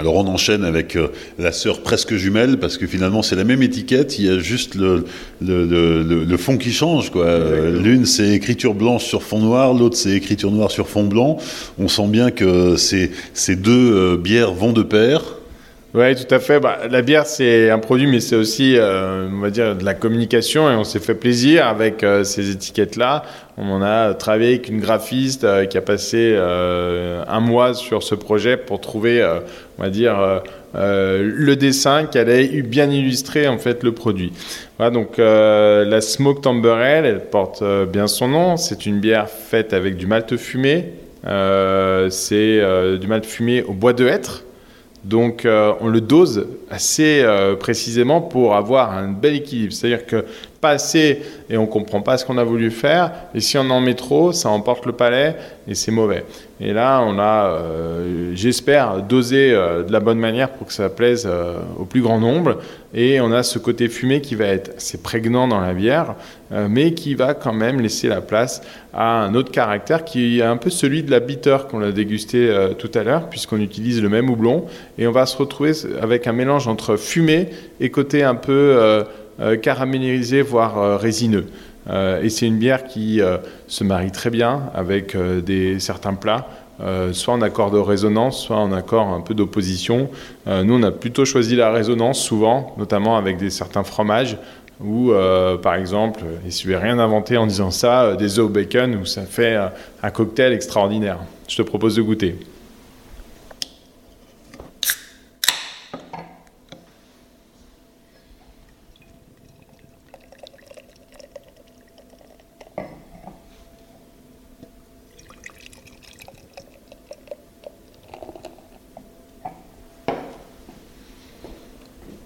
Alors 0.01 0.15
on 0.15 0.25
enchaîne 0.25 0.63
avec 0.63 0.95
euh, 0.95 1.09
la 1.37 1.51
sœur 1.51 1.83
presque 1.83 2.15
jumelle 2.15 2.57
parce 2.57 2.79
que 2.79 2.87
finalement 2.87 3.21
c'est 3.21 3.35
la 3.35 3.43
même 3.43 3.61
étiquette, 3.61 4.17
il 4.17 4.25
y 4.25 4.29
a 4.29 4.39
juste 4.39 4.73
le, 4.73 5.05
le, 5.41 6.37
fond 6.37 6.57
qui 6.57 6.71
change. 6.71 7.11
quoi. 7.11 7.37
L'une 7.69 8.07
c'est 8.07 8.29
écriture 8.29 8.73
blanche 8.73 9.05
sur 9.05 9.21
fond 9.21 9.37
noir, 9.37 9.75
l'autre 9.75 9.95
c'est 9.95 10.13
écriture 10.13 10.49
noire 10.49 10.71
sur 10.71 10.89
fond 10.89 11.03
blanc. 11.03 11.37
On 11.77 11.87
sent 11.87 12.07
bien 12.07 12.31
que 12.31 12.77
ces, 12.77 13.11
ces 13.35 13.55
deux 13.55 13.93
euh, 13.93 14.17
bières 14.17 14.53
vont 14.53 14.73
de 14.73 14.81
pair. 14.81 15.21
Oui, 15.93 16.15
tout 16.15 16.33
à 16.33 16.39
fait. 16.39 16.61
Bah, 16.61 16.79
la 16.89 17.01
bière, 17.01 17.25
c'est 17.25 17.69
un 17.69 17.79
produit, 17.79 18.07
mais 18.07 18.21
c'est 18.21 18.37
aussi, 18.37 18.77
euh, 18.77 19.27
on 19.29 19.39
va 19.39 19.49
dire, 19.49 19.75
de 19.75 19.83
la 19.83 19.93
communication. 19.93 20.71
Et 20.71 20.75
on 20.75 20.85
s'est 20.85 21.01
fait 21.01 21.15
plaisir 21.15 21.67
avec 21.67 22.03
euh, 22.03 22.23
ces 22.23 22.49
étiquettes-là. 22.49 23.23
On 23.57 23.69
en 23.69 23.81
a 23.81 24.13
travaillé 24.13 24.51
avec 24.51 24.69
une 24.69 24.79
graphiste 24.79 25.43
euh, 25.43 25.65
qui 25.65 25.77
a 25.77 25.81
passé 25.81 26.37
un 26.37 27.39
mois 27.41 27.73
sur 27.73 28.03
ce 28.03 28.15
projet 28.15 28.55
pour 28.55 28.79
trouver, 28.79 29.21
on 29.77 29.83
va 29.83 29.89
dire, 29.89 30.41
le 30.73 31.53
dessin 31.55 32.05
qui 32.05 32.17
allait 32.17 32.61
bien 32.61 32.89
illustrer 32.89 33.47
en 33.47 33.57
fait 33.57 33.83
le 33.83 33.91
produit. 33.91 34.31
Voilà, 34.77 34.91
donc 34.91 35.17
la 35.17 36.01
Smoke 36.01 36.41
Tamberel, 36.41 37.05
elle 37.05 37.25
porte 37.25 37.63
bien 37.91 38.07
son 38.07 38.29
nom. 38.29 38.57
C'est 38.57 38.85
une 38.85 38.99
bière 38.99 39.29
faite 39.29 39.73
avec 39.73 39.97
du 39.97 40.07
malt 40.07 40.37
fumé. 40.37 40.93
c'est 41.23 42.61
du 42.99 43.07
malt 43.07 43.25
fumé 43.25 43.63
au 43.63 43.73
bois 43.73 43.93
de 43.93 44.07
hêtre. 44.07 44.43
Donc 45.03 45.45
euh, 45.45 45.73
on 45.81 45.87
le 45.87 45.99
dose 45.99 46.47
assez 46.69 47.21
euh, 47.21 47.55
précisément 47.55 48.21
pour 48.21 48.55
avoir 48.55 48.91
un 48.91 49.07
bel 49.07 49.35
équilibre. 49.35 49.73
C'est-à-dire 49.73 50.05
que 50.05 50.25
pas 50.61 50.69
assez 50.69 51.21
et 51.49 51.57
on 51.57 51.65
comprend 51.65 52.01
pas 52.01 52.17
ce 52.17 52.25
qu'on 52.25 52.37
a 52.37 52.43
voulu 52.43 52.71
faire. 52.71 53.11
Et 53.33 53.41
si 53.41 53.57
on 53.57 53.69
en 53.69 53.81
met 53.81 53.95
trop, 53.95 54.31
ça 54.31 54.49
emporte 54.49 54.85
le 54.85 54.93
palais 54.93 55.35
et 55.67 55.75
c'est 55.75 55.91
mauvais. 55.91 56.23
Et 56.63 56.73
là, 56.73 57.01
on 57.03 57.17
a, 57.17 57.47
euh, 57.47 58.31
j'espère, 58.35 59.01
dosé 59.01 59.51
euh, 59.51 59.81
de 59.81 59.91
la 59.91 59.99
bonne 59.99 60.19
manière 60.19 60.49
pour 60.49 60.67
que 60.67 60.73
ça 60.73 60.89
plaise 60.89 61.27
euh, 61.27 61.55
au 61.79 61.85
plus 61.85 62.01
grand 62.01 62.19
nombre. 62.19 62.59
Et 62.93 63.19
on 63.19 63.31
a 63.31 63.41
ce 63.41 63.57
côté 63.57 63.87
fumé 63.87 64.21
qui 64.21 64.35
va 64.35 64.45
être 64.45 64.75
assez 64.77 64.99
prégnant 64.99 65.47
dans 65.47 65.59
la 65.59 65.73
bière, 65.73 66.15
mais 66.51 66.93
qui 66.93 67.15
va 67.15 67.33
quand 67.33 67.53
même 67.53 67.79
laisser 67.79 68.09
la 68.09 68.19
place 68.19 68.61
à 68.93 69.23
un 69.23 69.33
autre 69.33 69.49
caractère 69.49 70.03
qui 70.03 70.39
est 70.39 70.43
un 70.43 70.57
peu 70.57 70.69
celui 70.69 71.01
de 71.01 71.09
la 71.09 71.21
bitter 71.21 71.55
qu'on 71.69 71.81
a 71.81 71.93
dégusté 71.93 72.53
tout 72.77 72.91
à 72.93 73.03
l'heure, 73.03 73.29
puisqu'on 73.29 73.61
utilise 73.61 74.01
le 74.01 74.09
même 74.09 74.29
houblon. 74.29 74.65
Et 74.97 75.07
on 75.07 75.13
va 75.13 75.25
se 75.25 75.37
retrouver 75.37 75.71
avec 76.01 76.27
un 76.27 76.33
mélange 76.33 76.67
entre 76.67 76.97
fumé 76.97 77.47
et 77.79 77.89
côté 77.91 78.23
un 78.23 78.35
peu 78.35 79.05
caramélisé, 79.61 80.41
voire 80.41 80.99
résineux. 80.99 81.47
Euh, 81.89 82.21
et 82.21 82.29
c'est 82.29 82.45
une 82.45 82.57
bière 82.57 82.83
qui 82.83 83.21
euh, 83.21 83.37
se 83.67 83.83
marie 83.83 84.11
très 84.11 84.29
bien 84.29 84.63
avec 84.73 85.15
euh, 85.15 85.41
des, 85.41 85.79
certains 85.79 86.13
plats, 86.13 86.47
soit 87.11 87.35
en 87.35 87.43
accord 87.43 87.69
de 87.69 87.77
résonance, 87.77 88.41
soit 88.43 88.57
en 88.57 88.71
accord 88.71 89.09
un 89.09 89.21
peu 89.21 89.35
d'opposition. 89.35 90.09
nous, 90.47 90.73
on 90.73 90.81
a 90.81 90.89
plutôt 90.89 91.25
choisi 91.25 91.55
la 91.55 91.69
résonance 91.71 92.19
souvent, 92.19 92.73
notamment 92.79 93.17
avec 93.17 93.37
des, 93.37 93.51
certains 93.51 93.83
fromages, 93.83 94.35
ou 94.83 95.11
par 95.61 95.75
exemple, 95.75 96.21
et 96.43 96.49
je 96.49 96.67
ne 96.67 96.71
vais 96.71 96.79
rien 96.79 96.97
inventer 96.97 97.37
en 97.37 97.45
disant 97.45 97.69
ça, 97.69 98.15
des 98.15 98.39
œufs 98.39 98.49
bacon, 98.49 98.95
où 98.95 99.05
ça 99.05 99.21
fait 99.21 99.59
un 100.01 100.09
cocktail 100.09 100.53
extraordinaire. 100.53 101.19
Je 101.47 101.57
te 101.57 101.61
propose 101.61 101.97
de 101.97 102.01
goûter. 102.01 102.35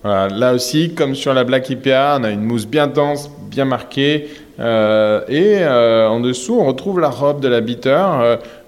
Là 0.05 0.53
aussi, 0.53 0.93
comme 0.93 1.15
sur 1.15 1.33
la 1.33 1.43
Black 1.43 1.69
IPA, 1.69 2.17
on 2.19 2.23
a 2.23 2.29
une 2.29 2.43
mousse 2.43 2.67
bien 2.67 2.87
dense, 2.87 3.29
bien 3.49 3.65
marquée. 3.65 4.29
Euh, 4.59 5.21
et 5.27 5.57
euh, 5.59 6.07
en 6.07 6.19
dessous, 6.19 6.57
on 6.59 6.65
retrouve 6.65 6.99
la 6.99 7.09
robe 7.09 7.41
de 7.41 7.47
la 7.47 7.61
bitter, 7.61 8.05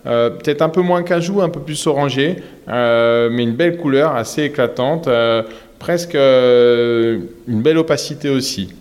euh, 0.06 0.30
peut-être 0.32 0.62
un 0.62 0.70
peu 0.70 0.82
moins 0.82 1.04
cajou, 1.04 1.42
un 1.42 1.50
peu 1.50 1.60
plus 1.60 1.88
orangé, 1.88 2.38
mais 2.68 3.44
une 3.44 3.54
belle 3.54 3.78
couleur 3.78 4.16
assez 4.16 4.44
éclatante, 4.44 5.10
presque 5.80 6.16
une 6.16 7.62
belle 7.62 7.78
opacité 7.78 8.30
aussi. 8.30 8.74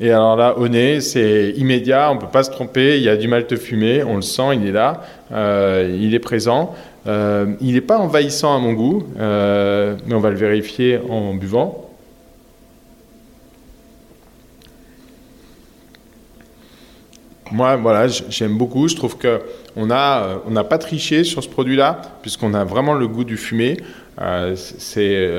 Et 0.00 0.10
alors 0.10 0.36
là, 0.36 0.58
au 0.58 0.66
nez, 0.68 1.00
c'est 1.00 1.50
immédiat, 1.56 2.10
on 2.10 2.16
ne 2.16 2.20
peut 2.20 2.26
pas 2.26 2.42
se 2.42 2.50
tromper, 2.50 2.96
il 2.96 3.02
y 3.04 3.08
a 3.08 3.16
du 3.16 3.28
malt 3.28 3.56
fumé, 3.56 4.02
on 4.02 4.16
le 4.16 4.22
sent, 4.22 4.56
il 4.56 4.66
est 4.66 4.72
là, 4.72 5.02
il 5.30 6.14
est 6.14 6.18
présent. 6.18 6.74
Euh, 7.06 7.54
il 7.60 7.74
n'est 7.74 7.80
pas 7.80 7.98
envahissant 7.98 8.56
à 8.56 8.58
mon 8.58 8.72
goût, 8.72 9.04
euh, 9.18 9.96
mais 10.06 10.14
on 10.14 10.20
va 10.20 10.30
le 10.30 10.36
vérifier 10.36 10.98
en 11.08 11.34
buvant. 11.34 11.90
Moi, 17.52 17.76
voilà, 17.76 18.08
j'aime 18.08 18.56
beaucoup. 18.56 18.88
Je 18.88 18.96
trouve 18.96 19.18
que 19.18 19.42
on 19.76 19.86
n'a 19.86 20.40
on 20.46 20.64
pas 20.64 20.78
triché 20.78 21.24
sur 21.24 21.44
ce 21.44 21.48
produit-là, 21.48 22.00
puisqu'on 22.22 22.54
a 22.54 22.64
vraiment 22.64 22.94
le 22.94 23.06
goût 23.06 23.24
du 23.24 23.36
fumé. 23.36 23.76
Euh, 24.20 24.56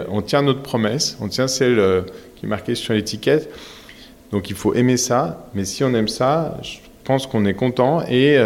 on 0.10 0.22
tient 0.22 0.44
notre 0.44 0.62
promesse, 0.62 1.18
on 1.20 1.28
tient 1.28 1.48
celle 1.48 2.04
qui 2.36 2.46
est 2.46 2.50
marquée 2.50 2.76
sur 2.76 2.94
l'étiquette. 2.94 3.50
Donc 4.32 4.50
il 4.50 4.56
faut 4.56 4.74
aimer 4.76 4.98
ça, 4.98 5.48
mais 5.56 5.66
si 5.66 5.84
on 5.84 5.94
aime 5.94 6.08
ça, 6.08 6.58
je 6.62 6.78
pense 7.04 7.26
qu'on 7.26 7.46
est 7.46 7.54
content 7.54 8.02
et 8.08 8.38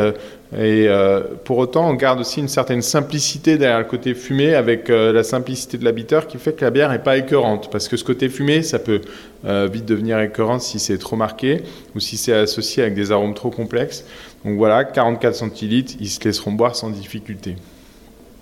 et 0.52 0.88
euh, 0.88 1.22
pour 1.44 1.60
autant, 1.60 1.88
on 1.88 1.94
garde 1.94 2.20
aussi 2.20 2.40
une 2.40 2.48
certaine 2.48 2.82
simplicité 2.82 3.60
derrière 3.60 3.78
le 3.78 3.86
côté 3.86 4.16
fumé, 4.16 4.56
avec 4.56 4.90
euh, 4.90 5.14
la 5.14 5.24
simplicité 5.24 5.78
de 5.78 5.86
l'habiteur 5.86 6.26
qui 6.26 6.40
fait 6.40 6.54
que 6.54 6.66
la 6.66 6.72
bière 6.72 6.90
n'est 6.90 6.98
pas 6.98 7.18
écœurante. 7.18 7.70
Parce 7.72 7.88
que 7.88 7.98
ce 7.98 8.04
côté 8.04 8.30
fumé, 8.30 8.64
ça 8.64 8.80
peut 8.80 9.02
euh, 9.46 9.70
vite 9.72 9.86
devenir 9.86 10.20
écœurant 10.20 10.58
si 10.58 10.80
c'est 10.80 10.98
trop 10.98 11.16
marqué 11.16 11.62
ou 11.96 12.00
si 12.00 12.18
c'est 12.18 12.34
associé 12.34 12.82
avec 12.82 12.96
des 12.96 13.12
arômes 13.12 13.36
trop 13.36 13.52
complexes. 13.52 14.06
Donc 14.44 14.58
voilà, 14.58 14.86
44 14.86 15.36
centilitres, 15.36 15.94
ils 16.00 16.10
se 16.10 16.24
laisseront 16.24 16.52
boire 16.52 16.76
sans 16.76 16.90
difficulté. 16.90 17.56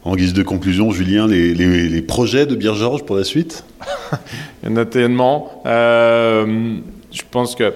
En 0.05 0.15
guise 0.15 0.31
de 0.31 0.43
conclusion, 0.43 0.91
Julien, 0.91 1.27
les, 1.27 2.01
projets 2.01 2.45
de 2.45 2.55
Bière 2.55 2.75
Georges 2.75 3.03
pour 3.03 3.17
la 3.17 3.25
suite? 3.25 3.65
Il 4.63 4.69
y 4.69 4.71
en 4.71 4.77
a 4.77 4.85
tellement. 4.85 5.61
je 5.65 7.21
pense 7.29 7.55
que 7.55 7.73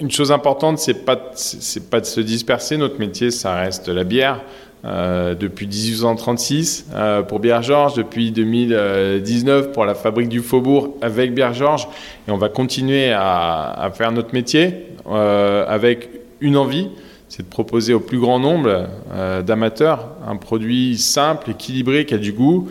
une 0.00 0.10
chose 0.10 0.32
importante, 0.32 0.78
c'est 0.78 1.04
pas 1.04 1.16
pas 1.16 2.00
de 2.00 2.06
se 2.06 2.20
disperser. 2.20 2.76
Notre 2.76 2.98
métier, 2.98 3.30
ça 3.30 3.54
reste 3.54 3.88
la 3.88 4.04
bière. 4.04 4.40
Euh, 4.84 5.34
depuis 5.34 5.66
1836 5.66 6.88
euh, 6.92 7.22
pour 7.22 7.40
Bière 7.40 7.62
Georges, 7.62 7.94
depuis 7.94 8.30
2019 8.32 9.72
pour 9.72 9.86
la 9.86 9.94
fabrique 9.94 10.28
du 10.28 10.40
Faubourg 10.40 10.98
avec 11.00 11.32
Bière 11.32 11.54
Georges, 11.54 11.88
et 12.28 12.30
on 12.30 12.36
va 12.36 12.50
continuer 12.50 13.10
à, 13.10 13.90
faire 13.94 14.12
notre 14.12 14.34
métier 14.34 14.74
euh, 15.10 15.64
avec 15.66 16.10
une 16.42 16.58
envie, 16.58 16.90
c'est 17.30 17.44
de 17.44 17.48
proposer 17.48 17.94
au 17.94 18.00
plus 18.00 18.18
grand 18.18 18.38
nombre 18.38 18.88
d'amateurs 19.42 20.10
un 20.28 20.36
produit 20.36 20.98
simple, 20.98 21.52
équilibré, 21.52 22.04
qui 22.04 22.12
a 22.12 22.18
du 22.18 22.32
goût. 22.32 22.68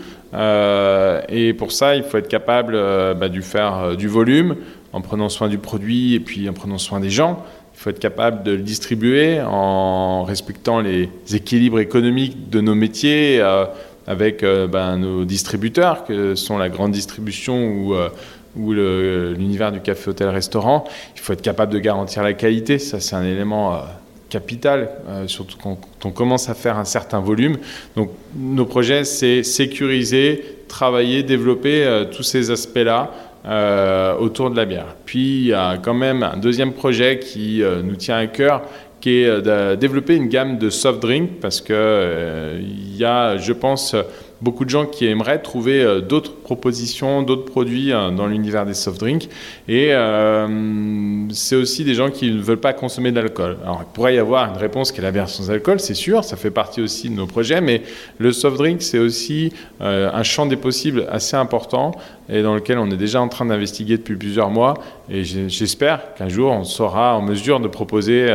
et 1.29 1.53
pour 1.53 1.71
ça, 1.71 1.95
il 1.95 2.03
faut 2.03 2.17
être 2.17 2.27
capable 2.27 2.73
bah, 2.73 3.27
de 3.27 3.41
faire 3.41 3.97
du 3.97 4.07
volume, 4.07 4.55
en 4.93 5.01
prenant 5.01 5.27
soin 5.27 5.49
du 5.49 5.57
produit 5.57 6.13
et 6.13 6.19
puis 6.19 6.47
en 6.47 6.53
prenant 6.53 6.77
soin 6.77 6.99
des 6.99 7.09
gens. 7.09 7.43
Il 7.73 7.79
faut 7.79 7.89
être 7.89 7.99
capable 7.99 8.43
de 8.43 8.51
le 8.51 8.61
distribuer 8.61 9.41
en 9.41 10.23
respectant 10.23 10.79
les 10.79 11.09
équilibres 11.33 11.79
économiques 11.79 12.49
de 12.49 12.61
nos 12.61 12.75
métiers 12.75 13.41
euh, 13.41 13.65
avec 14.05 14.43
euh, 14.43 14.67
ben, 14.67 14.97
nos 14.97 15.25
distributeurs, 15.25 16.05
que 16.05 16.35
sont 16.35 16.57
la 16.57 16.69
grande 16.69 16.91
distribution 16.91 17.73
ou, 17.75 17.95
euh, 17.95 19.33
l'univers 19.35 19.71
du 19.71 19.81
café, 19.81 20.11
hôtel, 20.11 20.29
restaurant. 20.29 20.83
Il 21.15 21.21
faut 21.21 21.33
être 21.33 21.41
capable 21.41 21.73
de 21.73 21.79
garantir 21.79 22.21
la 22.21 22.33
qualité. 22.33 22.77
Ça, 22.77 22.99
c'est 22.99 23.15
un 23.15 23.25
élément 23.25 23.81
capital, 24.29 24.89
surtout 25.25 25.57
quand 25.61 25.77
on 26.05 26.11
commence 26.11 26.49
à 26.49 26.53
faire 26.53 26.77
un 26.77 26.85
certain 26.85 27.19
volume. 27.19 27.57
Donc, 27.95 28.11
nos 28.35 28.65
projets, 28.65 29.05
c'est 29.05 29.41
sécuriser, 29.41 30.43
travailler, 30.67 31.23
développer 31.23 32.05
tous 32.11 32.21
ces 32.21 32.51
aspects-là 32.51 33.11
euh, 33.45 34.15
autour 34.15 34.49
de 34.51 34.55
la 34.55 34.63
bière. 34.63 34.95
Puis 35.05 35.19
il 35.19 35.45
y 35.47 35.53
a 35.53 35.77
quand 35.77 35.93
même 35.93 36.23
un 36.23 36.37
deuxième 36.37 36.71
projet 36.71 37.19
qui 37.19 37.61
euh, 37.61 37.81
nous 37.81 37.97
tient 37.97 38.15
à 38.15 38.27
cœur, 38.27 38.61
qui 39.01 39.21
est 39.21 39.27
euh, 39.27 39.73
de 39.73 39.75
développer 39.75 40.15
une 40.15 40.29
gamme 40.29 40.57
de 40.57 40.69
soft 40.69 41.01
drink 41.01 41.41
parce 41.41 41.59
que 41.59 42.57
il 42.61 42.95
y 42.95 43.03
a, 43.03 43.35
je 43.35 43.51
pense, 43.51 43.97
beaucoup 44.43 44.65
de 44.65 44.69
gens 44.69 44.85
qui 44.85 45.05
aimeraient 45.07 45.41
trouver 45.41 45.81
euh, 45.81 46.01
d'autres 46.01 46.35
propositions, 46.35 47.23
d'autres 47.23 47.45
produits 47.45 47.93
euh, 47.93 48.11
dans 48.11 48.27
l'univers 48.27 48.65
des 48.65 48.73
soft 48.73 48.99
drinks. 48.99 49.29
Et 49.69 49.93
euh, 49.93 51.27
c'est 51.31 51.55
aussi 51.55 51.85
des 51.85 51.93
gens 51.93 52.11
qui 52.11 52.29
ne 52.29 52.41
veulent 52.41 52.59
pas 52.59 52.73
consommer 52.73 53.13
d'alcool. 53.13 53.57
Alors, 53.63 53.83
il 53.87 53.93
pourrait 53.93 54.15
y 54.15 54.19
avoir 54.19 54.49
une 54.49 54.57
réponse 54.57 54.91
qui 54.91 54.99
est 54.99 55.03
la 55.03 55.11
version 55.11 55.43
sans 55.43 55.49
alcool, 55.49 55.79
c'est 55.79 55.93
sûr, 55.93 56.23
ça 56.23 56.35
fait 56.35 56.51
partie 56.51 56.81
aussi 56.81 57.09
de 57.09 57.15
nos 57.15 57.25
projets, 57.25 57.61
mais 57.61 57.81
le 58.17 58.31
soft 58.33 58.57
drink, 58.57 58.81
c'est 58.81 58.99
aussi 58.99 59.53
un 59.79 60.23
champ 60.23 60.45
des 60.45 60.57
possibles 60.57 61.07
assez 61.09 61.35
important 61.35 61.91
et 62.29 62.43
dans 62.43 62.53
lequel 62.53 62.77
on 62.77 62.91
est 62.91 62.97
déjà 62.97 63.21
en 63.21 63.29
train 63.29 63.45
d'investiguer 63.45 63.97
depuis 63.97 64.15
plusieurs 64.15 64.49
mois. 64.49 64.75
Et 65.09 65.23
j'espère 65.23 66.13
qu'un 66.15 66.29
jour, 66.29 66.51
on 66.51 66.65
sera 66.65 67.15
en 67.15 67.21
mesure 67.21 67.59
de 67.59 67.67
proposer 67.67 68.27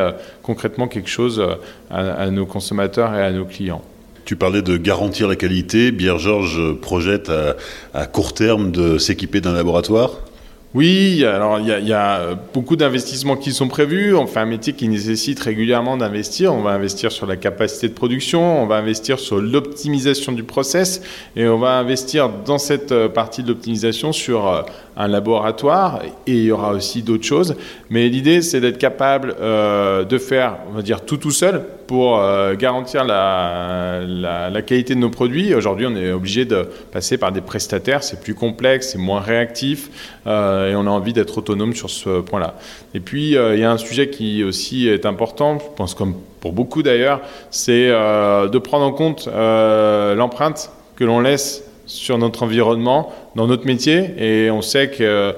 concrètement 0.43 0.89
quelque 0.89 1.11
chose 1.11 1.43
à 1.91 2.31
nos 2.31 2.47
consommateurs 2.47 3.15
et 3.15 3.23
à 3.23 3.31
nos 3.31 3.45
clients. 3.45 3.83
Tu 4.29 4.37
parlais 4.37 4.61
de 4.61 4.77
garantir 4.77 5.27
la 5.27 5.37
qualité. 5.37 5.91
Bière 5.91 6.19
Georges 6.19 6.75
projette 6.83 7.33
à 7.95 8.05
court 8.05 8.35
terme 8.35 8.71
de 8.71 8.99
s'équiper 8.99 9.41
d'un 9.41 9.55
laboratoire? 9.55 10.19
Oui, 10.75 11.25
alors 11.25 11.59
il 11.61 11.67
y, 11.67 11.93
a, 11.95 12.35
beaucoup 12.53 12.77
d'investissements 12.77 13.37
qui 13.37 13.53
sont 13.53 13.69
prévus. 13.69 14.15
On 14.15 14.27
fait 14.27 14.41
un 14.41 14.45
métier 14.45 14.75
qui 14.75 14.87
nécessite 14.87 15.41
régulièrement 15.41 15.97
d'investir. 15.97 16.53
On 16.53 16.61
va 16.61 16.73
investir 16.73 17.11
sur 17.11 17.25
la 17.25 17.37
capacité 17.37 17.89
de 17.89 17.95
production, 17.95 18.63
on 18.63 18.67
va 18.67 18.77
investir 18.77 19.19
sur 19.19 19.39
l'optimisation 19.39 20.33
du 20.33 20.43
process 20.43 21.01
et 21.35 21.49
on 21.49 21.57
va 21.57 21.79
investir 21.79 22.29
dans 22.29 22.59
cette 22.59 22.93
euh, 22.93 23.09
partie 23.09 23.43
de 23.43 23.49
l'optimisation 23.49 24.13
sur 24.13 24.47
euh, 24.47 24.61
un 24.99 25.07
laboratoire 25.07 26.03
et 26.27 26.33
il 26.33 26.43
y 26.43 26.51
aura 26.51 26.73
aussi 26.73 27.03
d'autres 27.03 27.25
choses. 27.25 27.55
Mais 27.89 28.09
l'idée, 28.09 28.43
c'est 28.43 28.61
d'être 28.61 28.79
capable 28.79 29.35
euh, 29.41 30.05
de 30.05 30.19
faire, 30.19 30.57
on 30.69 30.73
va 30.75 30.83
dire, 30.83 31.05
tout 31.05 31.17
tout 31.17 31.31
seul 31.31 31.65
pour 31.87 32.19
euh, 32.19 32.57
garantir 32.57 33.05
la, 33.05 34.01
la, 34.05 34.63
qualité 34.63 34.97
de 34.97 34.99
nos 34.99 35.09
produits. 35.09 35.55
Aujourd'hui, 35.55 35.87
on 35.87 35.95
est 35.97 36.11
obligé 36.11 36.45
de 36.45 36.69
passer 36.93 37.17
par 37.17 37.31
des 37.31 37.41
prestataires. 37.41 38.03
C'est 38.03 38.21
plus 38.21 38.35
complexe, 38.35 38.91
c'est 38.91 38.99
moins 38.99 39.21
réactif 39.21 40.19
euh, 40.27 40.73
et 40.73 40.75
on 40.75 40.87
a 40.87 40.91
envie 40.91 41.13
d'être 41.13 41.39
autonome 41.39 41.75
sur 41.75 41.91
ce 41.91 42.21
point-là. 42.21 42.57
Et 42.93 43.01
puis, 43.01 43.37
il 43.37 43.59
y 43.59 43.65
a 43.65 43.71
un 43.71 43.79
sujet 43.79 44.11
qui 44.11 44.43
aussi 44.43 44.89
est 44.89 45.07
important, 45.07 45.61
je 45.61 45.77
pense 45.77 45.95
comme 45.95 46.15
pour 46.41 46.53
beaucoup 46.53 46.83
d'ailleurs, 46.83 47.21
c'est 47.51 47.89
de 47.89 48.59
prendre 48.59 48.85
en 48.85 48.93
compte 48.93 49.29
l'empreinte 49.29 50.71
que 50.97 51.05
l'on 51.05 51.21
laisse 51.21 51.68
sur 51.89 52.19
notre 52.19 52.45
environnement, 52.45 53.13
dans 53.35 53.49
notre 53.49 53.67
métier. 53.67 54.11
Et 54.19 54.51
on 54.51 54.63
sait 54.63 54.91
que 54.91 55.03
euh, 55.03 55.33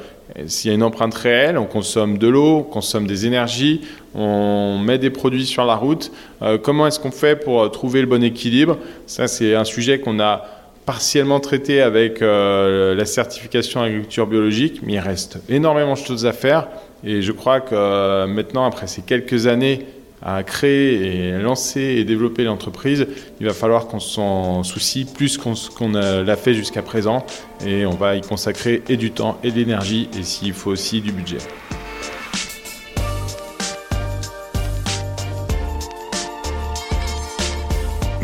s'il 0.47 0.71
y 0.71 0.73
a 0.73 0.75
une 0.75 0.83
empreinte 0.83 1.15
réelle, 1.15 1.57
on 1.57 1.65
consomme 1.65 2.19
de 2.19 2.29
l'eau, 2.29 2.59
on 2.59 2.63
consomme 2.63 3.07
des 3.07 3.25
énergies, 3.25 3.81
on 4.15 4.79
met 4.79 4.99
des 4.99 5.11
produits 5.11 5.47
sur 5.47 5.65
la 5.65 5.77
route. 5.77 6.13
Euh, 6.43 6.59
comment 6.59 6.87
est-ce 6.87 7.01
qu'on 7.01 7.13
fait 7.13 7.37
pour 7.37 7.63
euh, 7.63 7.69
trouver 7.69 8.01
le 8.01 8.07
bon 8.07 8.23
équilibre? 8.23 8.77
Ça, 9.07 9.29
c'est 9.29 9.55
un 9.55 9.65
sujet 9.65 10.01
qu'on 10.01 10.21
a 10.21 10.45
partiellement 10.87 11.39
traité 11.39 11.83
avec 11.83 12.21
la 12.21 13.05
certification 13.05 13.81
agriculture 13.81 14.27
biologique, 14.27 14.81
mais 14.83 14.95
il 14.95 14.99
reste 14.99 15.39
énormément 15.49 15.93
de 15.93 15.99
choses 15.99 16.27
à 16.27 16.33
faire. 16.33 16.67
Et 17.05 17.23
je 17.23 17.31
crois 17.31 17.61
que 17.61 18.27
maintenant, 18.27 18.65
après 18.65 18.89
ces 18.89 19.03
quelques 19.03 19.47
années 19.47 19.87
à 20.23 20.43
créer 20.43 21.29
et 21.29 21.39
lancer 21.39 21.81
et 21.81 22.05
développer 22.05 22.45
l'entreprise, 22.45 23.07
il 23.41 23.47
va 23.47 23.53
falloir 23.53 23.87
qu'on 23.87 24.01
s'en 24.01 24.63
soucie 24.63 25.05
plus 25.05 25.39
qu'on 25.39 25.89
l'a 25.93 26.37
fait 26.37 26.55
jusqu'à 26.55 26.83
présent 26.83 27.25
et 27.67 27.87
on 27.87 27.95
va 27.95 28.17
y 28.17 28.21
consacrer 28.21 28.83
et 28.89 28.97
du 28.97 29.11
temps 29.13 29.39
et 29.43 29.51
de 29.51 29.57
l'énergie 29.57 30.09
et 30.19 30.23
s'il 30.23 30.53
faut 30.53 30.71
aussi 30.71 31.01
du 31.01 31.13
budget. 31.13 31.39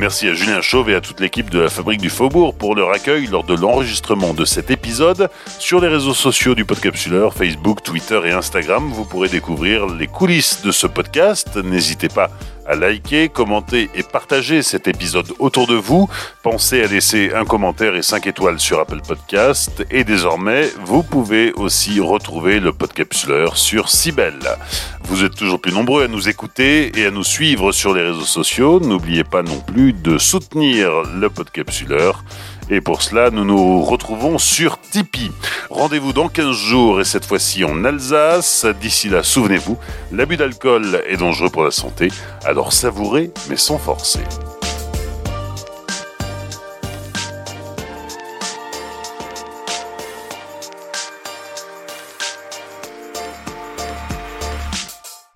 Merci 0.06 0.28
à 0.28 0.34
Julien 0.34 0.60
Chauve 0.60 0.88
et 0.90 0.94
à 0.94 1.00
toute 1.00 1.18
l'équipe 1.18 1.50
de 1.50 1.58
la 1.58 1.68
Fabrique 1.68 2.00
du 2.00 2.10
Faubourg 2.10 2.54
pour 2.54 2.76
leur 2.76 2.92
accueil 2.92 3.26
lors 3.26 3.42
de 3.42 3.54
l'enregistrement 3.54 4.34
de 4.34 4.44
cet 4.44 4.70
épisode. 4.70 5.28
Sur 5.58 5.80
les 5.80 5.88
réseaux 5.88 6.14
sociaux 6.14 6.54
du 6.54 6.64
Podcapsuleur, 6.64 7.34
Facebook, 7.34 7.82
Twitter 7.82 8.20
et 8.24 8.30
Instagram, 8.30 8.88
vous 8.92 9.04
pourrez 9.04 9.28
découvrir 9.28 9.88
les 9.88 10.06
coulisses 10.06 10.62
de 10.62 10.70
ce 10.70 10.86
podcast. 10.86 11.56
N'hésitez 11.56 12.06
pas 12.06 12.30
à 12.68 12.74
liker, 12.74 13.28
commenter 13.28 13.90
et 13.94 14.02
partager 14.02 14.62
cet 14.62 14.88
épisode 14.88 15.32
autour 15.38 15.66
de 15.66 15.74
vous. 15.74 16.08
Pensez 16.42 16.82
à 16.82 16.86
laisser 16.86 17.32
un 17.34 17.44
commentaire 17.44 17.94
et 17.94 18.02
5 18.02 18.26
étoiles 18.26 18.60
sur 18.60 18.80
Apple 18.80 19.00
Podcast. 19.06 19.84
Et 19.90 20.04
désormais, 20.04 20.70
vous 20.84 21.02
pouvez 21.02 21.52
aussi 21.52 22.00
retrouver 22.00 22.60
le 22.60 22.72
Podcapsuleur 22.72 23.56
sur 23.56 23.88
Cybelle. 23.88 24.56
Vous 25.04 25.24
êtes 25.24 25.34
toujours 25.34 25.60
plus 25.60 25.72
nombreux 25.72 26.04
à 26.04 26.08
nous 26.08 26.28
écouter 26.28 26.92
et 26.98 27.06
à 27.06 27.10
nous 27.10 27.24
suivre 27.24 27.72
sur 27.72 27.94
les 27.94 28.02
réseaux 28.02 28.22
sociaux. 28.22 28.80
N'oubliez 28.80 29.24
pas 29.24 29.42
non 29.42 29.60
plus 29.60 29.92
de 29.92 30.18
soutenir 30.18 31.02
le 31.02 31.30
Podcapsuleur 31.30 32.24
et 32.68 32.80
pour 32.80 33.02
cela, 33.02 33.30
nous 33.30 33.44
nous 33.44 33.82
retrouvons 33.82 34.38
sur 34.38 34.80
Tipeee. 34.80 35.30
Rendez-vous 35.70 36.12
dans 36.12 36.28
15 36.28 36.56
jours 36.56 37.00
et 37.00 37.04
cette 37.04 37.24
fois-ci 37.24 37.64
en 37.64 37.84
Alsace. 37.84 38.66
D'ici 38.80 39.08
là, 39.08 39.22
souvenez-vous, 39.22 39.78
l'abus 40.12 40.36
d'alcool 40.36 41.02
est 41.06 41.16
dangereux 41.16 41.50
pour 41.50 41.64
la 41.64 41.70
santé, 41.70 42.08
alors 42.44 42.72
savourez 42.72 43.30
mais 43.48 43.56
sans 43.56 43.78
forcer. 43.78 44.20